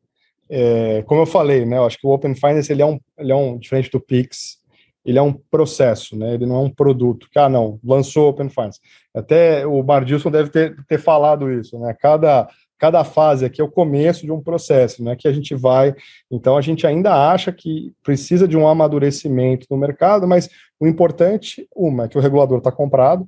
É, 0.50 1.04
como 1.04 1.22
eu 1.22 1.26
falei, 1.26 1.66
né, 1.66 1.78
eu 1.78 1.86
acho 1.86 1.98
que 1.98 2.08
o 2.08 2.12
Open 2.12 2.36
Finance 2.36 2.72
ele 2.72 2.82
é 2.82 2.86
um, 2.86 3.00
ele 3.18 3.32
é 3.32 3.36
um 3.36 3.58
diferente 3.58 3.89
do 3.91 4.00
Pix, 4.00 4.58
ele 5.06 5.18
é 5.18 5.22
um 5.22 5.32
processo, 5.32 6.18
né? 6.18 6.34
Ele 6.34 6.45
não 6.45 6.58
é 6.58 6.60
um 6.60 6.70
produto. 6.70 7.28
Ah, 7.34 7.48
não, 7.48 7.80
lançou 7.82 8.30
Open 8.30 8.50
Finance. 8.50 8.82
Até 9.16 9.66
o 9.66 9.82
Bardilson 9.82 10.30
deve 10.30 10.50
ter, 10.50 10.76
ter 10.86 11.00
falado 11.00 11.50
isso, 11.50 11.80
né? 11.80 11.95
Cada 11.98 12.50
cada 12.78 13.04
fase 13.04 13.43
aqui 13.43 13.60
é 13.60 13.64
o 13.64 13.72
começo 13.72 14.26
de 14.26 14.32
um 14.32 14.41
processo, 14.41 15.04
né? 15.04 15.16
Que 15.16 15.28
a 15.28 15.34
gente 15.34 15.56
vai. 15.56 15.95
Então 16.30 16.58
a 16.58 16.62
gente 16.62 16.86
ainda 16.86 17.32
acha 17.32 17.52
que 17.52 17.93
precisa 18.04 18.48
de 18.48 18.58
um 18.58 18.68
amadurecimento 18.68 19.66
no 19.70 19.78
mercado, 19.78 20.28
mas 20.28 20.50
o 20.80 20.86
importante, 20.86 21.68
uma, 21.76 22.06
é 22.06 22.08
que 22.08 22.18
o 22.18 22.22
regulador 22.22 22.60
está 22.60 22.72
comprado, 22.72 23.28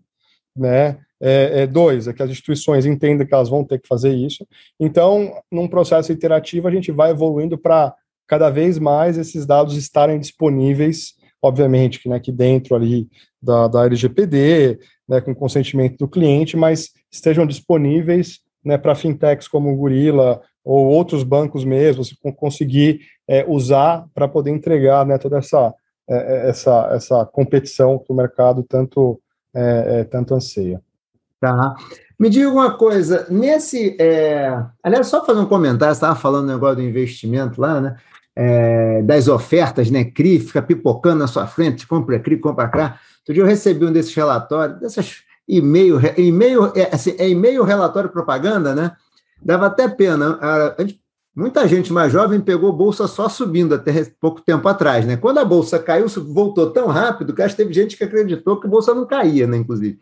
né? 0.55 0.99
É, 1.22 1.61
é, 1.61 1.67
dois, 1.67 2.07
é 2.07 2.13
que 2.13 2.24
as 2.24 2.30
instituições 2.30 2.86
entendem 2.86 3.28
que 3.28 3.34
elas 3.34 3.49
vão 3.49 3.63
ter 3.63 3.80
que 3.80 3.88
fazer 3.88 4.13
isso. 4.13 4.47
Então, 4.80 5.34
num 5.51 5.67
processo 5.67 6.11
iterativo, 6.11 6.67
a 6.67 6.72
gente 6.72 6.91
vai 6.91 7.11
evoluindo 7.11 7.57
para 7.57 7.93
cada 8.28 8.49
vez 8.49 8.80
mais 8.80 9.17
esses 9.17 9.45
dados 9.45 9.76
estarem 9.76 10.20
disponíveis, 10.20 11.15
obviamente, 11.41 11.99
que, 11.99 12.07
né, 12.07 12.20
que 12.20 12.32
dentro 12.32 12.76
ali 12.76 13.09
da, 13.41 13.67
da 13.67 13.86
LGPD, 13.86 14.80
né, 15.07 15.20
com 15.20 15.34
consentimento 15.34 15.97
do 15.97 16.07
cliente, 16.07 16.55
mas 16.55 16.91
estejam 17.11 17.45
disponíveis 17.45 18.39
né, 18.63 18.78
para 18.78 18.95
fintechs 18.95 19.47
como 19.47 19.72
o 19.72 19.76
Gorilla 19.76 20.41
ou 20.63 20.88
outros 20.88 21.24
bancos 21.24 21.65
mesmo, 21.65 22.03
você 22.03 22.15
conseguir 22.36 23.01
é, 23.28 23.43
usar 23.47 24.05
para 24.13 24.28
poder 24.28 24.51
entregar 24.51 25.05
né, 25.05 25.17
toda 25.17 25.39
essa, 25.39 25.74
é, 26.07 26.15
é, 26.15 26.49
essa, 26.49 26.89
essa 26.93 27.26
competição 27.26 27.97
que 27.97 28.11
o 28.11 28.15
mercado 28.15 28.63
tanto, 28.63 29.20
é, 29.55 29.99
é, 29.99 30.03
tanto 30.03 30.36
anseia. 30.36 30.82
Tá. 31.39 31.75
Me 32.19 32.29
diga 32.29 32.49
uma 32.49 32.71
coisa, 32.71 33.25
nesse. 33.29 33.95
É... 33.99 34.61
Aliás, 34.83 35.07
só 35.07 35.25
fazer 35.25 35.39
um 35.39 35.45
comentário, 35.45 35.95
você 35.95 35.99
estava 35.99 36.15
falando 36.15 36.47
do 36.47 36.53
negócio 36.53 36.75
do 36.77 36.81
investimento 36.81 37.61
lá, 37.61 37.79
né? 37.79 37.95
É, 38.35 39.01
das 39.01 39.27
ofertas, 39.27 39.89
né? 39.89 40.03
CRI, 40.05 40.39
fica 40.39 40.61
pipocando 40.61 41.19
na 41.19 41.27
sua 41.27 41.47
frente, 41.47 41.87
compra 41.87 42.19
CRI, 42.19 42.37
compra 42.37 42.67
cá. 42.67 42.99
Outro 43.19 43.33
dia 43.33 43.43
eu 43.43 43.47
recebi 43.47 43.85
um 43.85 43.91
desses 43.91 44.13
relatórios, 44.13 44.79
dessas 44.79 45.23
e-mail, 45.47 45.99
e-mail, 46.17 46.71
é, 46.75 46.93
assim, 46.93 47.15
é 47.17 47.27
e-mail 47.27 47.63
relatório 47.63 48.09
propaganda, 48.09 48.75
né? 48.75 48.91
Dava 49.41 49.65
até 49.65 49.87
pena. 49.87 50.37
Gente, 50.77 51.01
muita 51.35 51.67
gente 51.67 51.91
mais 51.91 52.11
jovem 52.11 52.39
pegou 52.39 52.71
bolsa 52.71 53.07
só 53.07 53.27
subindo 53.27 53.73
até 53.75 54.05
pouco 54.19 54.41
tempo 54.41 54.67
atrás, 54.67 55.05
né? 55.05 55.17
Quando 55.17 55.39
a 55.39 55.45
bolsa 55.45 55.79
caiu, 55.79 56.07
voltou 56.07 56.69
tão 56.69 56.87
rápido 56.87 57.33
que 57.33 57.41
acho 57.41 57.55
que 57.55 57.63
teve 57.63 57.73
gente 57.73 57.97
que 57.97 58.03
acreditou 58.03 58.59
que 58.59 58.67
a 58.67 58.69
bolsa 58.69 58.93
não 58.93 59.05
caía, 59.05 59.47
né? 59.47 59.57
Inclusive. 59.57 59.99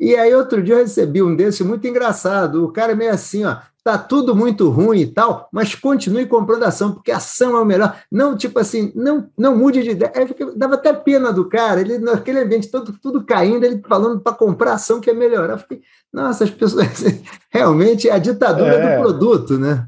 E 0.00 0.16
aí, 0.16 0.34
outro 0.34 0.62
dia, 0.62 0.76
eu 0.76 0.78
recebi 0.78 1.22
um 1.22 1.36
desses 1.36 1.60
muito 1.60 1.86
engraçado. 1.86 2.64
O 2.64 2.72
cara 2.72 2.92
é 2.92 2.94
meio 2.94 3.12
assim, 3.12 3.44
ó, 3.44 3.58
tá 3.84 3.98
tudo 3.98 4.34
muito 4.34 4.70
ruim 4.70 5.00
e 5.00 5.06
tal, 5.06 5.46
mas 5.52 5.74
continue 5.74 6.24
comprando 6.24 6.64
ação, 6.64 6.92
porque 6.92 7.12
a 7.12 7.18
ação 7.18 7.54
é 7.54 7.60
o 7.60 7.66
melhor. 7.66 7.94
Não, 8.10 8.34
tipo 8.34 8.58
assim, 8.58 8.92
não, 8.94 9.28
não 9.36 9.54
mude 9.54 9.82
de 9.82 9.90
ideia. 9.90 10.10
Aí 10.16 10.26
dava 10.56 10.76
até 10.76 10.94
pena 10.94 11.30
do 11.30 11.48
cara, 11.50 11.82
ele 11.82 11.98
naquele 11.98 12.40
ambiente 12.40 12.70
todo, 12.70 12.94
tudo 12.94 13.24
caindo, 13.24 13.62
ele 13.64 13.82
falando 13.86 14.20
para 14.20 14.32
comprar 14.32 14.72
ação 14.72 15.02
que 15.02 15.10
é 15.10 15.14
melhor. 15.14 15.50
Eu 15.50 15.58
fiquei, 15.58 15.82
nossa, 16.10 16.44
as 16.44 16.50
pessoas 16.50 17.04
realmente 17.52 18.08
é 18.08 18.12
a 18.12 18.18
ditadura 18.18 18.72
é. 18.74 18.96
do 18.96 19.02
produto, 19.02 19.58
né? 19.58 19.86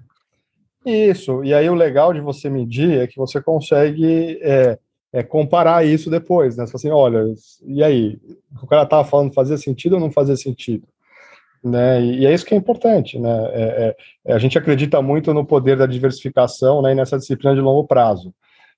Isso, 0.84 1.42
e 1.44 1.54
aí 1.54 1.70
o 1.70 1.74
legal 1.74 2.12
de 2.12 2.20
você 2.20 2.50
medir 2.50 2.98
é 2.98 3.06
que 3.06 3.16
você 3.16 3.40
consegue 3.40 4.38
é, 4.42 4.78
é 5.12 5.22
comparar 5.22 5.84
isso 5.84 6.08
depois, 6.08 6.56
né? 6.56 6.66
Você 6.66 6.76
assim, 6.76 6.90
olha, 6.90 7.22
e 7.66 7.84
aí? 7.84 8.18
O 8.62 8.66
cara 8.66 8.84
estava 8.84 9.04
falando 9.04 9.34
fazia 9.34 9.58
sentido 9.58 9.94
ou 9.94 10.00
não 10.00 10.10
fazia 10.10 10.36
sentido? 10.36 10.86
Né? 11.62 12.02
E, 12.02 12.26
é 12.26 12.32
isso 12.32 12.44
que 12.44 12.54
é 12.54 12.56
importante, 12.56 13.18
né? 13.18 13.50
É, 13.52 13.62
é, 13.62 13.96
é, 14.26 14.32
a 14.32 14.38
gente 14.38 14.58
acredita 14.58 15.00
muito 15.02 15.32
no 15.34 15.44
poder 15.44 15.76
da 15.76 15.86
diversificação, 15.86 16.80
né? 16.80 16.92
E 16.92 16.94
nessa 16.94 17.18
disciplina 17.18 17.54
de 17.54 17.60
longo 17.60 17.86
prazo. 17.86 18.34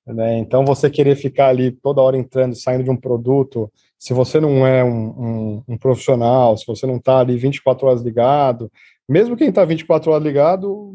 Né? 0.06 0.38
Então, 0.38 0.64
você 0.64 0.90
querer 0.90 1.16
ficar 1.16 1.48
ali 1.48 1.70
toda 1.70 2.02
hora 2.02 2.18
entrando, 2.18 2.54
saindo 2.54 2.84
de 2.84 2.90
um 2.90 2.96
produto, 2.96 3.72
se 3.98 4.12
você 4.12 4.38
não 4.38 4.66
é 4.66 4.84
um, 4.84 4.90
um, 4.90 5.62
um 5.68 5.78
profissional, 5.78 6.56
se 6.58 6.66
você 6.66 6.86
não 6.86 6.96
está 6.96 7.20
ali 7.20 7.38
24 7.38 7.86
horas 7.86 8.02
ligado, 8.02 8.70
mesmo 9.08 9.36
quem 9.36 9.48
está 9.48 9.64
24 9.64 10.10
horas 10.10 10.22
ligado 10.22 10.94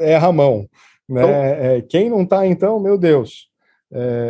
é 0.00 0.16
Ramão, 0.16 0.66
né? 1.08 1.22
Então, 1.22 1.30
é, 1.30 1.82
quem 1.82 2.08
não 2.08 2.22
está, 2.22 2.44
então, 2.46 2.80
meu 2.80 2.98
Deus, 2.98 3.49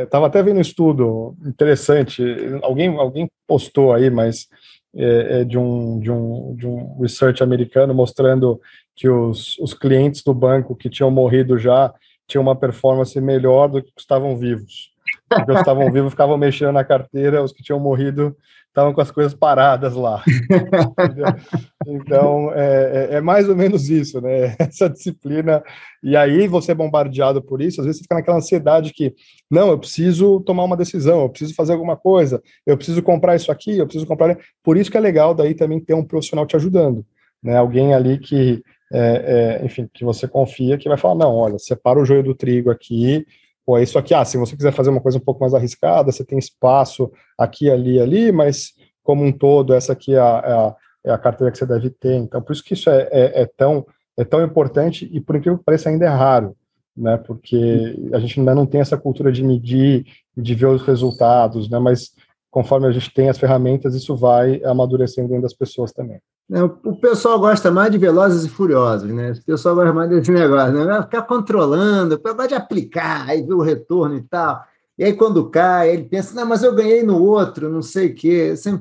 Estava 0.03 0.27
é, 0.27 0.29
até 0.29 0.43
vendo 0.43 0.57
um 0.57 0.63
estudo 0.63 1.37
interessante, 1.45 2.23
alguém, 2.63 2.97
alguém 2.97 3.31
postou 3.47 3.93
aí, 3.93 4.09
mas 4.09 4.49
é, 4.95 5.41
é 5.41 5.45
de, 5.45 5.59
um, 5.59 6.01
de, 6.01 6.11
um, 6.11 6.55
de 6.57 6.67
um 6.67 6.99
research 7.01 7.43
americano 7.43 7.95
mostrando 7.95 8.61
que 8.97 9.09
os, 9.09 9.59
os 9.59 9.75
clientes 9.75 10.23
do 10.23 10.33
banco 10.33 10.75
que 10.75 10.89
tinham 10.89 11.11
morrido 11.11 11.59
já 11.59 11.93
tinham 12.27 12.43
uma 12.43 12.57
performance 12.57 13.21
melhor 13.21 13.69
do 13.69 13.83
que 13.83 13.93
estavam 13.99 14.37
vivos. 14.37 14.91
Os 15.31 15.45
que 15.45 15.53
estavam 15.53 15.91
vivos 15.91 16.13
ficavam 16.13 16.39
mexendo 16.39 16.73
na 16.73 16.85
carteira, 16.85 17.43
os 17.43 17.53
que 17.53 17.63
tinham 17.63 17.81
morrido 17.81 18.37
estavam 18.71 18.95
com 18.95 19.01
as 19.01 19.11
coisas 19.11 19.35
paradas 19.35 19.95
lá. 19.95 20.23
então, 21.87 22.53
é, 22.55 23.09
é, 23.11 23.15
é, 23.17 23.21
mais 23.21 23.49
ou 23.49 23.57
menos 23.57 23.91
isso, 23.91 24.21
né? 24.21 24.55
Essa 24.59 24.89
disciplina. 24.89 25.63
E 26.03 26.17
aí, 26.17 26.47
você 26.47 26.73
é 26.73 26.75
bombardeado 26.75 27.43
por 27.43 27.61
isso, 27.61 27.81
às 27.81 27.87
vezes 27.87 27.99
você 27.99 28.05
fica 28.05 28.15
naquela 28.15 28.39
ansiedade 28.39 28.93
que, 28.93 29.15
não, 29.51 29.69
eu 29.69 29.79
preciso 29.79 30.41
tomar 30.41 30.65
uma 30.65 30.77
decisão, 30.77 31.23
eu 31.23 31.29
preciso 31.29 31.55
fazer 31.55 31.73
alguma 31.73 31.97
coisa, 31.97 32.41
eu 32.65 32.77
preciso 32.77 33.03
comprar 33.03 33.37
isso 33.37 33.51
aqui, 33.51 33.77
eu 33.77 33.87
preciso 33.87 34.07
comprar. 34.07 34.39
Por 34.63 34.77
isso 34.77 34.91
que 34.91 34.97
é 34.97 35.01
legal 35.01 35.35
daí 35.35 35.55
também 35.55 35.81
ter 35.81 35.95
um 35.95 36.05
profissional 36.05 36.47
te 36.47 36.55
ajudando, 36.55 37.05
né? 37.43 37.57
Alguém 37.57 37.93
ali 37.93 38.19
que, 38.19 38.63
é, 38.93 39.59
é, 39.61 39.67
enfim, 39.67 39.89
que 39.93 40.05
você 40.05 40.29
confia, 40.29 40.79
que 40.79 40.89
vai 40.89 40.97
falar, 40.97 41.17
não, 41.17 41.35
olha, 41.35 41.59
separa 41.59 42.01
o 42.01 42.05
joio 42.05 42.23
do 42.23 42.37
trigo 42.37 42.71
aqui, 42.71 43.27
Pô, 43.65 43.79
é 43.79 43.83
isso 43.83 43.99
aqui, 43.99 44.15
ah, 44.15 44.25
se 44.25 44.37
você 44.37 44.57
quiser 44.57 44.73
fazer 44.73 44.91
uma 44.91 45.01
coisa 45.01 45.19
um 45.19 45.23
pouco 45.23 45.41
mais 45.41 45.55
arriscada, 45.55 46.11
você 46.11 46.25
tem 46.25 46.39
espaço 46.39 47.11
aqui, 47.39 47.71
ali, 47.71 48.01
ali, 48.01 48.33
mas 48.33 48.73
como 49.03 49.25
um 49.25 49.33
todo, 49.33 49.75
essa 49.75 49.93
aqui 49.93 50.15
é 50.15 50.19
a, 50.19 50.43
é 50.45 50.53
a, 50.53 50.77
é 51.07 51.11
a 51.13 51.19
carteira 51.19 51.51
que 51.51 51.59
você 51.59 51.67
deve 51.67 51.91
ter. 51.91 52.15
Então, 52.15 52.43
por 52.43 52.53
isso 52.53 52.65
que 52.65 52.75
isso 52.75 52.91
é, 52.91 53.09
é, 53.11 53.43
é, 53.43 53.47
tão, 53.57 53.87
é 54.17 54.25
tão 54.25 54.43
importante 54.45 55.09
e, 55.13 55.21
por 55.21 55.37
incrível 55.37 55.59
que 55.59 55.65
pareça, 55.65 55.89
ainda 55.89 56.07
é 56.07 56.09
raro, 56.09 56.57
né? 56.97 57.17
Porque 57.17 57.97
a 58.13 58.19
gente 58.19 58.39
ainda 58.39 58.55
não 58.55 58.67
tem 58.67 58.81
essa 58.81 58.97
cultura 58.97 59.33
de 59.33 59.43
medir, 59.43 60.05
de 60.37 60.55
ver 60.55 60.67
os 60.67 60.83
resultados, 60.83 61.69
né? 61.69 61.79
Mas 61.79 62.13
conforme 62.51 62.87
a 62.87 62.93
gente 62.93 63.13
tem 63.13 63.29
as 63.29 63.39
ferramentas, 63.39 63.95
isso 63.95 64.17
vai 64.17 64.63
amadurecendo 64.65 65.29
dentro 65.29 65.43
das 65.43 65.55
pessoas 65.55 65.93
também. 65.93 66.21
É, 66.53 66.63
o 66.65 66.97
pessoal 66.97 67.39
gosta 67.39 67.71
mais 67.71 67.93
de 67.93 67.99
Velozes 67.99 68.45
e 68.45 68.49
Furiosos, 68.49 69.09
né? 69.09 69.33
O 69.33 69.45
pessoal 69.45 69.75
gosta 69.77 69.93
mais 69.93 70.11
desse 70.11 70.33
negócio, 70.33 70.85
né? 70.85 71.03
Ficar 71.03 71.23
controlando, 71.23 72.21
gosta 72.21 72.49
de 72.49 72.55
aplicar, 72.55 73.29
aí 73.29 73.41
ver 73.41 73.55
o 73.55 73.63
retorno 73.63 74.17
e 74.17 74.23
tal. 74.23 74.61
E 74.99 75.05
aí, 75.05 75.13
quando 75.13 75.49
cai, 75.49 75.91
ele 75.91 76.05
pensa, 76.05 76.35
não, 76.35 76.47
mas 76.47 76.63
eu 76.63 76.75
ganhei 76.75 77.03
no 77.03 77.23
outro, 77.23 77.71
não 77.71 77.81
sei 77.81 78.09
o 78.09 78.15
quê. 78.15 78.51
Assim, 78.53 78.81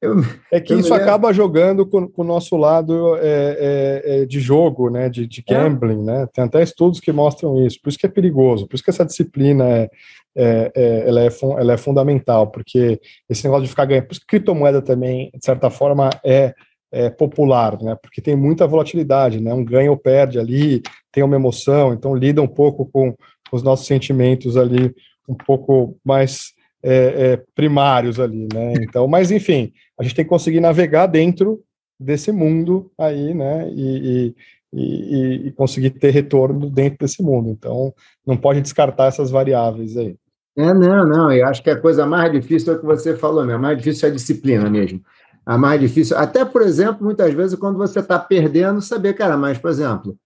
eu, 0.00 0.16
é 0.50 0.58
que 0.58 0.74
isso 0.74 0.92
acaba 0.94 1.32
jogando 1.34 1.86
com, 1.86 2.08
com, 2.08 2.22
o 2.22 2.24
nosso 2.26 2.56
lado 2.56 3.14
é, 3.16 3.20
é, 3.22 4.02
é, 4.22 4.26
de 4.26 4.40
jogo, 4.40 4.88
né? 4.88 5.10
De, 5.10 5.26
de 5.26 5.44
é. 5.46 5.54
gambling, 5.54 6.02
né? 6.02 6.26
Tem 6.32 6.44
até 6.44 6.62
estudos 6.62 6.98
que 6.98 7.12
mostram 7.12 7.64
isso. 7.64 7.78
Por 7.82 7.90
isso 7.90 7.98
que 7.98 8.06
é 8.06 8.08
perigoso, 8.08 8.66
por 8.66 8.74
isso 8.74 8.82
que 8.82 8.90
essa 8.90 9.04
disciplina 9.04 9.68
é, 9.68 9.90
é, 10.34 10.72
é, 10.74 11.08
ela, 11.08 11.20
é, 11.20 11.28
ela 11.58 11.72
é 11.74 11.76
fundamental, 11.76 12.46
porque 12.46 12.98
esse 13.28 13.44
negócio 13.44 13.64
de 13.64 13.70
ficar 13.70 13.84
ganhando, 13.84 14.06
por 14.06 14.12
isso 14.12 14.20
que 14.22 14.26
criptomoeda 14.26 14.80
também, 14.80 15.30
de 15.34 15.44
certa 15.44 15.68
forma, 15.68 16.08
é 16.24 16.54
é, 16.92 17.08
popular, 17.08 17.80
né? 17.82 17.96
Porque 18.00 18.20
tem 18.20 18.36
muita 18.36 18.66
volatilidade, 18.66 19.40
né? 19.40 19.52
Um 19.54 19.64
ganha 19.64 19.90
ou 19.90 19.96
perde 19.96 20.38
ali, 20.38 20.82
tem 21.10 21.24
uma 21.24 21.36
emoção, 21.36 21.94
então 21.94 22.14
lida 22.14 22.42
um 22.42 22.46
pouco 22.46 22.84
com 22.84 23.16
os 23.50 23.62
nossos 23.62 23.86
sentimentos 23.86 24.56
ali, 24.56 24.94
um 25.26 25.34
pouco 25.34 25.96
mais 26.04 26.52
é, 26.82 27.32
é, 27.32 27.42
primários 27.54 28.20
ali, 28.20 28.46
né? 28.52 28.74
Então, 28.82 29.08
mas 29.08 29.30
enfim, 29.30 29.72
a 29.98 30.02
gente 30.02 30.14
tem 30.14 30.24
que 30.24 30.28
conseguir 30.28 30.60
navegar 30.60 31.06
dentro 31.06 31.60
desse 31.98 32.30
mundo 32.30 32.90
aí, 32.98 33.32
né? 33.32 33.70
E, 33.70 34.34
e, 34.34 34.36
e, 34.74 35.46
e 35.48 35.52
conseguir 35.52 35.90
ter 35.90 36.10
retorno 36.10 36.68
dentro 36.68 36.98
desse 36.98 37.22
mundo. 37.22 37.48
Então, 37.48 37.94
não 38.26 38.36
pode 38.36 38.60
descartar 38.60 39.06
essas 39.06 39.30
variáveis 39.30 39.96
aí. 39.96 40.14
É, 40.56 40.74
não, 40.74 41.08
não, 41.08 41.32
eu 41.32 41.46
acho 41.46 41.62
que 41.62 41.70
a 41.70 41.80
coisa 41.80 42.04
mais 42.04 42.30
difícil 42.30 42.74
é 42.74 42.76
o 42.76 42.80
que 42.80 42.84
você 42.84 43.16
falou 43.16 43.42
mesmo, 43.42 43.56
a 43.56 43.62
mais 43.62 43.78
difícil 43.78 44.06
é 44.06 44.10
a 44.10 44.14
disciplina 44.14 44.68
mesmo 44.68 45.00
a 45.44 45.58
mais 45.58 45.80
difícil. 45.80 46.16
Até, 46.16 46.44
por 46.44 46.62
exemplo, 46.62 47.04
muitas 47.04 47.32
vezes, 47.34 47.58
quando 47.58 47.76
você 47.76 48.00
está 48.00 48.18
perdendo, 48.18 48.80
saber, 48.80 49.14
cara, 49.14 49.36
mas, 49.36 49.58
por 49.58 49.70
exemplo, 49.70 50.16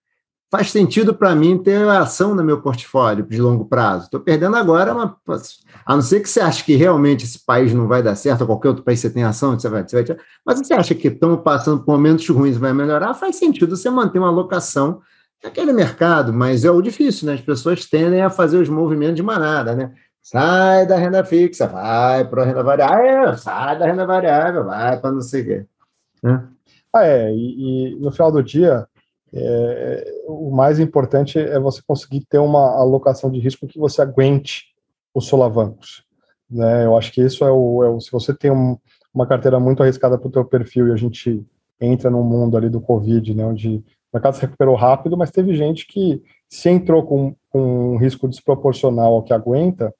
faz 0.51 0.71
sentido 0.71 1.15
para 1.15 1.35
mim 1.35 1.59
ter 1.59 1.89
ação 1.89 2.35
no 2.35 2.45
meu 2.45 2.61
portfólio 2.61 3.27
de 3.27 3.41
longo 3.41 3.65
prazo. 3.65 4.05
Estou 4.05 4.21
perdendo 4.21 4.57
agora, 4.57 4.93
uma, 4.93 5.17
a 5.85 5.95
não 5.95 6.03
ser 6.03 6.21
que 6.21 6.29
você 6.29 6.41
ache 6.41 6.65
que 6.65 6.77
realmente 6.77 7.25
esse 7.25 7.45
país 7.45 7.73
não 7.73 7.89
vai 7.89 8.03
dar 8.03 8.15
certo, 8.15 8.43
ou 8.43 8.47
qualquer 8.47 8.69
outro 8.69 8.85
país 8.85 9.01
você 9.01 9.11
tem 9.11 9.25
ação, 9.25 9.59
você 9.59 9.69
vai, 9.69 9.87
você 9.87 10.03
vai. 10.03 10.17
Mas 10.45 10.59
você 10.59 10.75
acha 10.75 10.95
que 10.95 11.09
estamos 11.09 11.41
passando 11.43 11.83
por 11.83 11.93
momentos 11.93 12.29
ruins 12.29 12.57
vai 12.57 12.73
melhorar, 12.73 13.15
faz 13.15 13.37
sentido 13.37 13.77
você 13.77 13.91
manter 13.91 14.19
uma 14.19 14.29
alocação 14.29 15.01
naquele 15.43 15.73
mercado, 15.73 16.33
mas 16.33 16.65
é 16.65 16.71
o 16.71 16.81
difícil, 16.81 17.27
né? 17.27 17.35
As 17.35 17.41
pessoas 17.41 17.85
tendem 17.85 18.23
a 18.23 18.31
fazer 18.31 18.59
os 18.59 18.69
movimentos 18.69 19.17
de 19.17 19.23
manada, 19.23 19.75
né? 19.75 19.93
Sai 20.29 20.85
da 20.89 20.97
renda 20.97 21.25
fixa, 21.25 21.69
vai 21.69 22.29
para 22.29 22.43
a 22.43 22.47
renda 22.47 22.61
variável, 22.61 23.39
sai 23.39 23.79
da 23.79 23.87
renda 23.87 24.05
variável, 24.05 24.65
vai 24.65 25.01
para 25.01 25.13
não 25.13 25.21
sei 25.21 25.43
o 25.43 25.45
quê. 25.45 25.67
Né? 26.21 26.49
Ah, 26.93 27.07
é, 27.07 27.33
e, 27.33 27.93
e, 27.93 27.95
no 28.01 28.11
final 28.11 28.33
do 28.33 28.43
dia, 28.43 28.89
é, 29.33 30.25
o 30.27 30.51
mais 30.51 30.81
importante 30.81 31.39
é 31.39 31.61
você 31.61 31.81
conseguir 31.87 32.27
ter 32.29 32.39
uma 32.39 32.77
alocação 32.77 33.31
de 33.31 33.39
risco 33.39 33.69
que 33.69 33.79
você 33.79 34.03
aguente 34.03 34.75
os 35.15 35.27
solavancos. 35.27 36.03
Né? 36.51 36.87
Eu 36.87 36.99
acho 36.99 37.13
que 37.13 37.23
isso 37.23 37.45
é 37.45 37.51
o, 37.53 37.85
é 37.85 37.89
o 37.89 38.01
se 38.01 38.11
você 38.11 38.35
tem 38.35 38.51
um, 38.51 38.77
uma 39.15 39.29
carteira 39.29 39.61
muito 39.61 39.81
arriscada 39.81 40.19
para 40.19 40.27
o 40.27 40.33
teu 40.33 40.45
perfil 40.45 40.89
e 40.89 40.93
a 40.93 40.97
gente 40.97 41.47
entra 41.81 42.11
no 42.11 42.25
mundo 42.25 42.57
ali 42.57 42.69
do 42.69 42.81
Covid, 42.81 43.33
né, 43.33 43.47
onde 43.47 43.77
o 43.77 43.85
mercado 44.13 44.35
se 44.35 44.41
recuperou 44.41 44.75
rápido, 44.75 45.17
mas 45.17 45.31
teve 45.31 45.55
gente 45.55 45.87
que 45.87 46.21
se 46.49 46.69
entrou 46.69 47.07
com, 47.07 47.37
com 47.49 47.95
um 47.95 47.97
risco 47.97 48.27
desproporcional 48.27 49.15
ao 49.15 49.23
que 49.23 49.33
aguenta, 49.33 49.95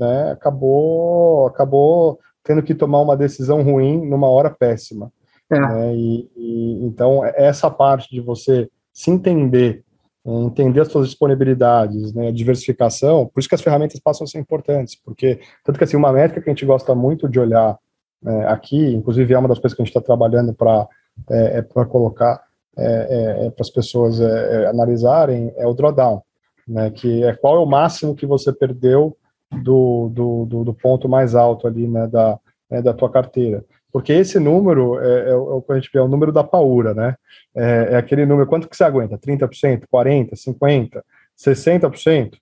né, 0.00 0.32
acabou, 0.32 1.46
acabou 1.46 2.18
tendo 2.42 2.62
que 2.62 2.74
tomar 2.74 3.02
uma 3.02 3.16
decisão 3.16 3.62
ruim 3.62 4.08
numa 4.08 4.28
hora 4.28 4.48
péssima. 4.50 5.12
É. 5.52 5.60
Né, 5.60 5.94
e, 5.94 6.30
e, 6.34 6.84
então, 6.84 7.24
essa 7.24 7.70
parte 7.70 8.08
de 8.10 8.20
você 8.20 8.68
se 8.92 9.10
entender, 9.10 9.84
entender 10.24 10.80
as 10.80 10.88
suas 10.88 11.08
disponibilidades, 11.08 12.14
né, 12.14 12.28
a 12.28 12.32
diversificação, 12.32 13.26
por 13.26 13.40
isso 13.40 13.48
que 13.48 13.54
as 13.54 13.62
ferramentas 13.62 14.00
passam 14.00 14.24
a 14.24 14.28
ser 14.28 14.38
importantes, 14.38 14.96
porque, 14.96 15.40
tanto 15.64 15.78
que 15.78 15.84
assim, 15.84 15.96
uma 15.96 16.12
métrica 16.12 16.42
que 16.42 16.50
a 16.50 16.52
gente 16.52 16.66
gosta 16.66 16.94
muito 16.94 17.28
de 17.28 17.38
olhar 17.38 17.78
é, 18.26 18.46
aqui, 18.46 18.94
inclusive 18.94 19.32
é 19.32 19.38
uma 19.38 19.48
das 19.48 19.58
coisas 19.58 19.74
que 19.74 19.82
a 19.82 19.84
gente 19.84 19.96
está 19.96 20.00
trabalhando 20.00 20.52
para 20.54 20.86
é, 21.30 21.58
é 21.58 21.62
para 21.62 21.84
colocar 21.86 22.42
é, 22.76 23.46
é, 23.46 23.50
para 23.50 23.62
as 23.62 23.70
pessoas 23.70 24.20
analisarem, 24.68 25.52
é 25.56 25.66
o 25.66 25.74
drawdown, 25.74 26.22
né, 26.66 26.90
que 26.90 27.24
é 27.24 27.34
qual 27.34 27.56
é 27.56 27.58
o 27.58 27.66
máximo 27.66 28.14
que 28.14 28.26
você 28.26 28.52
perdeu 28.52 29.16
do, 29.50 30.10
do, 30.12 30.44
do, 30.46 30.64
do 30.64 30.74
ponto 30.74 31.08
mais 31.08 31.34
alto 31.34 31.66
ali, 31.66 31.86
né, 31.86 32.06
da, 32.06 32.38
né, 32.70 32.82
da 32.82 32.92
tua 32.92 33.10
carteira. 33.10 33.64
Porque 33.92 34.12
esse 34.12 34.38
número 34.38 34.98
é, 35.00 35.30
é, 35.30 35.34
o 35.34 35.60
que 35.60 35.72
a 35.72 35.74
gente 35.74 35.90
vê, 35.92 35.98
é 35.98 36.02
o 36.02 36.08
número 36.08 36.30
da 36.30 36.44
paura, 36.44 36.94
né? 36.94 37.16
É, 37.54 37.88
é, 37.92 37.96
aquele 37.96 38.24
número, 38.24 38.48
quanto 38.48 38.68
que 38.68 38.76
você 38.76 38.84
aguenta? 38.84 39.18
30%, 39.18 39.84
40%, 39.92 40.30
50%, 40.32 41.02
60%? 41.36 42.36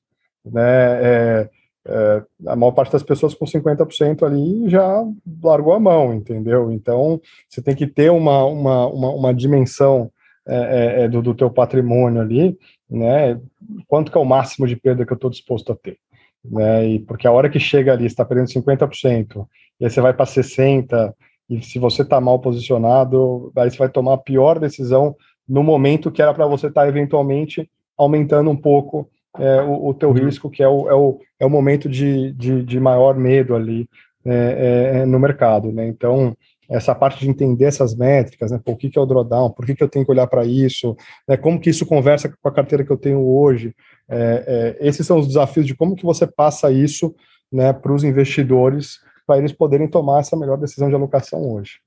Né? 0.44 0.60
É, 0.62 1.50
é, 1.86 2.22
a 2.46 2.54
maior 2.54 2.72
parte 2.72 2.92
das 2.92 3.02
pessoas 3.02 3.34
com 3.34 3.46
50% 3.46 4.22
ali 4.26 4.68
já 4.68 5.02
largou 5.42 5.72
a 5.72 5.80
mão, 5.80 6.12
entendeu? 6.12 6.70
Então, 6.70 7.18
você 7.48 7.62
tem 7.62 7.74
que 7.74 7.86
ter 7.86 8.10
uma, 8.10 8.44
uma, 8.44 8.86
uma, 8.86 9.10
uma 9.10 9.34
dimensão 9.34 10.10
é, 10.46 11.04
é, 11.04 11.08
do, 11.08 11.22
do 11.22 11.34
teu 11.34 11.50
patrimônio 11.50 12.20
ali, 12.20 12.58
né? 12.90 13.40
Quanto 13.86 14.12
que 14.12 14.18
é 14.18 14.20
o 14.20 14.24
máximo 14.24 14.66
de 14.66 14.76
perda 14.76 15.04
que 15.06 15.12
eu 15.12 15.16
estou 15.16 15.30
disposto 15.30 15.72
a 15.72 15.76
ter? 15.76 15.98
Né? 16.44 16.86
E 16.88 16.98
porque 17.00 17.26
a 17.26 17.32
hora 17.32 17.48
que 17.48 17.60
chega 17.60 17.92
ali, 17.92 18.06
está 18.06 18.24
perdendo 18.24 18.48
50%, 18.48 19.46
e 19.80 19.84
aí 19.84 19.90
você 19.90 20.00
vai 20.00 20.12
para 20.12 20.26
60%, 20.26 21.14
e 21.50 21.62
se 21.62 21.78
você 21.78 22.02
está 22.02 22.20
mal 22.20 22.38
posicionado, 22.38 23.50
aí 23.56 23.70
você 23.70 23.78
vai 23.78 23.88
tomar 23.88 24.14
a 24.14 24.18
pior 24.18 24.58
decisão 24.58 25.16
no 25.48 25.62
momento 25.62 26.10
que 26.10 26.20
era 26.20 26.34
para 26.34 26.46
você 26.46 26.66
estar 26.66 26.82
tá 26.82 26.88
eventualmente 26.88 27.68
aumentando 27.96 28.50
um 28.50 28.56
pouco 28.56 29.08
é, 29.38 29.62
o, 29.62 29.88
o 29.88 29.94
teu 29.94 30.10
uhum. 30.10 30.14
risco, 30.14 30.50
que 30.50 30.62
é 30.62 30.68
o, 30.68 30.88
é 30.88 30.94
o, 30.94 31.18
é 31.40 31.46
o 31.46 31.50
momento 31.50 31.88
de, 31.88 32.32
de, 32.32 32.62
de 32.62 32.80
maior 32.80 33.16
medo 33.16 33.54
ali 33.54 33.88
é, 34.24 35.00
é, 35.00 35.06
no 35.06 35.18
mercado, 35.18 35.72
né? 35.72 35.86
Então, 35.86 36.36
essa 36.68 36.94
parte 36.94 37.20
de 37.20 37.30
entender 37.30 37.64
essas 37.64 37.94
métricas, 37.94 38.50
né? 38.50 38.60
Por 38.62 38.76
que, 38.76 38.90
que 38.90 38.98
é 38.98 39.02
o 39.02 39.06
drawdown? 39.06 39.50
Por 39.50 39.64
que, 39.64 39.74
que 39.74 39.82
eu 39.82 39.88
tenho 39.88 40.04
que 40.04 40.10
olhar 40.10 40.26
para 40.26 40.44
isso? 40.44 40.94
Né? 41.26 41.36
Como 41.36 41.58
que 41.58 41.70
isso 41.70 41.86
conversa 41.86 42.28
com 42.28 42.48
a 42.48 42.52
carteira 42.52 42.84
que 42.84 42.90
eu 42.90 42.96
tenho 42.96 43.26
hoje? 43.26 43.74
É, 44.08 44.76
é, 44.80 44.86
esses 44.86 45.06
são 45.06 45.18
os 45.18 45.26
desafios 45.26 45.66
de 45.66 45.74
como 45.74 45.96
que 45.96 46.04
você 46.04 46.26
passa 46.26 46.70
isso 46.70 47.14
né, 47.50 47.72
para 47.72 47.92
os 47.92 48.04
investidores, 48.04 49.00
para 49.26 49.38
eles 49.38 49.52
poderem 49.52 49.88
tomar 49.88 50.20
essa 50.20 50.36
melhor 50.36 50.58
decisão 50.58 50.90
de 50.90 50.94
alocação 50.94 51.50
hoje. 51.50 51.80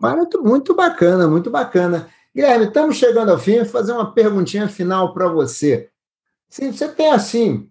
muito, 0.00 0.42
muito 0.42 0.74
bacana, 0.74 1.28
muito 1.28 1.50
bacana. 1.50 2.08
Guilherme, 2.34 2.66
estamos 2.66 2.96
chegando 2.96 3.30
ao 3.30 3.38
fim. 3.38 3.58
Vou 3.58 3.66
fazer 3.66 3.92
uma 3.92 4.12
perguntinha 4.12 4.68
final 4.68 5.14
para 5.14 5.28
você. 5.28 5.88
Sim, 6.48 6.72
você 6.72 6.88
tem 6.88 7.12
assim 7.12 7.68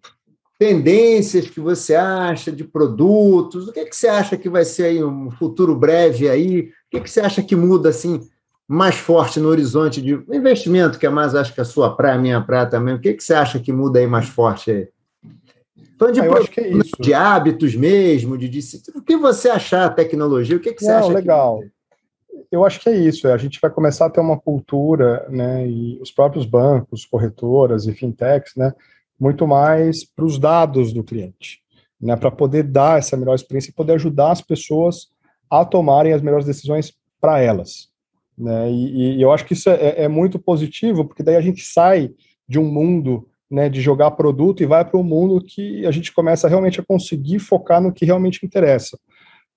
tendências 0.59 1.49
que 1.49 1.61
você 1.61 1.95
acha 1.95 2.51
de 2.51 2.65
produtos? 2.65 3.69
O 3.69 3.71
que, 3.71 3.79
é 3.79 3.85
que 3.85 3.95
você 3.95 4.09
acha 4.09 4.37
que 4.37 4.49
vai 4.49 4.65
ser 4.65 4.83
aí 4.83 5.03
um 5.03 5.31
futuro 5.31 5.73
breve 5.73 6.29
aí? 6.29 6.59
O 6.59 6.91
que, 6.91 6.97
é 6.97 6.99
que 6.99 7.09
você 7.09 7.21
acha 7.21 7.41
que 7.41 7.55
muda 7.55 7.87
assim 7.87 8.19
mais 8.67 8.95
forte 8.95 9.39
no 9.39 9.47
horizonte 9.47 10.01
de 10.01 10.13
investimento, 10.29 10.99
que 10.99 11.05
é 11.05 11.09
mais 11.09 11.33
acho 11.33 11.55
que 11.55 11.61
a 11.61 11.65
sua 11.65 11.95
praia, 11.95 12.15
a 12.15 12.21
minha 12.21 12.41
praia 12.41 12.65
também? 12.65 12.93
O 12.93 12.99
que, 12.99 13.09
é 13.09 13.13
que 13.13 13.23
você 13.23 13.33
acha 13.33 13.57
que 13.57 13.71
muda 13.71 13.99
aí 13.99 14.05
mais 14.05 14.27
forte 14.27 14.69
aí? 14.69 14.89
Falando 15.97 16.15
de, 16.15 16.21
ah, 16.21 16.25
é 16.57 16.67
isso. 16.67 16.91
de 16.99 17.13
hábitos 17.13 17.75
mesmo, 17.75 18.37
de, 18.37 18.47
de, 18.49 18.59
o 18.95 19.01
que 19.01 19.17
você 19.17 19.49
achar 19.49 19.93
tecnologia, 19.95 20.57
o 20.57 20.59
que, 20.59 20.73
que 20.73 20.81
você 20.81 20.91
Não, 20.91 20.99
acha? 20.99 21.13
Legal. 21.13 21.59
Que 22.49 22.55
eu 22.55 22.65
acho 22.65 22.79
que 22.79 22.89
é 22.89 22.95
isso. 22.95 23.27
A 23.27 23.37
gente 23.37 23.59
vai 23.61 23.69
começar 23.71 24.05
a 24.05 24.09
ter 24.09 24.21
uma 24.21 24.39
cultura, 24.39 25.25
né, 25.29 25.67
e 25.67 25.99
os 26.01 26.11
próprios 26.11 26.45
bancos, 26.45 27.05
corretoras 27.05 27.85
e 27.85 27.93
fintechs, 27.93 28.55
né, 28.55 28.73
muito 29.19 29.45
mais 29.47 30.05
para 30.05 30.25
os 30.25 30.39
dados 30.39 30.93
do 30.93 31.03
cliente, 31.03 31.59
né, 31.99 32.15
para 32.15 32.31
poder 32.31 32.63
dar 32.63 32.99
essa 32.99 33.17
melhor 33.17 33.35
experiência 33.35 33.69
e 33.69 33.73
poder 33.73 33.93
ajudar 33.93 34.31
as 34.31 34.41
pessoas 34.41 35.07
a 35.49 35.65
tomarem 35.65 36.13
as 36.13 36.21
melhores 36.21 36.45
decisões 36.45 36.93
para 37.19 37.41
elas. 37.41 37.89
Né, 38.37 38.71
e, 38.71 39.17
e, 39.17 39.21
eu 39.21 39.31
acho 39.31 39.45
que 39.45 39.53
isso 39.53 39.69
é, 39.69 40.03
é, 40.03 40.07
muito 40.07 40.39
positivo, 40.39 41.05
porque 41.05 41.23
daí 41.23 41.35
a 41.35 41.41
gente 41.41 41.61
sai 41.61 42.11
de 42.47 42.57
um 42.57 42.71
mundo 42.71 43.27
né, 43.51 43.67
de 43.67 43.81
jogar 43.81 44.11
produto 44.11 44.63
e 44.63 44.65
vai 44.65 44.85
para 44.85 44.99
um 44.99 45.03
mundo 45.03 45.43
que 45.43 45.85
a 45.85 45.91
gente 45.91 46.13
começa 46.13 46.47
realmente 46.47 46.79
a 46.79 46.85
conseguir 46.85 47.39
focar 47.39 47.81
no 47.81 47.91
que 47.91 48.05
realmente 48.05 48.45
interessa. 48.45 48.97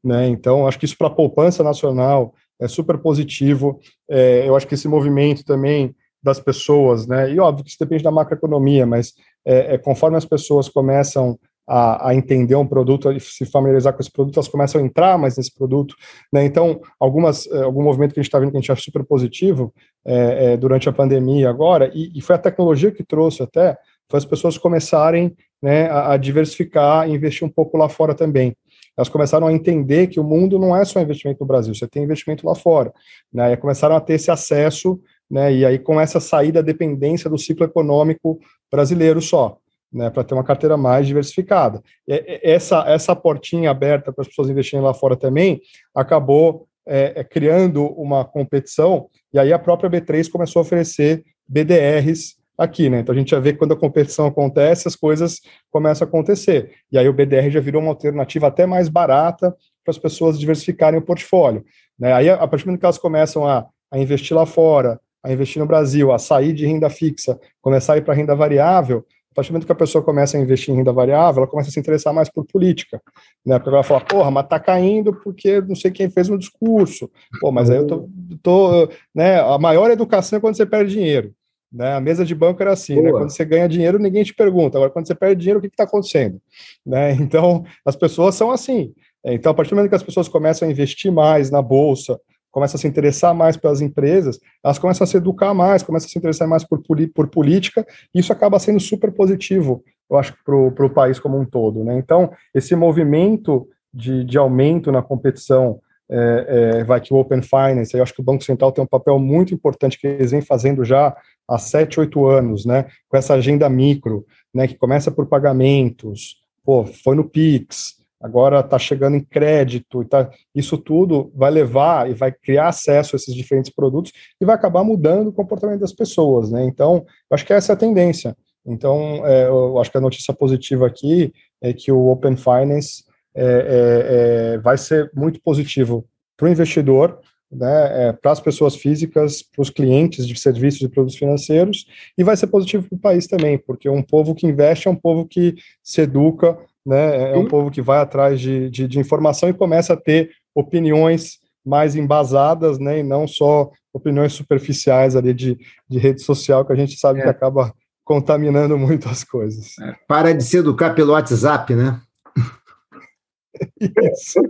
Né? 0.03 0.27
Então, 0.29 0.67
acho 0.67 0.79
que 0.79 0.85
isso 0.85 0.99
para 0.99 1.07
a 1.07 1.15
poupança 1.15 1.63
nacional, 1.63 2.35
é 2.61 2.67
super 2.67 2.99
positivo. 2.99 3.81
É, 4.09 4.49
eu 4.49 4.57
acho 4.57 4.67
que 4.67 4.75
esse 4.75 4.89
movimento 4.89 5.45
também 5.45 5.95
das 6.23 6.39
pessoas, 6.39 7.07
né, 7.07 7.33
e 7.33 7.41
óbvio 7.41 7.65
que 7.65 7.71
isso 7.71 7.79
depende 7.79 8.03
da 8.03 8.11
macroeconomia, 8.11 8.87
mas 8.87 9.15
é, 9.45 9.75
é, 9.75 9.79
conforme 9.79 10.17
as 10.17 10.25
pessoas 10.25 10.69
começam 10.69 11.39
a, 11.67 12.11
a, 12.11 12.15
entender 12.15 12.55
um 12.55 12.67
produto, 12.67 13.09
a 13.09 13.19
se 13.19 13.47
familiarizar 13.47 13.93
com 13.93 14.01
esse 14.01 14.11
produto, 14.11 14.37
elas 14.37 14.49
começam 14.49 14.81
a 14.81 14.85
entrar 14.85 15.19
mais 15.19 15.37
nesse 15.37 15.55
produto, 15.55 15.95
né, 16.33 16.45
então 16.45 16.81
algumas, 16.99 17.47
é, 17.47 17.63
algum 17.63 17.83
movimento 17.83 18.15
que 18.15 18.21
a 18.21 18.23
gente 18.23 18.29
está 18.29 18.39
vendo 18.39 18.51
que 18.51 18.57
a 18.57 18.61
gente 18.61 18.73
acha 18.73 18.83
super 18.83 19.05
positivo 19.05 19.73
é, 20.05 20.53
é, 20.53 20.57
durante 20.57 20.89
a 20.89 20.93
pandemia 20.93 21.49
agora, 21.49 21.91
e, 21.95 22.13
e, 22.15 22.21
foi 22.21 22.37
a 22.37 22.39
tecnologia 22.39 22.91
que 22.91 23.05
trouxe 23.05 23.43
até, 23.43 23.77
foi 24.09 24.19
as 24.19 24.25
pessoas 24.25 24.59
começarem 24.59 25.35
né, 25.63 25.89
a, 25.89 26.13
a 26.13 26.17
diversificar 26.17 27.09
e 27.09 27.15
investir 27.15 27.47
um 27.47 27.51
pouco 27.51 27.77
lá 27.77 27.89
fora 27.89 28.15
também. 28.15 28.55
Elas 28.97 29.09
começaram 29.09 29.47
a 29.47 29.53
entender 29.53 30.09
que 30.09 30.21
o 30.21 30.25
mundo 30.25 30.59
não 30.59 30.77
é 30.77 30.85
só 30.85 31.01
investimento 31.01 31.41
no 31.41 31.47
Brasil, 31.47 31.75
você 31.75 31.89
tem 31.89 32.03
investimento 32.03 32.47
lá 32.47 32.55
fora, 32.55 32.93
né, 33.33 33.53
e 33.53 33.57
começaram 33.57 33.97
a 33.97 34.01
ter 34.01 34.15
esse 34.15 34.31
acesso, 34.31 35.01
né, 35.33 35.51
e 35.51 35.65
aí 35.65 35.79
começa 35.79 36.19
a 36.19 36.21
sair 36.21 36.53
da 36.53 36.61
dependência 36.61 37.31
do 37.31 37.39
ciclo 37.39 37.65
econômico 37.65 38.39
brasileiro 38.71 39.23
só, 39.23 39.57
né, 39.91 40.11
para 40.11 40.23
ter 40.23 40.35
uma 40.35 40.45
carteira 40.45 40.77
mais 40.77 41.07
diversificada. 41.07 41.83
E 42.07 42.41
essa, 42.43 42.85
essa 42.87 43.17
portinha 43.17 43.71
aberta 43.71 44.13
para 44.13 44.21
as 44.21 44.29
pessoas 44.29 44.51
investirem 44.51 44.85
lá 44.85 44.93
fora 44.93 45.17
também 45.17 45.63
acabou 45.95 46.67
é, 46.87 47.15
é, 47.17 47.25
criando 47.25 47.87
uma 47.99 48.27
competição, 48.27 49.09
e 49.33 49.39
aí 49.39 49.55
a 49.55 49.59
própria 49.59 49.89
B3 49.89 50.29
começou 50.31 50.61
a 50.61 50.65
oferecer 50.65 51.25
BDRs 51.49 52.37
aqui, 52.59 52.91
né? 52.91 53.01
Então 53.01 53.15
a 53.15 53.19
gente 53.19 53.31
já 53.31 53.41
vê 53.41 53.55
que 53.55 53.59
quando 53.59 53.73
a 53.73 53.79
competição 53.79 54.27
acontece, 54.27 54.87
as 54.87 54.95
coisas 54.95 55.41
começam 55.71 56.05
a 56.05 56.09
acontecer. 56.09 56.73
E 56.91 56.99
aí 56.99 57.09
o 57.09 57.13
BDR 57.13 57.49
já 57.49 57.61
virou 57.61 57.81
uma 57.81 57.93
alternativa 57.93 58.49
até 58.49 58.67
mais 58.67 58.91
barata 58.91 59.57
para 59.83 59.91
as 59.93 59.99
pessoas 59.99 60.39
diversificarem 60.39 60.99
o 60.99 61.03
portfólio. 61.03 61.65
Né? 61.99 62.13
Aí, 62.13 62.29
a 62.29 62.47
partir 62.47 62.65
do 62.65 62.67
momento 62.67 62.81
que 62.81 62.87
elas 62.87 62.99
começam 62.99 63.47
a, 63.47 63.67
a 63.91 63.99
investir 63.99 64.37
lá 64.37 64.45
fora, 64.45 65.01
a 65.23 65.33
investir 65.33 65.61
no 65.61 65.67
Brasil, 65.67 66.13
a 66.13 66.19
sair 66.19 66.53
de 66.53 66.67
renda 66.67 66.91
fixa, 66.91 67.39
começar 67.61 67.95
a 67.95 67.97
ir 67.99 68.03
para 68.03 68.15
renda 68.15 68.35
variável, 68.35 69.05
a 69.33 69.35
partir 69.35 69.49
do 69.49 69.55
momento 69.55 69.67
que 69.67 69.73
a 69.73 69.77
pessoa 69.77 70.05
começa 70.05 70.37
a 70.37 70.41
investir 70.41 70.75
em 70.75 70.77
renda 70.77 70.93
variável, 70.93 71.43
ela 71.43 71.51
começa 71.51 71.71
a 71.71 71.73
se 71.73 71.81
interessar 71.81 72.13
mais 72.13 72.29
por 72.29 72.45
política, 72.45 73.01
né? 73.45 73.59
Porque 73.59 73.71
ela 73.71 73.83
fala, 73.83 74.03
porra, 74.03 74.31
mas 74.31 74.47
tá 74.47 74.61
caindo 74.61 75.15
porque 75.15 75.59
não 75.63 75.75
sei 75.75 75.91
quem 75.91 76.11
fez 76.11 76.29
um 76.29 76.37
discurso. 76.37 77.11
Pô, 77.41 77.51
mas 77.51 77.71
aí 77.71 77.79
eu 77.79 77.87
tô, 77.87 78.09
tô 78.43 78.89
né? 79.15 79.41
A 79.41 79.59
maior 79.59 79.91
educação 79.91 80.37
é 80.37 80.41
quando 80.41 80.55
você 80.55 80.67
perde 80.67 80.93
dinheiro. 80.93 81.35
Né? 81.73 81.95
A 81.95 82.01
mesa 82.01 82.27
de 82.27 82.35
banco 82.35 82.61
era 82.61 82.73
assim, 82.73 83.01
né? 83.01 83.11
quando 83.11 83.31
você 83.31 83.45
ganha 83.47 83.67
dinheiro, 83.67 83.99
ninguém 83.99 84.23
te 84.23 84.35
pergunta. 84.35 84.77
Agora, 84.77 84.91
quando 84.91 85.07
você 85.07 85.15
perde 85.15 85.41
dinheiro, 85.41 85.59
o 85.59 85.63
que 85.63 85.69
está 85.69 85.85
acontecendo? 85.85 86.39
Né? 86.85 87.13
Então, 87.15 87.65
as 87.87 87.97
pessoas 87.97 88.35
são 88.35 88.51
assim. 88.51 88.93
Então, 89.25 89.53
a 89.53 89.55
partir 89.55 89.71
do 89.71 89.77
momento 89.77 89.89
que 89.89 89.97
as 89.97 90.03
pessoas 90.03 90.29
começam 90.29 90.69
a 90.69 90.71
investir 90.71 91.11
mais 91.11 91.51
na 91.51 91.63
bolsa, 91.63 92.21
começam 92.53 92.77
a 92.77 92.81
se 92.81 92.87
interessar 92.87 93.35
mais 93.35 93.57
pelas 93.57 93.81
empresas, 93.81 94.39
elas 94.63 94.79
começam 94.79 95.05
a 95.05 95.09
se 95.09 95.17
educar 95.17 95.53
mais, 95.55 95.83
começam 95.83 96.07
a 96.07 96.11
se 96.11 96.19
interessar 96.19 96.47
mais 96.47 96.63
por, 96.63 96.81
por 97.15 97.29
política, 97.29 97.85
e 98.15 98.21
isso 98.21 98.33
acaba 98.33 98.59
sendo 98.61 98.79
super 98.79 99.11
positivo, 99.11 99.83
eu 100.09 100.19
acho, 100.19 100.37
para 100.45 100.87
o 100.87 100.91
país 100.91 101.19
como 101.19 101.41
um 101.41 101.45
todo. 101.45 101.83
Né? 101.83 101.97
Então, 101.99 102.31
esse 102.55 102.77
movimento 102.77 103.67
de, 103.93 104.23
de 104.25 104.39
aumento 104.39 104.93
na 104.93 105.03
competição 105.03 105.81
é, 106.11 106.77
é, 106.79 106.85
vai 106.85 107.01
que 107.01 107.15
o 107.15 107.17
Open 107.17 107.41
Finance, 107.41 107.97
eu 107.97 108.03
acho 108.03 108.13
que 108.13 108.21
o 108.21 108.25
Banco 108.25 108.45
Central 108.45 108.71
tem 108.71 108.85
um 108.85 108.87
papel 108.87 109.19
muito 109.19 109.55
importante 109.55 109.99
que 109.99 110.07
eles 110.07 110.31
vêm 110.31 110.43
fazendo 110.43 110.85
já 110.85 111.17
há 111.49 111.59
sete, 111.59 111.99
oito 111.99 112.27
anos, 112.27 112.67
né, 112.67 112.87
com 113.09 113.17
essa 113.17 113.35
agenda 113.35 113.69
micro, 113.69 114.27
né, 114.55 114.69
que 114.69 114.75
começa 114.75 115.11
por 115.11 115.27
pagamentos, 115.27 116.43
pô, 116.63 116.85
foi 116.85 117.17
no 117.17 117.25
Pix, 117.25 118.02
agora 118.23 118.61
está 118.61 118.79
chegando 118.79 119.17
em 119.17 119.25
crédito, 119.25 120.05
tá, 120.05 120.31
isso 120.55 120.79
tudo 120.79 121.33
vai 121.35 121.51
levar 121.51 122.09
e 122.09 122.15
vai 122.15 122.31
criar 122.31 122.69
acesso 122.69 123.15
a 123.15 123.19
esses 123.19 123.35
diferentes 123.35 123.73
produtos 123.73 124.13
e 124.41 124.45
vai 124.45 124.55
acabar 124.55 124.85
mudando 124.85 125.29
o 125.29 125.33
comportamento 125.33 125.81
das 125.81 125.93
pessoas, 125.93 126.51
né, 126.51 126.65
então, 126.65 127.05
acho 127.31 127.45
que 127.45 127.53
essa 127.53 127.73
é 127.73 127.75
a 127.75 127.79
tendência. 127.79 128.37
Então, 128.65 129.27
é, 129.27 129.49
eu 129.49 129.79
acho 129.81 129.91
que 129.91 129.99
a 129.99 130.01
notícia 130.01 130.33
positiva 130.33 130.87
aqui 130.87 131.33
é 131.61 131.73
que 131.73 131.91
o 131.91 132.09
Open 132.09 132.37
Finance 132.37 133.05
é, 133.35 133.45
é, 133.45 134.55
é, 134.55 134.59
vai 134.59 134.79
ser 134.79 135.11
muito 135.15 135.41
positivo 135.41 136.07
para 136.37 136.47
o 136.47 136.51
investidor, 136.51 137.19
né, 137.51 138.09
é, 138.09 138.13
para 138.13 138.33
as 138.33 138.41
pessoas 138.41 138.77
físicas, 138.77 139.43
para 139.43 139.63
os 139.63 139.69
clientes 139.69 140.27
de 140.27 140.39
serviços 140.39 140.81
e 140.81 140.89
produtos 140.89 141.19
financeiros, 141.19 141.87
e 142.17 142.25
vai 142.25 142.37
ser 142.37 142.47
positivo 142.47 142.89
para 142.89 142.97
o 142.97 143.01
país 143.01 143.27
também, 143.27 143.59
porque 143.59 143.89
um 143.89 144.03
povo 144.03 144.35
que 144.35 144.47
investe 144.47 144.89
é 144.89 144.91
um 144.91 144.97
povo 144.97 145.27
que 145.27 145.55
se 145.83 146.01
educa, 146.03 146.59
né, 146.85 147.33
é 147.33 147.37
um 147.37 147.47
povo 147.47 147.71
que 147.71 147.81
vai 147.81 147.99
atrás 147.99 148.41
de, 148.41 148.69
de, 148.71 148.89
de 148.89 148.99
informação 148.99 149.49
e 149.49 149.55
começa 149.55 149.95
a 149.95 149.97
ter 149.97 150.31
opiniões 150.55 151.39
mais 151.65 151.95
embasadas, 151.95 152.79
né, 152.79 152.99
e 152.99 153.03
não 153.03 153.27
só 153.27 153.71
opiniões 153.93 154.33
superficiais 154.33 155.15
ali 155.15 155.33
de, 155.33 155.59
de 155.89 155.99
rede 155.99 156.23
social, 156.23 156.65
que 156.65 156.73
a 156.73 156.77
gente 156.77 156.99
sabe 156.99 157.21
é. 157.21 157.23
que 157.23 157.29
acaba 157.29 157.73
contaminando 158.05 158.77
muito 158.77 159.09
as 159.09 159.23
coisas. 159.23 159.79
É, 159.79 159.95
para 160.09 160.33
de 160.33 160.43
se 160.43 160.57
educar 160.57 160.95
pelo 160.95 161.13
WhatsApp, 161.13 161.75
né? 161.75 162.01
Isso. 163.81 164.41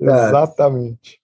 Exatamente. 0.00 1.20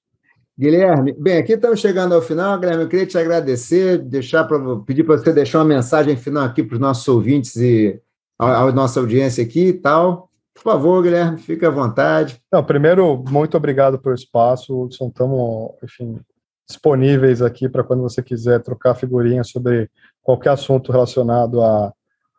Guilherme, 0.59 1.14
bem, 1.18 1.38
aqui 1.38 1.55
estamos 1.55 1.80
chegando 1.80 2.14
ao 2.14 2.20
final. 2.20 2.59
Guilherme, 2.59 2.82
eu 2.82 2.88
queria 2.88 3.07
te 3.07 3.16
agradecer, 3.16 3.98
deixar 3.98 4.44
pra, 4.44 4.59
pedir 4.86 5.05
para 5.05 5.16
você 5.16 5.32
deixar 5.32 5.59
uma 5.59 5.64
mensagem 5.64 6.16
final 6.16 6.44
aqui 6.44 6.62
para 6.62 6.74
os 6.74 6.80
nossos 6.80 7.09
ouvintes 7.09 7.57
e 7.57 7.98
a, 8.38 8.64
a, 8.64 8.72
nossa 8.72 9.01
audiência 9.01 9.42
aqui 9.42 9.68
e 9.68 9.72
tal. 9.72 10.30
Por 10.62 10.72
favor, 10.72 11.02
Guilherme, 11.02 11.38
fique 11.38 11.64
à 11.64 11.70
vontade. 11.70 12.38
Não, 12.52 12.62
primeiro, 12.62 13.24
muito 13.30 13.56
obrigado 13.56 13.98
pelo 13.98 14.14
espaço. 14.14 14.88
Estamos, 14.90 15.72
enfim, 15.82 16.20
disponíveis 16.68 17.40
aqui 17.40 17.66
para 17.66 17.82
quando 17.82 18.02
você 18.02 18.22
quiser 18.22 18.61
trocar 18.61 18.94
figurinha 18.94 19.42
sobre 19.42 19.88
qualquer 20.22 20.50
assunto 20.50 20.92
relacionado 20.92 21.62
a, 21.62 21.90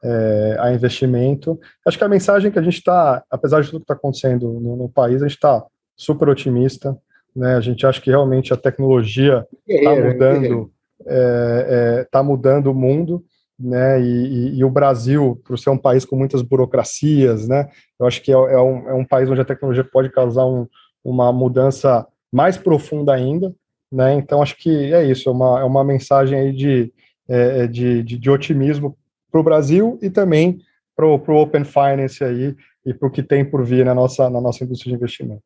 é, 0.04 0.56
a 0.60 0.72
investimento. 0.72 1.60
Acho 1.86 1.98
que 1.98 2.04
a 2.04 2.10
mensagem 2.10 2.52
que 2.52 2.60
a 2.60 2.62
gente 2.62 2.78
está, 2.78 3.24
apesar 3.28 3.62
de 3.62 3.72
tudo 3.72 3.80
que 3.80 3.86
está 3.86 3.96
acontecendo 3.96 4.54
no, 4.54 4.76
no, 4.76 4.88
país, 4.88 5.24
a 5.24 5.28
gente 5.28 5.38
está 5.38 5.66
super 5.98 6.30
otimista. 6.30 6.96
Né? 7.36 7.56
A 7.56 7.62
gente 7.62 7.88
acha 7.88 8.00
que 8.00 8.12
realmente 8.12 8.54
a 8.54 8.58
tecnologia 8.58 9.48
está 9.68 9.96
mudando, 9.96 10.72
está 11.00 11.10
é, 11.10 12.08
é, 12.14 12.24
mudando 12.24 12.68
o 12.68 12.76
mundo. 12.76 13.26
Né, 13.64 14.02
e, 14.02 14.06
e, 14.06 14.58
e, 14.58 14.64
o 14.64 14.70
Brasil, 14.72 15.40
por 15.46 15.60
ser 15.60 15.70
um 15.70 15.78
país 15.78 16.04
com 16.04 16.16
muitas 16.16 16.42
burocracias, 16.42 17.48
né, 17.48 17.70
eu 18.00 18.08
acho 18.08 18.20
que 18.24 18.32
é, 18.32 18.34
é, 18.34 18.60
um, 18.60 18.90
é 18.90 18.94
um 18.96 19.06
país 19.06 19.30
onde 19.30 19.40
a 19.40 19.46
tecnologia 19.46 19.84
pode 19.84 20.10
causar 20.10 20.46
um, 20.48 20.66
uma 21.04 21.32
mudança 21.32 22.08
mais 22.32 22.58
profunda 22.58 23.14
ainda, 23.14 23.54
né, 23.92 24.16
então 24.16 24.42
acho 24.42 24.58
que 24.58 24.92
é 24.92 25.04
isso, 25.04 25.30
é 25.30 25.32
uma, 25.32 25.60
é 25.60 25.64
uma 25.64 25.84
mensagem 25.84 26.40
aí 26.40 26.52
de, 26.52 26.92
é, 27.30 27.66
é 27.66 27.68
de, 27.68 28.02
de, 28.02 28.18
de 28.18 28.30
otimismo 28.32 28.98
para 29.32 29.42
o 29.42 29.44
Brasil 29.44 30.00
e 30.02 30.10
também 30.10 30.60
para 30.96 31.06
o 31.06 31.42
Open 31.42 31.64
Finance 31.64 32.24
aí 32.24 32.56
e 32.86 32.94
para 32.94 33.08
o 33.08 33.12
que 33.12 33.22
tem 33.22 33.46
por 33.46 33.64
vir 33.64 33.86
na 33.86 33.94
nossa, 33.94 34.30
na 34.30 34.42
nossa 34.42 34.64
indústria 34.64 34.92
de 34.92 34.96
investimento. 34.96 35.44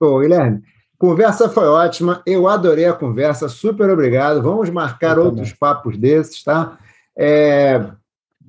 Bom, 0.00 0.20
Guilherme, 0.20 0.62
conversa 0.96 1.48
foi 1.48 1.66
ótima, 1.66 2.22
eu 2.24 2.46
adorei 2.46 2.86
a 2.86 2.92
conversa, 2.92 3.48
super 3.48 3.90
obrigado. 3.90 4.42
Vamos 4.42 4.70
marcar 4.70 5.18
outros 5.18 5.52
papos 5.52 5.96
desses, 5.96 6.42
tá? 6.42 6.78
É, 7.18 7.84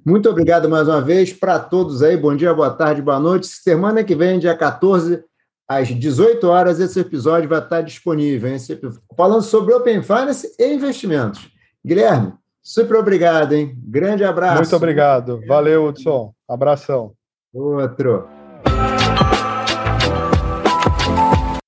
muito 0.05 0.29
obrigado 0.29 0.69
mais 0.69 0.87
uma 0.87 1.01
vez 1.01 1.33
para 1.33 1.59
todos 1.59 2.03
aí. 2.03 2.15
Bom 2.15 2.35
dia, 2.35 2.53
boa 2.53 2.69
tarde, 2.69 3.01
boa 3.01 3.19
noite. 3.19 3.47
Semana 3.47 4.03
que 4.03 4.15
vem, 4.15 4.39
dia 4.39 4.55
14, 4.55 5.23
às 5.67 5.87
18 5.87 6.47
horas, 6.47 6.79
esse 6.79 6.99
episódio 6.99 7.49
vai 7.49 7.59
estar 7.59 7.81
disponível. 7.81 8.53
Esse, 8.53 8.79
falando 9.17 9.41
sobre 9.41 9.73
Open 9.73 10.03
Finance 10.03 10.55
e 10.59 10.73
investimentos. 10.73 11.49
Guilherme, 11.83 12.33
Super 12.69 12.97
obrigado, 12.97 13.53
hein? 13.53 13.75
Grande 13.83 14.23
abraço. 14.23 14.61
Muito 14.61 14.75
obrigado. 14.75 15.41
Valeu, 15.47 15.87
Hudson. 15.87 16.33
Abração. 16.47 17.13
Outro. 17.51 18.38